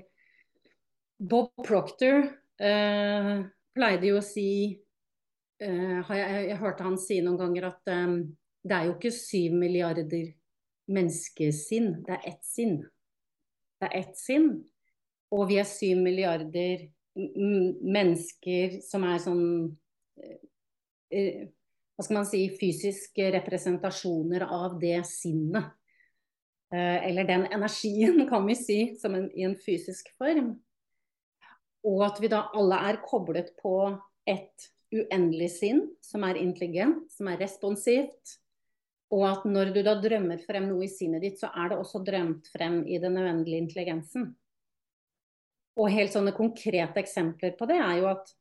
Bob 1.20 1.50
Proctor 1.66 2.22
eh, 2.56 3.34
pleide 3.76 4.08
jo 4.08 4.22
å 4.22 4.24
si 4.24 4.46
eh, 5.60 6.00
jeg, 6.00 6.48
jeg 6.48 6.56
hørte 6.62 6.86
han 6.86 6.96
si 7.00 7.18
noen 7.20 7.36
ganger 7.42 7.68
at 7.68 7.92
eh, 7.92 8.14
det 8.64 8.78
er 8.78 8.88
jo 8.88 8.94
ikke 8.96 9.12
syv 9.12 9.58
milliarder 9.60 10.32
menneskesinn, 10.90 12.02
det 12.06 12.18
er 12.18 12.28
ett 12.32 12.44
sinn. 12.46 12.78
Det 13.80 13.88
er 13.88 13.96
ett 14.04 14.18
sinn, 14.18 14.50
og 15.34 15.48
vi 15.50 15.58
er 15.60 15.68
syv 15.68 16.02
milliarder 16.04 16.88
mennesker 17.14 18.80
som 18.82 19.04
er 19.06 19.20
sånn 19.22 19.44
eh, 20.18 20.40
eh, 21.14 21.44
Hva 21.94 22.02
skal 22.02 22.16
man 22.18 22.26
si 22.26 22.40
fysiske 22.58 23.28
representasjoner 23.36 24.42
av 24.50 24.80
det 24.82 24.96
sinnet. 25.06 25.68
Eh, 26.74 27.06
eller 27.06 27.28
den 27.28 27.44
energien, 27.54 28.24
kan 28.30 28.42
vi 28.48 28.56
si, 28.58 28.78
som 28.98 29.14
en, 29.14 29.28
i 29.30 29.46
en 29.46 29.54
fysisk 29.54 30.10
form. 30.18 30.56
Og 31.86 32.02
at 32.02 32.18
vi 32.18 32.32
da 32.32 32.48
alle 32.56 32.80
er 32.88 32.98
koblet 33.04 33.52
på 33.60 33.76
et 34.26 34.66
uendelig 34.94 35.52
sinn, 35.60 35.84
som 36.02 36.26
er 36.26 36.40
intelligent, 36.40 37.06
som 37.14 37.30
er 37.30 37.38
responsivt. 37.44 38.38
Og 39.14 39.26
at 39.28 39.44
når 39.46 39.70
du 39.74 39.82
da 39.86 39.94
drømmer 40.00 40.40
frem 40.42 40.66
noe 40.70 40.86
i 40.86 40.90
sinnet 40.90 41.22
ditt, 41.22 41.38
så 41.38 41.52
er 41.54 41.70
det 41.70 41.78
også 41.78 42.00
drømt 42.06 42.48
frem 42.50 42.80
i 42.90 42.98
den 43.02 43.14
nødvendige 43.14 43.62
intelligensen. 43.62 44.32
Og 45.78 45.90
helt 45.90 46.14
sånne 46.14 46.34
konkrete 46.34 47.02
eksempler 47.02 47.54
på 47.58 47.68
det 47.70 47.78
er 47.82 47.98
jo 48.00 48.08
at 48.10 48.32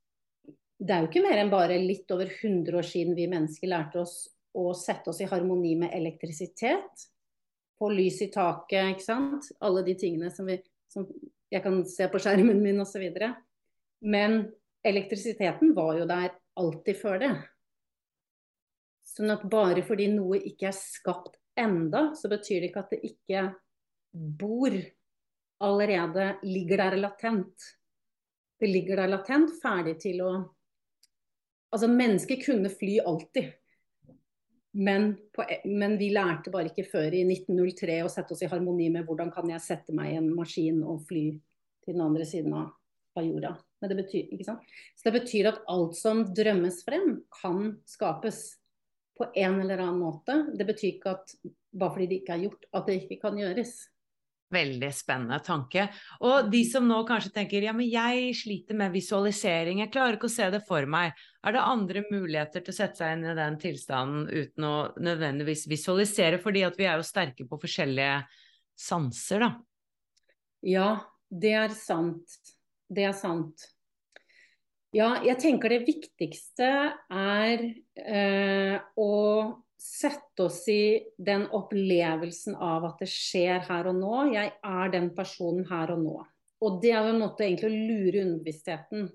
det 0.83 0.93
er 0.93 1.03
jo 1.03 1.09
ikke 1.09 1.23
mer 1.23 1.39
enn 1.39 1.51
bare 1.53 1.77
litt 1.79 2.09
over 2.11 2.27
100 2.27 2.75
år 2.77 2.85
siden 2.87 3.15
vi 3.17 3.29
mennesker 3.31 3.69
lærte 3.71 4.01
oss 4.01 4.15
å 4.57 4.73
sette 4.77 5.09
oss 5.13 5.21
i 5.23 5.29
harmoni 5.29 5.75
med 5.79 5.93
elektrisitet. 5.95 7.07
På 7.79 7.89
lys 7.89 8.19
i 8.25 8.29
taket, 8.33 8.93
ikke 8.93 9.05
sant. 9.05 9.47
Alle 9.65 9.83
de 9.85 9.95
tingene 9.99 10.29
som, 10.33 10.49
vi, 10.49 10.59
som 10.91 11.07
jeg 11.53 11.63
kan 11.63 11.79
se 11.89 12.09
på 12.09 12.21
skjermen 12.21 12.61
min 12.61 12.81
osv. 12.83 13.05
Men 14.03 14.43
elektrisiteten 14.85 15.73
var 15.77 15.97
jo 16.01 16.09
der 16.09 16.35
alltid 16.59 16.99
før 16.99 17.21
det. 17.23 17.33
Sånn 19.13 19.29
at 19.29 19.45
bare 19.49 19.83
fordi 19.85 20.07
noe 20.09 20.39
ikke 20.41 20.71
er 20.71 20.77
skapt 20.77 21.37
enda, 21.59 22.11
så 22.17 22.31
betyr 22.31 22.63
det 22.63 22.71
ikke 22.71 22.81
at 22.81 22.93
det 22.95 23.01
ikke 23.11 23.43
bor 24.13 24.75
allerede 25.63 26.33
ligger 26.43 26.81
der 26.81 26.97
latent. 26.97 27.69
Det 28.59 28.69
ligger 28.69 29.03
der 29.03 29.11
latent, 29.13 29.55
ferdig 29.61 29.99
til 30.03 30.25
å 30.25 30.33
Altså, 31.73 31.87
mennesker 31.89 32.37
kunne 32.37 32.69
fly 32.69 32.99
alltid. 33.01 33.47
Men, 34.77 35.07
på, 35.33 35.41
men, 35.65 35.95
vi 35.97 36.11
lærte 36.13 36.51
bare 36.53 36.69
ikke 36.69 36.85
før 36.85 37.15
i 37.17 37.23
1903 37.25 37.95
å 38.05 38.11
sette 38.13 38.35
oss 38.35 38.43
i 38.45 38.49
harmoni 38.51 38.91
med 38.93 39.07
hvordan 39.07 39.31
kan 39.33 39.49
jeg 39.49 39.63
sette 39.65 39.95
meg 39.97 40.11
i 40.11 40.19
en 40.19 40.31
maskin 40.37 40.83
og 40.85 41.01
fly 41.09 41.23
til 41.81 41.95
den 41.95 42.03
andre 42.05 42.27
siden 42.29 42.53
av, 42.59 42.67
av 43.17 43.25
jorda. 43.25 43.55
Det 43.89 43.97
betyr? 43.97 44.43
Så 44.45 45.07
det 45.07 45.15
betyr 45.17 45.49
at 45.49 45.63
alt 45.73 45.97
som 45.97 46.21
drømmes 46.29 46.83
frem, 46.85 47.23
kan 47.41 47.71
skapes 47.89 48.43
på 49.17 49.29
en 49.35 49.59
eller 49.61 49.81
annen 49.83 50.01
måte. 50.01 50.37
Det 50.57 50.65
betyr 50.67 50.95
ikke 50.95 51.17
at 51.17 51.35
bare 51.73 51.95
fordi 51.95 52.09
det 52.09 52.21
ikke 52.21 52.37
er 52.37 52.45
gjort, 52.47 52.69
at 52.73 52.87
det 52.87 53.01
ikke 53.01 53.19
kan 53.21 53.37
gjøres. 53.37 53.73
Veldig 54.53 54.89
spennende 54.93 55.39
tanke. 55.41 55.87
Og 56.27 56.49
de 56.53 56.61
som 56.69 56.85
nå 56.85 56.99
kanskje 57.09 57.31
tenker 57.33 57.65
ja, 57.65 57.73
men 57.73 57.89
jeg 57.89 58.35
sliter 58.37 58.77
med 58.77 58.93
visualisering, 58.93 59.81
jeg 59.81 59.91
klarer 59.93 60.19
ikke 60.19 60.29
å 60.29 60.33
se 60.35 60.49
det 60.53 60.61
for 60.67 60.85
meg. 60.89 61.17
Er 61.41 61.55
det 61.55 61.63
andre 61.65 62.03
muligheter 62.11 62.61
til 62.61 62.73
å 62.73 62.77
sette 62.77 63.01
seg 63.01 63.15
inn 63.15 63.25
i 63.31 63.37
den 63.39 63.57
tilstanden 63.61 64.27
uten 64.29 64.67
å 64.69 64.75
nødvendigvis 65.01 65.65
visualisere, 65.71 66.41
fordi 66.43 66.65
at 66.67 66.77
vi 66.77 66.85
er 66.89 67.01
jo 67.01 67.07
sterke 67.07 67.47
på 67.49 67.61
forskjellige 67.65 68.19
sanser, 68.77 69.47
da? 69.47 69.51
Ja, 70.63 70.89
det 71.27 71.55
er 71.57 71.73
sant. 71.75 72.37
Det 72.93 73.09
er 73.09 73.17
sant. 73.17 73.65
Ja, 74.93 75.15
jeg 75.25 75.39
tenker 75.41 75.73
det 75.73 75.87
viktigste 75.87 76.67
er 77.09 77.61
eh, 77.97 78.75
å 78.77 79.13
sette 79.81 80.45
oss 80.45 80.59
i 80.69 81.01
den 81.17 81.47
opplevelsen 81.49 82.53
av 82.61 82.85
at 82.91 83.01
det 83.01 83.09
skjer 83.09 83.65
her 83.65 83.89
og 83.89 83.97
nå. 83.97 84.11
Jeg 84.35 84.51
er 84.53 84.91
den 84.93 85.09
personen 85.17 85.65
her 85.71 85.95
og 85.95 86.03
nå. 86.03 86.19
Og 86.63 86.77
det 86.83 86.91
er 86.93 87.07
jo 87.07 87.15
en 87.15 87.23
måte 87.23 87.47
egentlig 87.47 87.71
å 87.71 87.79
lure 87.89 88.21
underbevisstheten. 88.27 89.09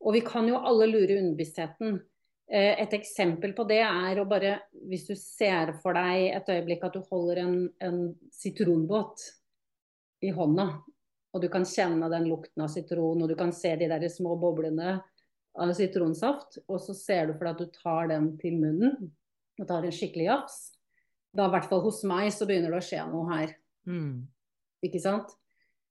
Og 0.00 0.16
vi 0.16 0.24
kan 0.24 0.48
jo 0.48 0.62
alle 0.64 0.88
lure 0.88 1.20
underbevisstheten. 1.20 2.00
Eh, 2.48 2.80
et 2.80 2.96
eksempel 2.96 3.52
på 3.54 3.68
det 3.68 3.82
er 3.84 4.18
å 4.18 4.26
bare 4.26 4.56
Hvis 4.72 5.04
du 5.06 5.12
ser 5.20 5.76
for 5.84 6.00
deg 6.00 6.30
et 6.32 6.48
øyeblikk 6.48 6.88
at 6.88 6.96
du 6.96 7.04
holder 7.12 7.44
en, 7.44 7.54
en 7.84 8.00
sitronbåt 8.32 9.28
i 10.24 10.32
hånda, 10.32 10.66
og 11.30 11.44
du 11.44 11.46
kan 11.52 11.68
kjenne 11.68 12.08
den 12.10 12.26
lukten 12.26 12.64
av 12.64 12.72
sitron, 12.72 13.20
og 13.22 13.28
du 13.28 13.36
kan 13.38 13.52
se 13.54 13.76
de 13.78 13.86
der 13.88 14.08
små 14.10 14.34
boblene 14.40 14.98
av 15.60 15.72
sitronsaft, 15.76 16.60
og 16.66 16.80
så 16.82 16.96
ser 16.96 17.28
du 17.28 17.34
for 17.36 17.46
deg 17.46 17.54
at 17.54 17.62
du 17.62 17.80
tar 17.82 18.10
den 18.10 18.32
til 18.40 18.56
munnen 18.60 19.10
og 19.60 19.68
tar 19.68 19.84
en 19.84 19.94
skikkelig 19.94 20.26
jafs, 20.30 20.58
da 21.36 21.46
i 21.46 21.52
hvert 21.52 21.68
fall 21.70 21.82
hos 21.84 22.00
meg 22.08 22.30
så 22.34 22.46
begynner 22.48 22.72
det 22.72 22.80
å 22.80 22.86
skje 22.86 23.04
noe 23.10 23.28
her. 23.30 23.52
Mm. 23.86 24.26
Ikke 24.86 25.02
sant? 25.02 25.34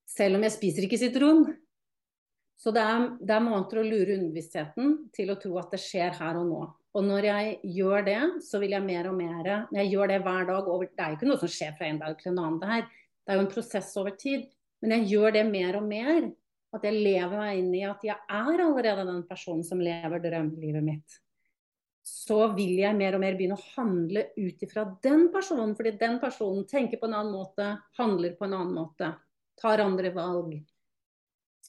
Selv 0.09 0.39
om 0.39 0.45
jeg 0.45 0.55
spiser 0.55 0.88
ikke 0.88 0.99
sitron. 0.99 1.45
Så 2.59 2.74
det 2.76 2.82
er, 2.84 3.05
det 3.24 3.36
er 3.36 3.45
måter 3.45 3.80
å 3.80 3.86
lure 3.86 4.17
underbevisstheten 4.17 4.95
til 5.15 5.32
å 5.32 5.38
tro 5.39 5.53
at 5.61 5.72
det 5.72 5.80
skjer 5.80 6.17
her 6.17 6.41
og 6.41 6.49
nå. 6.49 6.63
Og 6.97 7.05
når 7.05 7.28
jeg 7.30 7.53
gjør 7.78 8.05
det, 8.07 8.20
så 8.43 8.59
vil 8.59 8.74
jeg 8.74 8.84
mer 8.84 9.07
og 9.11 9.15
mer 9.20 9.49
Når 9.70 9.78
jeg 9.78 9.91
gjør 9.93 10.11
det 10.11 10.22
hver 10.26 10.47
dag 10.49 10.67
over, 10.67 10.89
Det 10.89 11.03
er 11.03 11.11
jo 11.11 11.20
ikke 11.20 11.30
noe 11.30 11.39
som 11.39 11.51
skjer 11.53 11.76
fra 11.78 11.88
en 11.88 12.01
dag 12.01 12.17
til 12.17 12.32
en 12.32 12.41
annen, 12.43 12.59
det 12.59 12.72
her. 12.74 12.88
Det 13.24 13.32
er 13.32 13.38
jo 13.38 13.45
en 13.45 13.53
prosess 13.53 13.91
over 14.01 14.15
tid. 14.17 14.49
Men 14.82 14.95
jeg 14.95 15.09
gjør 15.13 15.36
det 15.38 15.45
mer 15.45 15.78
og 15.78 15.86
mer. 15.86 16.32
At 16.76 16.84
jeg 16.86 17.01
lever 17.01 17.34
meg 17.34 17.63
inn 17.63 17.72
i 17.80 17.88
at 17.88 18.03
jeg 18.05 18.15
er 18.15 18.61
allerede 18.61 19.07
den 19.07 19.24
personen 19.28 19.65
som 19.65 19.82
lever 19.82 20.22
drømmelivet 20.22 20.86
mitt 20.86 21.17
så 22.09 22.49
vil 22.55 22.78
jeg 22.80 22.97
mer 22.97 23.15
og 23.15 23.24
mer 23.24 23.38
begynne 23.38 23.57
å 23.57 23.67
handle 23.76 24.26
ut 24.38 24.63
ifra 24.65 24.86
den 25.03 25.28
personen. 25.34 25.76
Fordi 25.78 25.93
den 25.99 26.20
personen 26.22 26.65
tenker 26.70 27.01
på 27.01 27.09
en 27.09 27.17
annen 27.17 27.36
måte, 27.36 27.72
handler 27.99 28.36
på 28.38 28.47
en 28.47 28.55
annen 28.57 28.76
måte, 28.76 29.11
tar 29.59 29.84
andre 29.84 30.11
valg. 30.15 30.55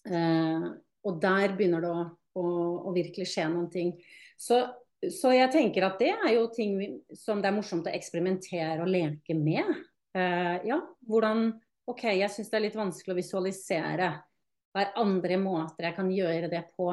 Eh, 0.09 0.68
og 1.05 1.20
der 1.22 1.57
begynner 1.57 1.84
det 1.84 1.90
å, 1.92 2.05
å, 2.40 2.44
å, 2.88 2.94
virkelig 2.96 3.28
skje 3.32 3.48
noen 3.53 3.68
ting. 3.72 3.94
Så, 4.40 4.62
så, 5.03 5.32
jeg 5.36 5.53
tenker 5.53 5.88
at 5.88 6.01
det 6.01 6.12
er 6.14 6.34
jo 6.36 6.46
ting 6.55 6.78
som 7.16 7.42
det 7.42 7.51
er 7.51 7.57
morsomt 7.57 7.88
å 7.88 7.94
eksperimentere 7.94 8.80
og 8.84 8.92
leke 8.92 9.36
med. 9.36 9.74
Eh, 10.16 10.57
ja, 10.70 10.80
hvordan 11.09 11.51
OK, 11.90 12.07
jeg 12.14 12.30
syns 12.32 12.53
det 12.53 12.61
er 12.61 12.68
litt 12.68 12.78
vanskelig 12.78 13.16
å 13.16 13.18
visualisere. 13.18 14.12
Hva 14.71 14.85
er 14.85 14.99
andre 15.03 15.39
måter 15.41 15.89
jeg 15.89 15.97
kan 15.97 16.11
gjøre 16.14 16.51
det 16.53 16.62
på? 16.79 16.93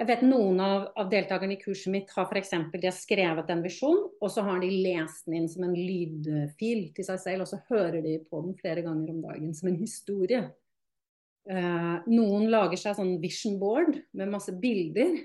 Jeg 0.00 0.08
vet 0.08 0.22
Noen 0.24 0.60
av, 0.64 0.86
av 0.96 1.10
deltakerne 1.12 1.58
i 1.58 1.60
kurset 1.60 1.92
mitt 1.92 2.12
har 2.14 2.30
f.eks. 2.30 2.54
de 2.72 2.86
har 2.86 2.96
skrevet 2.96 3.50
en 3.52 3.64
visjon, 3.64 3.98
og 4.16 4.30
så 4.32 4.44
har 4.46 4.62
de 4.62 4.70
lest 4.70 5.26
den 5.26 5.42
inn 5.42 5.50
som 5.50 5.66
en 5.66 5.76
lydfil 5.76 6.86
til 6.96 7.04
seg 7.04 7.20
selv, 7.20 7.44
og 7.44 7.50
så 7.50 7.60
hører 7.68 8.00
de 8.06 8.14
på 8.24 8.40
den 8.46 8.56
flere 8.56 8.84
ganger 8.86 9.12
om 9.12 9.20
dagen 9.26 9.52
som 9.56 9.68
en 9.68 9.76
historie. 9.82 10.46
Uh, 11.50 12.00
noen 12.08 12.48
lager 12.52 12.80
seg 12.80 12.96
sånn 12.96 13.18
vision 13.20 13.58
board 13.60 13.98
med 14.16 14.32
masse 14.32 14.52
bilder 14.60 15.18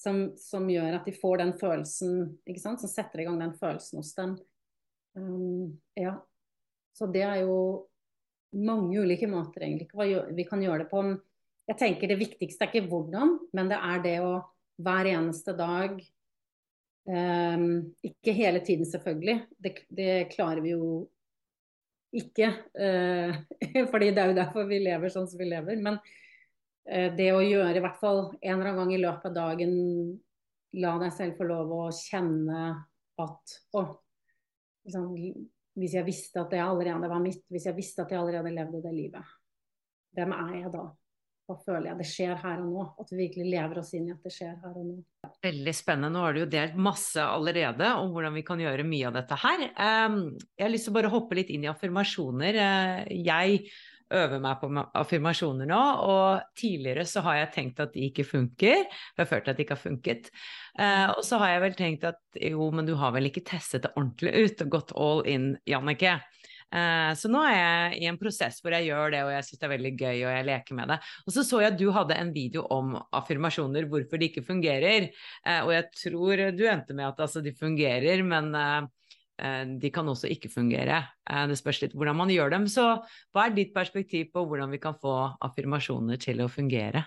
som, 0.00 0.26
som, 0.40 0.68
gjør 0.70 0.98
at 0.98 1.08
de 1.08 1.14
får 1.16 1.40
den 1.40 1.54
følelsen, 1.60 2.18
ikke 2.48 2.62
sant? 2.62 2.80
som 2.80 2.92
setter 2.92 3.22
i 3.22 3.28
gang 3.28 3.36
den 3.40 3.54
følelsen 3.58 4.00
hos 4.00 4.14
dem. 4.16 4.38
Um, 5.18 5.76
ja. 5.98 6.16
Så 6.96 7.10
det 7.12 7.26
er 7.26 7.42
jo 7.42 7.58
mange 8.54 9.02
ulike 9.02 9.26
måter 9.26 9.66
egentlig 9.66 9.88
vi 10.36 10.44
kan 10.46 10.62
gjøre 10.62 10.84
det 10.84 10.90
på 10.92 11.00
jeg 11.68 11.78
tenker 11.80 12.10
det 12.10 12.20
viktigste 12.20 12.66
er 12.66 12.72
ikke 12.72 12.90
hvordan, 12.90 13.38
men 13.56 13.70
det 13.70 13.78
er 13.80 14.02
det 14.04 14.18
å 14.24 14.34
hver 14.84 15.06
eneste 15.06 15.54
dag 15.56 15.96
um, 17.06 17.66
Ikke 18.02 18.34
hele 18.34 18.60
tiden, 18.64 18.86
selvfølgelig. 18.88 19.36
Det, 19.58 19.74
det 19.88 20.10
klarer 20.34 20.60
vi 20.64 20.74
jo 20.74 20.88
ikke. 22.14 22.50
Uh, 22.74 23.34
fordi 23.92 24.10
det 24.10 24.22
er 24.22 24.32
jo 24.32 24.38
derfor 24.40 24.68
vi 24.70 24.82
lever 24.82 25.12
sånn 25.14 25.28
som 25.30 25.40
vi 25.40 25.48
lever. 25.50 25.78
Men 25.80 26.00
uh, 26.00 27.10
det 27.16 27.30
å 27.32 27.42
gjøre 27.44 27.78
i 27.78 27.84
hvert 27.84 28.00
fall 28.02 28.26
en 28.40 28.56
eller 28.56 28.72
annen 28.72 28.82
gang 28.82 28.94
i 28.96 29.02
løpet 29.02 29.30
av 29.32 29.40
dagen 29.42 29.76
La 30.74 30.96
deg 30.98 31.12
selv 31.14 31.36
få 31.38 31.46
lov 31.46 31.68
å 31.70 31.82
kjenne 31.94 32.62
at 33.22 33.52
Å, 33.78 33.82
liksom, 34.82 35.04
hvis 35.78 35.92
jeg 35.94 36.02
visste 36.02 36.42
at 36.42 36.50
det 36.50 36.58
allerede 36.64 37.06
var 37.12 37.22
mitt, 37.22 37.44
hvis 37.46 37.68
jeg 37.68 37.76
visste 37.76 38.02
at 38.02 38.10
jeg 38.10 38.18
allerede 38.18 38.50
levde 38.50 38.80
det 38.82 38.90
livet, 38.96 39.36
hvem 40.18 40.34
er 40.34 40.56
jeg 40.56 40.72
da? 40.74 40.82
Hva 41.44 41.56
føler 41.60 41.90
jeg 41.90 42.00
det 42.00 42.06
skjer 42.08 42.38
her 42.40 42.60
og 42.62 42.68
nå? 42.72 42.84
At 43.02 43.10
vi 43.12 43.18
virkelig 43.20 43.50
lever 43.52 43.80
oss 43.82 43.92
inn 43.96 44.06
i 44.08 44.12
at 44.14 44.24
det 44.24 44.32
skjer 44.32 44.54
her 44.62 44.76
og 44.80 44.84
nå. 44.88 44.94
Veldig 45.44 45.74
spennende. 45.76 46.12
Nå 46.14 46.22
har 46.24 46.34
du 46.34 46.42
jo 46.44 46.52
delt 46.54 46.76
masse 46.80 47.24
allerede 47.24 47.90
om 48.00 48.14
hvordan 48.14 48.36
vi 48.38 48.44
kan 48.46 48.62
gjøre 48.62 48.86
mye 48.88 49.10
av 49.10 49.18
dette 49.18 49.40
her. 49.42 49.64
Ehm, 49.86 50.22
jeg 50.56 50.64
har 50.64 50.72
lyst 50.72 50.88
til 50.88 50.94
å 50.94 50.98
bare 51.00 51.12
hoppe 51.12 51.36
litt 51.36 51.52
inn 51.52 51.66
i 51.66 51.72
affirmasjoner. 51.72 52.60
Eh, 52.64 53.12
jeg 53.26 53.66
øver 54.14 54.40
meg 54.40 54.60
på 54.60 54.70
affirmasjoner 55.00 55.68
nå, 55.68 55.82
og 56.04 56.56
tidligere 56.60 57.04
så 57.08 57.24
har 57.26 57.40
jeg 57.40 57.52
tenkt 57.58 57.80
at 57.84 57.94
de 57.96 58.08
ikke 58.08 58.26
funker. 58.28 58.84
Jeg 58.84 59.20
har 59.20 59.28
følt 59.28 59.50
at 59.50 59.58
de 59.58 59.66
ikke 59.66 59.76
har 59.76 59.84
funket. 59.84 60.30
Eh, 60.78 61.06
og 61.12 61.22
så 61.26 61.40
har 61.42 61.54
jeg 61.54 61.64
vel 61.66 61.78
tenkt 61.78 62.08
at 62.08 62.40
jo, 62.40 62.70
men 62.72 62.88
du 62.88 62.94
har 63.00 63.12
vel 63.16 63.28
ikke 63.28 63.44
testet 63.52 63.84
det 63.84 63.92
ordentlig 63.98 64.32
ut 64.32 64.64
og 64.64 64.74
gått 64.78 64.96
all 64.96 65.24
in, 65.28 65.50
Jannicke. 65.68 66.18
Eh, 66.74 67.12
så 67.18 67.30
nå 67.30 67.42
er 67.46 67.54
jeg 67.54 68.02
i 68.02 68.08
en 68.10 68.18
prosess 68.18 68.58
hvor 68.62 68.74
jeg 68.74 68.88
gjør 68.88 69.14
det, 69.14 69.22
og 69.26 69.30
jeg 69.34 69.46
syns 69.46 69.60
det 69.60 69.68
er 69.68 69.74
veldig 69.76 69.92
gøy, 69.94 70.16
og 70.24 70.32
jeg 70.32 70.48
leker 70.48 70.78
med 70.78 70.90
det. 70.90 70.98
Og 71.24 71.36
så 71.36 71.46
så 71.46 71.62
jeg 71.62 71.74
at 71.74 71.78
du 71.78 71.86
hadde 71.94 72.18
en 72.18 72.34
video 72.34 72.66
om 72.74 72.96
affirmasjoner, 73.14 73.86
hvorfor 73.90 74.20
de 74.20 74.30
ikke 74.30 74.44
fungerer. 74.46 75.08
Eh, 75.46 75.60
og 75.62 75.72
jeg 75.76 75.88
tror 76.02 76.44
du 76.56 76.66
endte 76.70 76.96
med 76.96 77.06
at 77.12 77.24
altså, 77.26 77.44
de 77.44 77.54
fungerer, 77.54 78.24
men 78.26 78.50
eh, 78.58 79.64
de 79.78 79.90
kan 79.90 80.08
også 80.08 80.30
ikke 80.30 80.50
fungere. 80.52 81.00
Det 81.50 81.56
spørs 81.58 81.80
litt 81.82 81.94
hvordan 81.98 82.20
man 82.20 82.30
gjør 82.30 82.52
dem. 82.54 82.68
Så 82.70 82.84
hva 83.34 83.48
er 83.48 83.56
ditt 83.56 83.72
perspektiv 83.74 84.28
på 84.30 84.44
hvordan 84.46 84.70
vi 84.70 84.78
kan 84.78 84.94
få 84.94 85.14
affirmasjoner 85.42 86.20
til 86.22 86.44
å 86.44 86.46
fungere? 86.52 87.02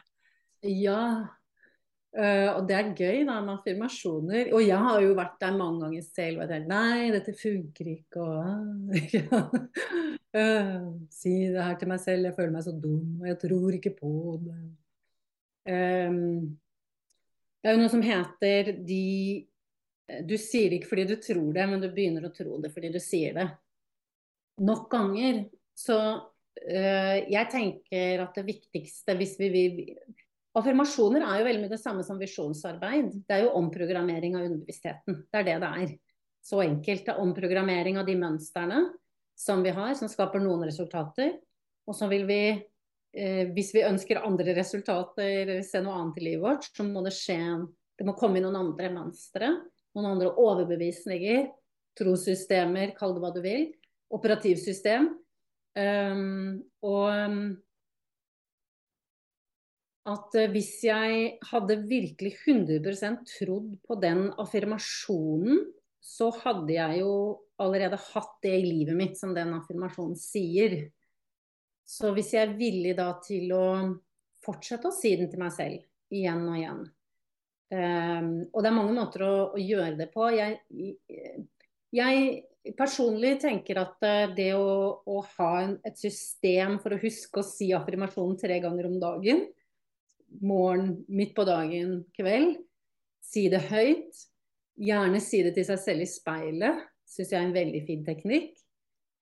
Ja, 0.67 1.36
Uh, 2.17 2.49
og 2.57 2.63
det 2.65 2.73
er 2.73 2.87
gøy 2.97 3.19
da 3.27 3.35
med 3.45 3.51
affirmasjoner. 3.59 4.47
Og 4.57 4.63
jeg 4.65 4.77
har 4.81 5.01
jo 5.03 5.13
vært 5.19 5.35
der 5.43 5.53
mange 5.53 5.83
ganger 5.83 6.05
selv 6.07 6.41
og 6.41 6.49
tenkt 6.49 6.71
nei, 6.71 7.11
dette 7.13 7.33
funker 7.37 7.91
ikke. 7.91 8.23
Og, 8.25 9.59
uh, 10.39 10.87
si 11.13 11.35
det 11.53 11.61
her 11.61 11.77
til 11.77 11.91
meg 11.91 12.01
selv, 12.01 12.25
jeg 12.25 12.37
føler 12.39 12.55
meg 12.55 12.65
så 12.65 12.73
dum, 12.73 13.19
og 13.21 13.29
jeg 13.29 13.39
tror 13.45 13.77
ikke 13.77 13.93
på 13.99 14.15
det. 14.47 14.57
Um, 15.67 16.57
det 17.61 17.69
er 17.69 17.75
jo 17.75 17.83
noe 17.83 17.91
som 17.91 18.03
heter 18.05 18.69
de 18.87 19.03
Du 20.23 20.37
sier 20.39 20.69
det 20.71 20.77
ikke 20.77 20.89
fordi 20.93 21.03
du 21.09 21.17
tror 21.19 21.49
det, 21.51 21.65
men 21.67 21.81
du 21.83 21.89
begynner 21.91 22.23
å 22.23 22.31
tro 22.33 22.57
det 22.63 22.71
fordi 22.73 22.95
du 22.95 23.01
sier 23.03 23.37
det. 23.37 23.49
Nok 24.65 24.89
ganger. 24.89 25.43
Så 25.77 25.97
uh, 26.17 27.17
jeg 27.29 27.49
tenker 27.53 28.23
at 28.25 28.39
det 28.39 28.49
viktigste 28.49 29.21
hvis 29.21 29.37
vi 29.37 29.53
vil 29.53 29.83
Affirmasjoner 30.57 31.21
er 31.21 31.41
jo 31.41 31.47
veldig 31.47 31.63
mye 31.63 31.73
det 31.73 31.81
samme 31.81 32.03
som 32.05 32.19
visjonsarbeid. 32.21 33.11
Det 33.27 33.35
er 33.35 33.43
jo 33.45 33.55
omprogrammering 33.59 34.37
av 34.37 34.47
underbevisstheten. 34.47 35.19
Det 35.27 35.41
er 35.41 35.49
det 35.49 35.57
det 35.63 35.73
er. 35.83 35.91
Så 36.47 36.61
enkelt. 36.63 37.03
Det 37.05 37.13
er 37.13 37.21
omprogrammering 37.21 37.99
av 37.99 38.07
de 38.07 38.15
mønstrene 38.17 38.85
som 39.37 39.61
vi 39.65 39.73
har, 39.75 39.93
som 39.99 40.09
skaper 40.09 40.41
noen 40.41 40.65
resultater. 40.65 41.35
Og 41.87 41.95
så 41.95 42.07
vil 42.09 42.25
vi, 42.29 42.41
eh, 43.13 43.43
hvis 43.53 43.73
vi 43.75 43.85
ønsker 43.85 44.23
andre 44.23 44.55
resultater, 44.57 45.61
se 45.63 45.81
noe 45.83 45.99
annet 45.99 46.17
i 46.17 46.25
livet 46.25 46.43
vårt, 46.43 46.69
så 46.73 46.87
må 46.87 47.03
det 47.05 47.13
skje 47.17 47.67
Det 47.97 48.05
må 48.05 48.13
komme 48.13 48.37
inn 48.37 48.43
noen 48.45 48.59
andre 48.59 48.91
mønstre. 48.93 49.47
Noen 49.95 50.05
andre 50.05 50.29
overbevisninger. 50.37 51.47
Trossystemer, 51.97 52.91
kall 52.93 53.15
det 53.15 53.21
hva 53.23 53.31
du 53.33 53.41
vil. 53.41 53.71
Operativsystem. 54.13 55.07
Um, 55.77 56.61
og 56.85 57.57
at 60.07 60.37
uh, 60.37 60.49
hvis 60.53 60.71
jeg 60.87 61.37
hadde 61.49 61.81
virkelig 61.87 62.33
100% 62.45 63.25
trodd 63.37 63.73
på 63.83 63.99
den 64.01 64.27
affirmasjonen, 64.39 65.65
så 66.03 66.29
hadde 66.43 66.77
jeg 66.77 67.01
jo 67.01 67.13
allerede 67.59 67.99
hatt 68.13 68.37
det 68.45 68.53
i 68.55 68.67
livet 68.67 68.95
mitt 68.95 69.17
som 69.19 69.33
den 69.35 69.51
affirmasjonen 69.57 70.15
sier. 70.19 70.77
Så 71.87 72.13
hvis 72.15 72.33
jeg 72.35 72.47
er 72.47 72.59
villig 72.59 72.93
da 72.97 73.09
til 73.23 73.51
å 73.55 73.65
fortsette 74.43 74.89
å 74.89 74.95
si 74.95 75.15
den 75.19 75.29
til 75.31 75.41
meg 75.41 75.53
selv 75.55 76.13
igjen 76.13 76.43
og 76.47 76.55
igjen 76.55 76.83
um, 77.73 78.29
Og 78.53 78.61
det 78.61 78.69
er 78.69 78.75
mange 78.75 78.95
måter 78.95 79.23
å, 79.27 79.33
å 79.55 79.59
gjøre 79.59 79.97
det 79.99 80.07
på. 80.13 80.29
Jeg, 80.35 80.61
jeg 81.95 82.75
personlig 82.77 83.37
tenker 83.43 83.79
at 83.81 84.03
eh, 84.07 84.33
det 84.35 84.49
å, 84.57 85.03
å 85.07 85.21
ha 85.37 85.51
en, 85.63 85.77
et 85.87 85.99
system 85.99 86.77
for 86.83 86.95
å 86.95 87.01
huske 87.01 87.41
å 87.41 87.47
si 87.47 87.69
affirmasjonen 87.75 88.39
tre 88.39 88.59
ganger 88.63 88.89
om 88.89 88.97
dagen, 89.01 89.45
morgen, 90.41 91.01
midt 91.07 91.33
på 91.37 91.45
dagen, 91.47 92.01
kveld, 92.17 92.57
si 93.23 93.47
det 93.51 93.63
høyt, 93.69 94.23
gjerne 94.77 95.21
si 95.23 95.41
det 95.45 95.55
til 95.57 95.67
seg 95.67 95.81
selv 95.81 96.05
i 96.05 96.09
speilet, 96.09 96.85
syns 97.07 97.33
jeg 97.33 97.39
er 97.39 97.47
en 97.47 97.55
veldig 97.55 97.83
fin 97.87 98.05
teknikk. 98.07 98.55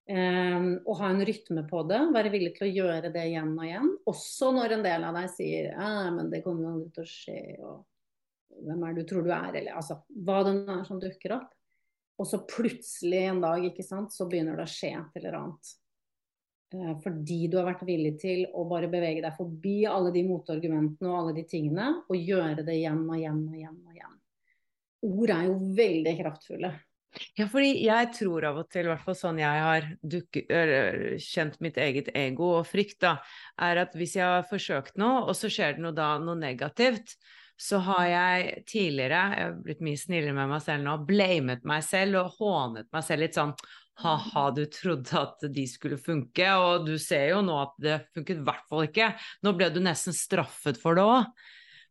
Um, 0.06 0.76
og 0.86 1.00
ha 1.00 1.08
en 1.10 1.24
rytme 1.26 1.64
på 1.66 1.80
det. 1.90 1.98
Være 2.14 2.30
villig 2.30 2.52
til 2.54 2.68
å 2.68 2.74
gjøre 2.76 3.10
det 3.14 3.24
igjen 3.26 3.56
og 3.56 3.64
igjen. 3.66 3.88
Også 4.06 4.52
når 4.54 4.76
en 4.76 4.84
del 4.84 5.06
av 5.08 5.16
deg 5.18 5.32
sier 5.32 5.72
«Ah, 5.82 6.12
men 6.14 6.30
det 6.30 6.44
kommer 6.44 6.70
aldri 6.70 6.92
til 6.94 7.02
å 7.02 7.10
skje, 7.10 7.40
og 7.58 8.60
hvem 8.68 8.84
er 8.86 8.94
det 8.94 9.02
du 9.02 9.10
tror 9.10 9.26
du 9.26 9.32
er, 9.34 9.50
eller 9.50 9.78
altså 9.80 9.98
hva 10.26 10.44
det 10.46 10.54
er 10.62 10.84
som 10.86 11.00
dukker 11.02 11.34
opp. 11.40 11.50
Og 12.22 12.28
så 12.30 12.38
plutselig 12.48 13.24
en 13.26 13.42
dag, 13.42 13.66
ikke 13.66 13.84
sant, 13.84 14.14
så 14.14 14.28
begynner 14.30 14.56
det 14.56 14.68
å 14.68 14.72
skje 14.76 14.94
et 14.94 15.18
eller 15.20 15.40
annet. 15.40 15.74
Uh, 16.74 16.96
fordi 17.02 17.44
du 17.50 17.60
har 17.60 17.68
vært 17.68 17.84
villig 17.86 18.16
til 18.18 18.42
å 18.50 18.64
bare 18.66 18.90
bevege 18.90 19.22
deg 19.22 19.36
forbi 19.38 19.84
alle 19.86 20.10
de 20.14 20.24
motargumentene 20.26 21.12
og 21.12 21.20
alle 21.20 21.36
de 21.36 21.46
tingene, 21.46 21.92
og 22.08 22.18
gjøre 22.18 22.66
det 22.66 22.80
igjen 22.80 23.04
og 23.06 23.14
igjen 23.18 23.44
og 23.46 23.54
igjen 23.60 23.78
og 23.78 23.94
igjen. 23.94 24.18
Ord 25.06 25.32
er 25.36 25.46
jo 25.46 25.56
veldig 25.78 26.14
kraftfulle. 26.18 26.72
Ja, 27.36 27.46
fordi 27.48 27.70
jeg 27.86 28.10
tror 28.16 28.44
av 28.48 28.58
og 28.60 28.68
til, 28.72 28.88
i 28.88 28.90
hvert 28.90 29.04
fall 29.06 29.16
sånn 29.16 29.38
jeg 29.40 29.62
har 29.64 29.86
dukket, 30.04 30.50
kjent 31.22 31.56
mitt 31.64 31.78
eget 31.80 32.10
ego 32.16 32.50
og 32.58 32.68
frykt, 32.68 32.98
da, 33.04 33.16
er 33.62 33.80
at 33.86 33.96
hvis 33.96 34.18
jeg 34.18 34.26
har 34.26 34.46
forsøkt 34.50 34.98
noe, 35.00 35.22
og 35.24 35.36
så 35.38 35.50
skjer 35.52 35.76
det 35.76 35.84
noe 35.86 35.96
da, 35.96 36.10
noe 36.20 36.36
negativt, 36.40 37.16
så 37.56 37.80
har 37.86 38.04
jeg 38.10 38.64
tidligere, 38.68 39.22
jeg 39.32 39.48
har 39.48 39.56
blitt 39.64 39.82
mye 39.84 40.00
snillere 40.00 40.36
med 40.36 40.50
meg 40.50 40.64
selv 40.64 40.84
nå, 40.84 40.96
blamet 41.08 41.64
meg 41.68 41.84
selv 41.86 42.20
og 42.20 42.40
hånet 42.40 42.90
meg 42.92 43.06
selv 43.06 43.24
litt 43.24 43.38
sånn 43.38 43.54
ha-ha, 44.02 44.46
du 44.52 44.64
trodde 44.68 45.20
at 45.20 45.44
de 45.52 45.64
skulle 45.70 45.96
funke, 46.00 46.48
og 46.60 46.86
du 46.88 46.96
ser 47.00 47.30
jo 47.32 47.42
nå 47.44 47.54
at 47.62 47.76
det 47.80 48.00
funket 48.16 48.42
i 48.42 48.46
hvert 48.46 48.66
fall 48.68 48.84
ikke. 48.88 49.12
Nå 49.46 49.54
ble 49.56 49.70
du 49.72 49.80
nesten 49.84 50.16
straffet 50.16 50.80
for 50.80 50.98
det 50.98 51.06
òg. 51.06 51.30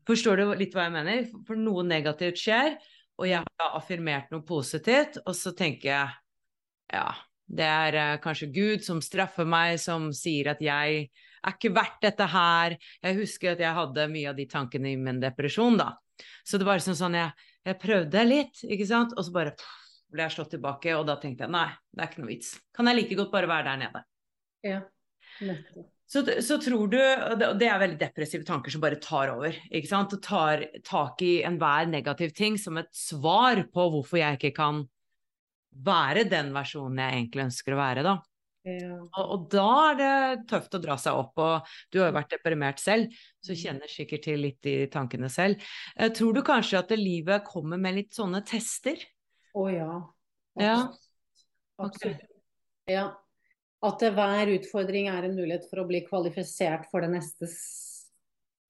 Forstår 0.05 0.37
du 0.37 0.51
litt 0.59 0.75
hva 0.77 0.85
jeg 0.85 0.93
mener? 0.93 1.23
For 1.47 1.57
noe 1.57 1.85
negativt 1.87 2.37
skjer, 2.37 2.75
og 3.17 3.29
jeg 3.29 3.41
har 3.41 3.77
affirmert 3.79 4.29
noe 4.33 4.45
positivt, 4.45 5.17
og 5.25 5.33
så 5.37 5.55
tenker 5.57 5.89
jeg 5.89 6.13
ja, 6.93 7.07
det 7.45 7.65
er 7.65 7.97
uh, 7.97 8.17
kanskje 8.21 8.51
Gud 8.53 8.85
som 8.85 9.01
straffer 9.01 9.47
meg, 9.49 9.79
som 9.81 10.11
sier 10.13 10.51
at 10.53 10.61
jeg 10.61 11.07
er 11.45 11.55
ikke 11.55 11.73
verdt 11.73 12.03
dette 12.05 12.27
her. 12.29 12.75
Jeg 13.01 13.17
husker 13.17 13.53
at 13.53 13.63
jeg 13.63 13.77
hadde 13.79 14.07
mye 14.11 14.29
av 14.29 14.37
de 14.37 14.45
tankene 14.49 14.93
i 14.93 14.99
min 14.99 15.21
depresjon, 15.23 15.77
da. 15.81 15.95
Så 16.45 16.61
det 16.61 16.67
var 16.67 16.77
liksom 16.77 16.97
sånn 16.97 17.17
jeg, 17.17 17.33
jeg 17.65 17.81
prøvde 17.81 18.27
litt, 18.29 18.61
ikke 18.61 18.87
sant, 18.89 19.17
og 19.17 19.25
så 19.25 19.33
bare 19.33 19.55
pff, 19.57 19.84
ble 20.15 20.25
jeg 20.25 20.35
slått 20.37 20.53
tilbake, 20.55 20.93
og 20.97 21.05
da 21.09 21.17
tenkte 21.21 21.45
jeg 21.45 21.53
nei, 21.53 21.67
det 21.91 22.03
er 22.03 22.11
ikke 22.11 22.23
noe 22.23 22.31
vits. 22.31 22.53
Kan 22.75 22.89
jeg 22.89 22.99
like 23.01 23.19
godt 23.19 23.33
bare 23.35 23.51
være 23.51 23.67
der 23.69 23.83
nede. 23.83 24.05
Ja, 24.65 24.79
nettopp. 25.43 25.91
Så, 26.05 26.21
så, 26.45 26.59
tror 26.61 26.85
du, 26.91 26.99
og 27.01 27.39
det 27.57 27.65
er 27.65 27.79
veldig 27.81 27.97
depressive 27.97 28.45
tanker 28.45 28.69
som 28.69 28.81
bare 28.83 28.99
tar 29.01 29.31
over, 29.33 29.55
ikke 29.73 29.89
sant, 29.89 30.13
og 30.13 30.21
tar 30.21 30.61
tak 30.85 31.23
i 31.25 31.39
enhver 31.47 31.89
negativ 31.89 32.35
ting 32.37 32.59
som 32.61 32.77
et 32.77 32.91
svar 32.93 33.63
på 33.73 33.87
hvorfor 33.89 34.21
jeg 34.21 34.37
ikke 34.37 34.53
kan 34.59 34.83
være 35.85 36.27
den 36.29 36.53
versjonen 36.55 37.01
jeg 37.01 37.17
egentlig 37.17 37.47
ønsker 37.47 37.73
å 37.73 37.81
være, 37.81 38.05
da. 38.05 38.19
Ja. 38.65 38.95
Og, 39.01 39.25
og, 39.25 39.41
da 39.53 39.65
er 39.91 39.97
det 39.99 40.13
tøft 40.49 40.77
å 40.77 40.81
dra 40.81 40.95
seg 41.01 41.17
opp, 41.17 41.41
og 41.41 41.73
du 41.93 41.99
har 42.01 42.09
jo 42.09 42.17
vært 42.19 42.37
deprimert 42.37 42.81
selv, 42.81 43.13
så 43.41 43.53
Mm. 43.53 43.59
kjenner 43.61 43.91
sikkert 43.91 44.23
til 44.25 44.39
litt 44.41 44.61
de 44.65 44.87
tankene 44.93 45.29
selv. 45.29 45.61
Eh, 45.97 46.09
tror 46.09 46.33
du 46.33 46.41
kanskje 46.41 46.79
at 46.79 46.89
livet 46.97 47.45
kommer 47.45 47.77
med 47.77 47.95
litt 47.95 48.13
sånne 48.13 48.45
tester? 48.45 48.97
Å 49.55 49.69
ja. 49.71 49.91
Ja. 50.59 50.77
Absolutt. 51.79 52.25
Ja. 52.91 53.07
At 53.85 54.01
hver 54.01 54.51
utfordring 54.55 55.09
er 55.11 55.27
en 55.27 55.35
mulighet 55.37 55.67
for 55.69 55.83
å 55.83 55.87
bli 55.87 56.01
kvalifisert 56.07 56.87
for 56.91 57.05
det 57.05 57.11
neste 57.13 57.47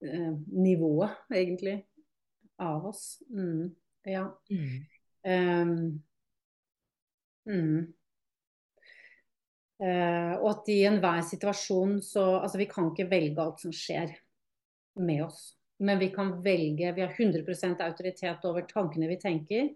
eh, 0.05 0.31
nivået, 0.51 1.15
egentlig, 1.33 1.79
av 2.61 2.89
oss. 2.91 3.05
Mm. 3.33 3.69
Ja. 4.05 4.27
Um, 5.25 6.03
mm. 7.49 7.79
Uh, 9.75 10.33
og 10.39 10.49
at 10.53 10.69
i 10.71 10.77
enhver 10.87 11.17
situasjon 11.27 11.97
så 12.05 12.21
Altså, 12.37 12.61
vi 12.61 12.67
kan 12.69 12.93
ikke 12.93 13.09
velge 13.11 13.43
alt 13.43 13.63
som 13.63 13.73
skjer 13.75 14.13
med 15.03 15.25
oss. 15.25 15.49
Men 15.83 15.99
vi 15.99 16.07
kan 16.15 16.31
velge 16.45 16.93
Vi 16.95 17.03
har 17.03 17.11
100 17.11 17.83
autoritet 17.83 18.45
over 18.47 18.63
tankene 18.69 19.09
vi 19.11 19.17
tenker, 19.19 19.73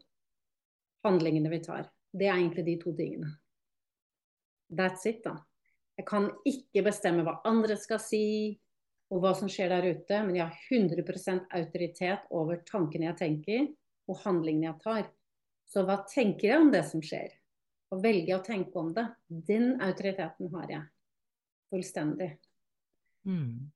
handlingene 1.06 1.52
vi 1.52 1.62
tar. 1.64 1.89
Det 2.12 2.28
er 2.28 2.38
egentlig 2.38 2.66
de 2.66 2.76
to 2.82 2.93
tingene. 2.97 3.32
That's 4.70 5.06
it, 5.10 5.24
da. 5.26 5.38
Jeg 6.00 6.08
kan 6.08 6.30
ikke 6.47 6.86
bestemme 6.86 7.26
hva 7.28 7.39
andre 7.47 7.76
skal 7.80 8.00
si, 8.02 8.26
og 9.10 9.24
hva 9.24 9.34
som 9.38 9.50
skjer 9.50 9.72
der 9.74 9.88
ute, 9.89 10.22
men 10.26 10.38
jeg 10.38 10.45
har 10.45 10.68
100% 10.78 11.50
autoritet 11.58 12.30
over 12.30 12.62
tankene 12.68 13.10
jeg 13.10 13.20
tenker, 13.20 13.66
og 14.10 14.22
handlingene 14.24 14.70
jeg 14.70 14.82
tar. 14.84 15.10
Så 15.70 15.84
hva 15.86 16.00
tenker 16.10 16.52
jeg 16.52 16.62
om 16.62 16.72
det 16.74 16.84
som 16.89 17.02
skjer? 17.06 17.34
Og 17.89 18.04
velger 18.04 18.36
jeg 18.36 18.38
å 18.38 18.45
tenke 18.45 18.80
om 18.80 18.93
det? 18.93 19.06
Den 19.28 19.74
autoriteten 19.82 20.50
har 20.54 20.72
jeg. 20.72 20.86
Fullstendig. 21.74 22.30
Mm. 23.26 23.70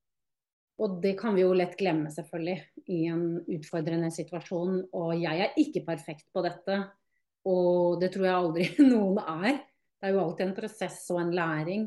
Og 0.82 0.98
det 1.04 1.16
kan 1.20 1.36
vi 1.38 1.44
jo 1.44 1.54
lett 1.58 1.76
glemme, 1.78 2.10
selvfølgelig, 2.14 2.58
i 2.94 3.04
en 3.10 3.26
utfordrende 3.42 4.10
situasjon. 4.14 4.80
Og 4.94 5.14
jeg 5.22 5.44
er 5.46 5.58
ikke 5.62 5.84
perfekt 5.86 6.30
på 6.34 6.46
dette, 6.46 6.80
og 7.50 8.00
det 8.02 8.12
tror 8.14 8.28
jeg 8.28 8.40
aldri 8.40 8.68
noen 8.94 9.20
er. 9.20 9.60
Det 10.00 10.10
er 10.10 10.16
jo 10.16 10.24
alltid 10.24 10.46
en 10.48 10.56
prosess 10.58 11.04
og 11.14 11.22
en 11.22 11.36
læring. 11.36 11.86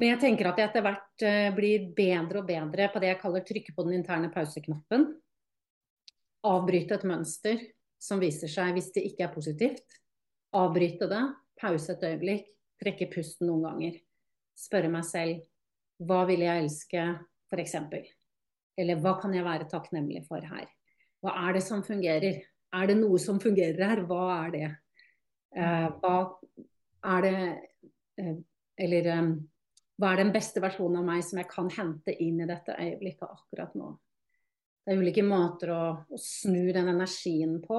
Men 0.00 0.10
jeg 0.10 0.20
tenker 0.24 0.48
at 0.50 0.58
jeg 0.58 0.70
etter 0.70 0.82
hvert 0.82 1.24
uh, 1.26 1.50
blir 1.54 1.90
bedre 1.94 2.40
og 2.42 2.48
bedre 2.48 2.88
på 2.90 3.02
det 3.02 3.12
jeg 3.12 3.20
kaller 3.20 3.44
trykke 3.46 3.74
på 3.76 3.86
den 3.86 4.00
interne 4.00 4.30
pauseknappen. 4.34 5.06
Avbryte 6.44 6.98
et 6.98 7.06
mønster 7.08 7.62
som 8.02 8.20
viser 8.22 8.50
seg 8.50 8.74
hvis 8.76 8.90
det 8.96 9.06
ikke 9.10 9.28
er 9.28 9.34
positivt. 9.34 10.00
Avbryte 10.54 11.06
det, 11.10 11.22
pause 11.58 11.94
et 11.94 12.04
øyeblikk, 12.10 12.50
trekke 12.82 13.08
pusten 13.10 13.48
noen 13.48 13.64
ganger. 13.68 14.00
Spørre 14.58 14.90
meg 14.90 15.06
selv 15.06 15.42
hva 16.04 16.24
vil 16.28 16.42
jeg 16.42 16.64
elske, 16.64 17.04
f.eks. 17.50 17.76
Eller 18.78 18.98
hva 19.02 19.14
kan 19.22 19.34
jeg 19.34 19.46
være 19.46 19.68
takknemlig 19.70 20.24
for 20.26 20.42
her? 20.42 20.66
Hva 21.22 21.36
er 21.46 21.56
det 21.56 21.62
som 21.64 21.84
fungerer? 21.86 22.42
Er 22.74 22.90
det 22.90 22.98
noe 22.98 23.20
som 23.22 23.40
fungerer 23.42 23.80
her? 23.92 24.04
Hva 24.08 24.22
er 24.40 24.54
det? 24.54 24.70
Uh, 25.54 25.88
hva 26.02 26.14
er 27.14 27.26
det 27.26 27.36
uh, 28.18 28.38
Eller 28.84 29.10
um, 29.20 29.34
hva 30.00 30.10
er 30.10 30.24
den 30.24 30.32
beste 30.34 30.58
versjonen 30.62 30.98
av 30.98 31.06
meg 31.06 31.22
som 31.22 31.38
jeg 31.38 31.46
kan 31.50 31.68
hente 31.70 32.14
inn 32.18 32.40
i 32.42 32.48
dette 32.48 32.74
øyeblikket 32.74 33.28
akkurat 33.28 33.76
nå? 33.78 33.92
Det 34.84 34.92
er 34.92 35.00
ulike 35.00 35.22
måter 35.24 35.70
å, 35.72 35.82
å 36.02 36.18
snu 36.20 36.72
den 36.74 36.90
energien 36.90 37.60
på. 37.62 37.78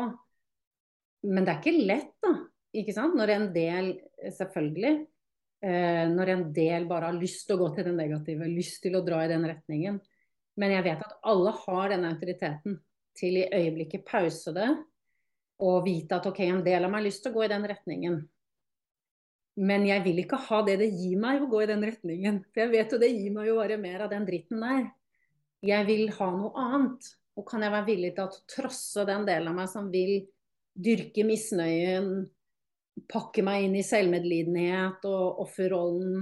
Men 1.27 1.45
det 1.45 1.51
er 1.51 1.59
ikke 1.59 1.89
lett, 1.91 2.13
da. 2.23 2.31
Ikke 2.75 2.95
sant? 2.95 3.17
Når 3.19 3.33
en 3.33 3.45
del, 3.55 3.91
selvfølgelig, 4.37 4.93
eh, 5.67 6.05
når 6.11 6.31
en 6.33 6.47
del 6.55 6.87
bare 6.89 7.11
har 7.11 7.19
lyst 7.19 7.45
til 7.45 7.57
å 7.57 7.65
gå 7.65 7.69
til 7.75 7.89
det 7.89 7.95
negative, 7.99 8.49
lyst 8.49 8.81
til 8.83 8.97
å 8.97 9.03
dra 9.05 9.21
i 9.25 9.29
den 9.31 9.45
retningen. 9.51 9.99
Men 10.59 10.73
jeg 10.77 10.87
vet 10.87 11.03
at 11.05 11.19
alle 11.27 11.53
har 11.65 11.91
denne 11.91 12.11
autoriteten 12.15 12.79
til 13.17 13.41
i 13.41 13.47
øyeblikket 13.47 14.05
pause 14.07 14.53
det 14.55 14.69
og 15.63 15.85
vite 15.85 16.17
at 16.17 16.25
ok, 16.27 16.39
en 16.43 16.63
del 16.65 16.83
av 16.83 16.91
meg 16.91 16.99
har 16.99 17.07
lyst 17.07 17.23
til 17.23 17.31
å 17.31 17.37
gå 17.37 17.45
i 17.45 17.51
den 17.51 17.67
retningen. 17.69 18.17
Men 19.55 19.85
jeg 19.87 20.03
vil 20.03 20.19
ikke 20.25 20.39
ha 20.49 20.61
det 20.67 20.75
det 20.81 20.89
gir 20.91 21.19
meg 21.19 21.43
å 21.43 21.49
gå 21.51 21.61
i 21.63 21.69
den 21.69 21.83
retningen. 21.87 22.41
For 22.51 22.65
jeg 22.65 22.73
vet 22.73 22.91
jo 22.91 22.99
det 22.99 23.11
gir 23.13 23.31
meg 23.31 23.47
jo 23.47 23.59
bare 23.61 23.79
mer 23.79 24.03
av 24.03 24.11
den 24.11 24.25
dritten 24.27 24.63
der. 24.63 24.89
Jeg 25.63 25.87
vil 25.87 26.09
ha 26.17 26.27
noe 26.35 26.65
annet. 26.65 27.07
Og 27.39 27.47
kan 27.47 27.63
jeg 27.63 27.71
være 27.71 27.87
villig 27.87 28.13
til 28.15 28.27
å 28.27 28.43
trosse 28.51 29.05
den 29.07 29.25
delen 29.27 29.51
av 29.51 29.57
meg 29.57 29.71
som 29.71 29.87
vil 29.91 30.17
dyrke 30.75 31.23
misnøyen, 31.27 32.25
pakke 33.11 33.43
meg 33.43 33.65
inn 33.65 33.75
i 33.79 33.83
selvmedlidenhet 33.83 35.03
og 35.07 35.41
offerrollen 35.43 36.21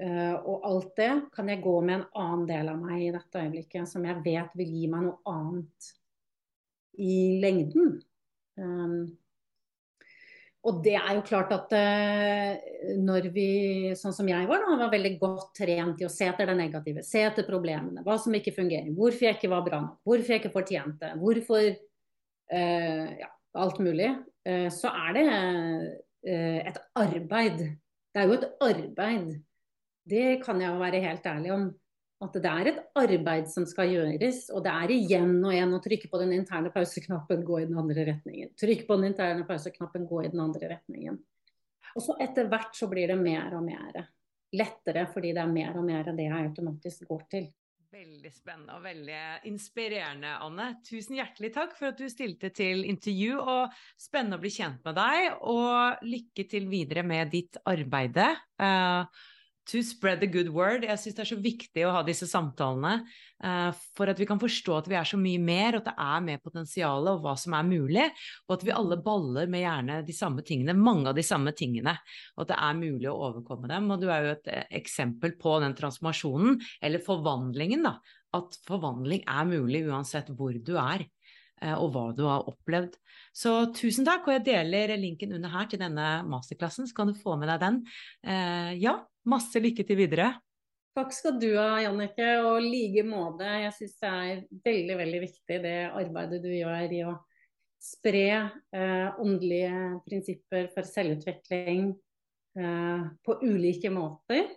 uh, 0.00 0.34
og 0.36 0.66
alt 0.68 0.90
det, 1.00 1.12
kan 1.32 1.48
jeg 1.48 1.62
gå 1.64 1.74
med 1.84 1.98
en 1.98 2.06
annen 2.20 2.44
del 2.48 2.72
av 2.72 2.80
meg 2.80 3.04
i 3.06 3.12
dette 3.14 3.44
øyeblikket 3.46 3.88
som 3.88 4.04
jeg 4.04 4.20
vet 4.24 4.52
vil 4.60 4.74
gi 4.76 4.90
meg 4.92 5.06
noe 5.06 5.32
annet 5.32 5.88
i 7.02 7.38
lengden. 7.42 7.96
Um, 8.56 9.06
og 10.66 10.80
det 10.82 10.96
er 10.98 11.12
jo 11.14 11.24
klart 11.26 11.52
at 11.54 11.74
uh, 11.76 12.96
når 12.98 13.28
vi, 13.34 13.48
sånn 13.98 14.14
som 14.16 14.28
jeg 14.30 14.48
var, 14.48 14.64
da, 14.64 14.78
var 14.80 14.92
veldig 14.94 15.12
godt 15.20 15.52
trent 15.60 16.02
i 16.02 16.08
å 16.08 16.12
se 16.12 16.26
etter 16.26 16.50
det 16.50 16.56
negative, 16.58 17.04
se 17.06 17.22
etter 17.28 17.46
problemene, 17.46 18.02
hva 18.06 18.16
som 18.18 18.34
ikke 18.34 18.54
fungerer, 18.56 18.90
hvorfor 18.96 19.28
jeg 19.28 19.38
ikke 19.38 19.52
var 19.52 19.66
bra 19.66 19.82
nok, 19.84 20.00
hvorfor 20.06 20.34
jeg 20.34 20.42
ikke 20.42 20.56
fortjente, 20.56 21.12
hvorfor 21.22 21.68
uh, 21.70 23.06
ja, 23.22 23.30
alt 23.62 23.80
mulig, 23.84 24.10
uh, 24.48 24.68
så 24.74 24.92
er 25.06 25.16
det 25.16 25.26
et 26.26 26.78
arbeid. 26.98 27.60
Det 28.10 28.18
er 28.18 28.24
jo 28.26 28.34
et 28.34 28.46
arbeid. 28.66 29.28
Det 30.10 30.24
kan 30.42 30.58
jeg 30.58 30.72
jo 30.72 30.80
være 30.80 31.02
helt 31.04 31.28
ærlig 31.30 31.52
om 31.54 31.68
at 32.24 32.36
det 32.40 32.48
er 32.48 32.70
et 32.70 32.78
arbeid 32.96 33.48
som 33.52 33.66
skal 33.68 33.90
gjøres. 33.92 34.46
Og 34.56 34.64
det 34.64 34.72
er 34.72 34.94
igjen 34.94 35.34
og 35.42 35.52
igjen 35.52 35.76
å 35.76 35.82
trykke 35.84 36.10
på 36.12 36.20
den 36.22 36.32
interne 36.38 36.72
pauseknappen, 36.72 37.44
gå 37.44 37.60
i 37.60 37.68
den 37.68 37.80
andre 37.80 38.06
retningen. 38.12 38.54
Trykke 38.56 38.86
på 38.88 38.96
den 38.98 39.10
interne 39.12 39.44
pauseknappen, 39.48 40.08
gå 40.08 40.22
i 40.24 40.30
den 40.32 40.42
andre 40.44 40.72
retningen. 40.76 41.20
Og 41.96 42.04
så 42.04 42.16
etter 42.20 42.48
hvert 42.52 42.76
så 42.76 42.88
blir 42.92 43.12
det 43.12 43.18
mer 43.20 43.54
og 43.56 43.64
mer 43.64 44.02
lettere, 44.56 45.06
fordi 45.12 45.34
det 45.36 45.44
er 45.44 45.52
mer 45.52 45.76
og 45.76 45.86
mer 45.86 46.10
det 46.16 46.28
jeg 46.28 46.50
automatisk 46.50 47.06
går 47.08 47.22
til. 47.36 47.46
Veldig 47.96 48.30
spennende 48.34 48.74
og 48.76 48.82
veldig 48.84 49.20
inspirerende, 49.48 50.34
Anne. 50.44 50.66
Tusen 50.84 51.16
hjertelig 51.16 51.52
takk 51.54 51.72
for 51.78 51.92
at 51.92 52.00
du 52.00 52.10
stilte 52.12 52.50
til 52.52 52.84
intervju, 52.84 53.38
og 53.40 53.76
spennende 54.00 54.36
å 54.36 54.42
bli 54.42 54.52
kjent 54.52 54.82
med 54.84 54.98
deg. 54.98 55.38
Og 55.48 56.04
lykke 56.04 56.44
til 56.50 56.68
videre 56.68 57.06
med 57.06 57.32
ditt 57.32 57.56
arbeide. 57.64 58.28
Uh, 58.60 59.08
to 59.66 59.82
spread 59.82 60.20
the 60.22 60.28
good 60.30 60.48
word. 60.54 60.84
Jeg 60.86 61.00
syns 61.00 61.16
det 61.16 61.22
er 61.24 61.30
så 61.32 61.38
viktig 61.42 61.86
å 61.86 61.94
ha 61.96 62.02
disse 62.06 62.28
samtalene 62.30 63.00
uh, 63.44 63.70
for 63.98 64.10
at 64.10 64.20
vi 64.20 64.28
kan 64.28 64.40
forstå 64.40 64.76
at 64.78 64.90
vi 64.90 64.98
er 64.98 65.08
så 65.08 65.18
mye 65.20 65.40
mer, 65.42 65.76
og 65.76 65.82
at 65.82 65.88
det 65.90 65.96
er 66.06 66.26
mer 66.28 66.42
potensial 66.44 67.10
og 67.10 67.24
hva 67.24 67.34
som 67.40 67.56
er 67.58 67.66
mulig, 67.66 68.06
og 68.46 68.56
at 68.56 68.66
vi 68.66 68.74
alle 68.74 69.00
baller 69.02 69.50
med 69.50 69.64
gjerne 69.64 69.98
de 70.06 70.16
samme 70.16 70.44
tingene, 70.46 70.76
mange 70.78 71.10
av 71.10 71.18
de 71.18 71.26
samme 71.26 71.54
tingene, 71.56 71.96
og 72.36 72.46
at 72.46 72.52
det 72.52 72.60
er 72.68 72.78
mulig 72.78 73.10
å 73.10 73.18
overkomme 73.30 73.70
dem. 73.72 73.90
Og 73.90 74.02
du 74.02 74.06
er 74.10 74.28
jo 74.28 74.36
et 74.36 74.52
uh, 74.52 74.62
eksempel 74.82 75.34
på 75.40 75.58
den 75.64 75.74
transformasjonen, 75.78 76.60
eller 76.86 77.04
forvandlingen, 77.06 77.86
da. 77.90 77.98
At 78.36 78.58
forvandling 78.66 79.22
er 79.30 79.46
mulig 79.48 79.86
uansett 79.88 80.28
hvor 80.36 80.52
du 80.52 80.74
er 80.76 81.06
eh, 81.06 81.10
og 81.56 81.86
hva 81.94 82.02
du 82.12 82.24
har 82.28 82.48
opplevd. 82.50 82.98
Så 83.32 83.52
tusen 83.76 84.04
takk, 84.04 84.26
og 84.28 84.34
jeg 84.36 84.44
deler 84.48 84.92
linken 85.00 85.32
under 85.38 85.52
her 85.54 85.68
til 85.70 85.80
denne 85.80 86.08
masterklassen, 86.28 86.88
så 86.88 86.96
kan 86.96 87.08
du 87.08 87.16
få 87.16 87.38
med 87.40 87.48
deg 87.48 87.62
den. 87.62 87.78
ja, 88.82 88.98
Masse 89.26 89.62
lykke 89.62 89.86
til 89.88 89.98
videre. 89.98 90.28
Takk 90.96 91.10
skal 91.12 91.34
du 91.36 91.50
ha, 91.58 91.80
Jannicke, 91.82 92.28
og 92.46 92.62
like 92.64 93.02
måte. 93.04 93.44
Jeg 93.44 93.72
syns 93.76 93.96
det 94.00 94.10
er 94.10 94.44
veldig, 94.64 94.98
veldig 95.00 95.18
viktig 95.26 95.58
det 95.64 95.78
arbeidet 95.90 96.38
du 96.44 96.52
gjør 96.54 96.94
i 96.96 97.00
å 97.04 97.16
spre 97.82 98.28
eh, 98.32 99.18
åndelige 99.20 99.80
prinsipper 100.06 100.70
for 100.72 100.88
selvutvikling 100.88 101.90
eh, 102.56 103.02
på 103.26 103.36
ulike 103.44 103.92
måter. 103.92 104.48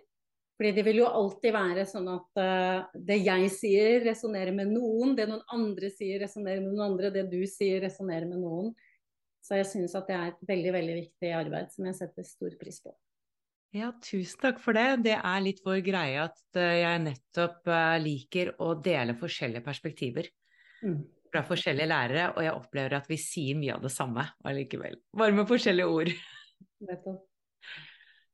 Fordi 0.60 0.74
det 0.76 0.82
vil 0.84 0.98
jo 1.00 1.08
alltid 1.08 1.54
være 1.56 1.86
sånn 1.88 2.08
at 2.12 2.36
uh, 2.36 2.88
det 3.08 3.16
jeg 3.22 3.46
sier, 3.54 4.02
resonnerer 4.04 4.52
med 4.52 4.68
noen. 4.74 5.14
Det 5.16 5.24
noen 5.30 5.40
andre 5.56 5.88
sier, 5.88 6.20
resonnerer 6.20 6.60
med 6.60 6.74
noen 6.74 6.90
andre. 6.90 7.08
Det 7.14 7.22
du 7.32 7.38
sier, 7.48 7.78
resonnerer 7.80 8.28
med 8.28 8.42
noen. 8.42 8.74
Så 9.40 9.56
jeg 9.56 9.70
syns 9.70 9.94
at 9.96 10.10
det 10.10 10.18
er 10.18 10.34
et 10.34 10.42
veldig, 10.50 10.74
veldig 10.74 10.96
viktig 10.98 11.30
arbeid 11.32 11.72
som 11.72 11.88
jeg 11.88 11.96
setter 11.96 12.28
stor 12.28 12.58
pris 12.60 12.76
på. 12.84 12.92
Ja, 13.72 13.88
tusen 14.04 14.42
takk 14.42 14.60
for 14.60 14.76
det. 14.76 15.06
Det 15.06 15.16
er 15.16 15.40
litt 15.46 15.62
vår 15.64 15.80
greie 15.86 16.26
at 16.26 16.58
eh, 16.58 16.80
jeg 16.82 17.02
nettopp 17.06 17.70
eh, 17.70 17.96
liker 18.02 18.52
å 18.60 18.74
dele 18.82 19.14
forskjellige 19.16 19.64
perspektiver 19.64 20.28
mm. 20.82 20.98
fra 21.30 21.44
forskjellige 21.46 21.88
lærere, 21.88 22.26
og 22.34 22.44
jeg 22.44 22.56
opplever 22.56 22.98
at 22.98 23.08
vi 23.08 23.20
sier 23.22 23.56
mye 23.56 23.78
av 23.78 23.86
det 23.86 23.94
samme 23.94 24.26
allikevel. 24.44 24.98
Bare 25.16 25.40
med 25.40 25.48
forskjellige 25.48 25.88
ord. 25.88 26.12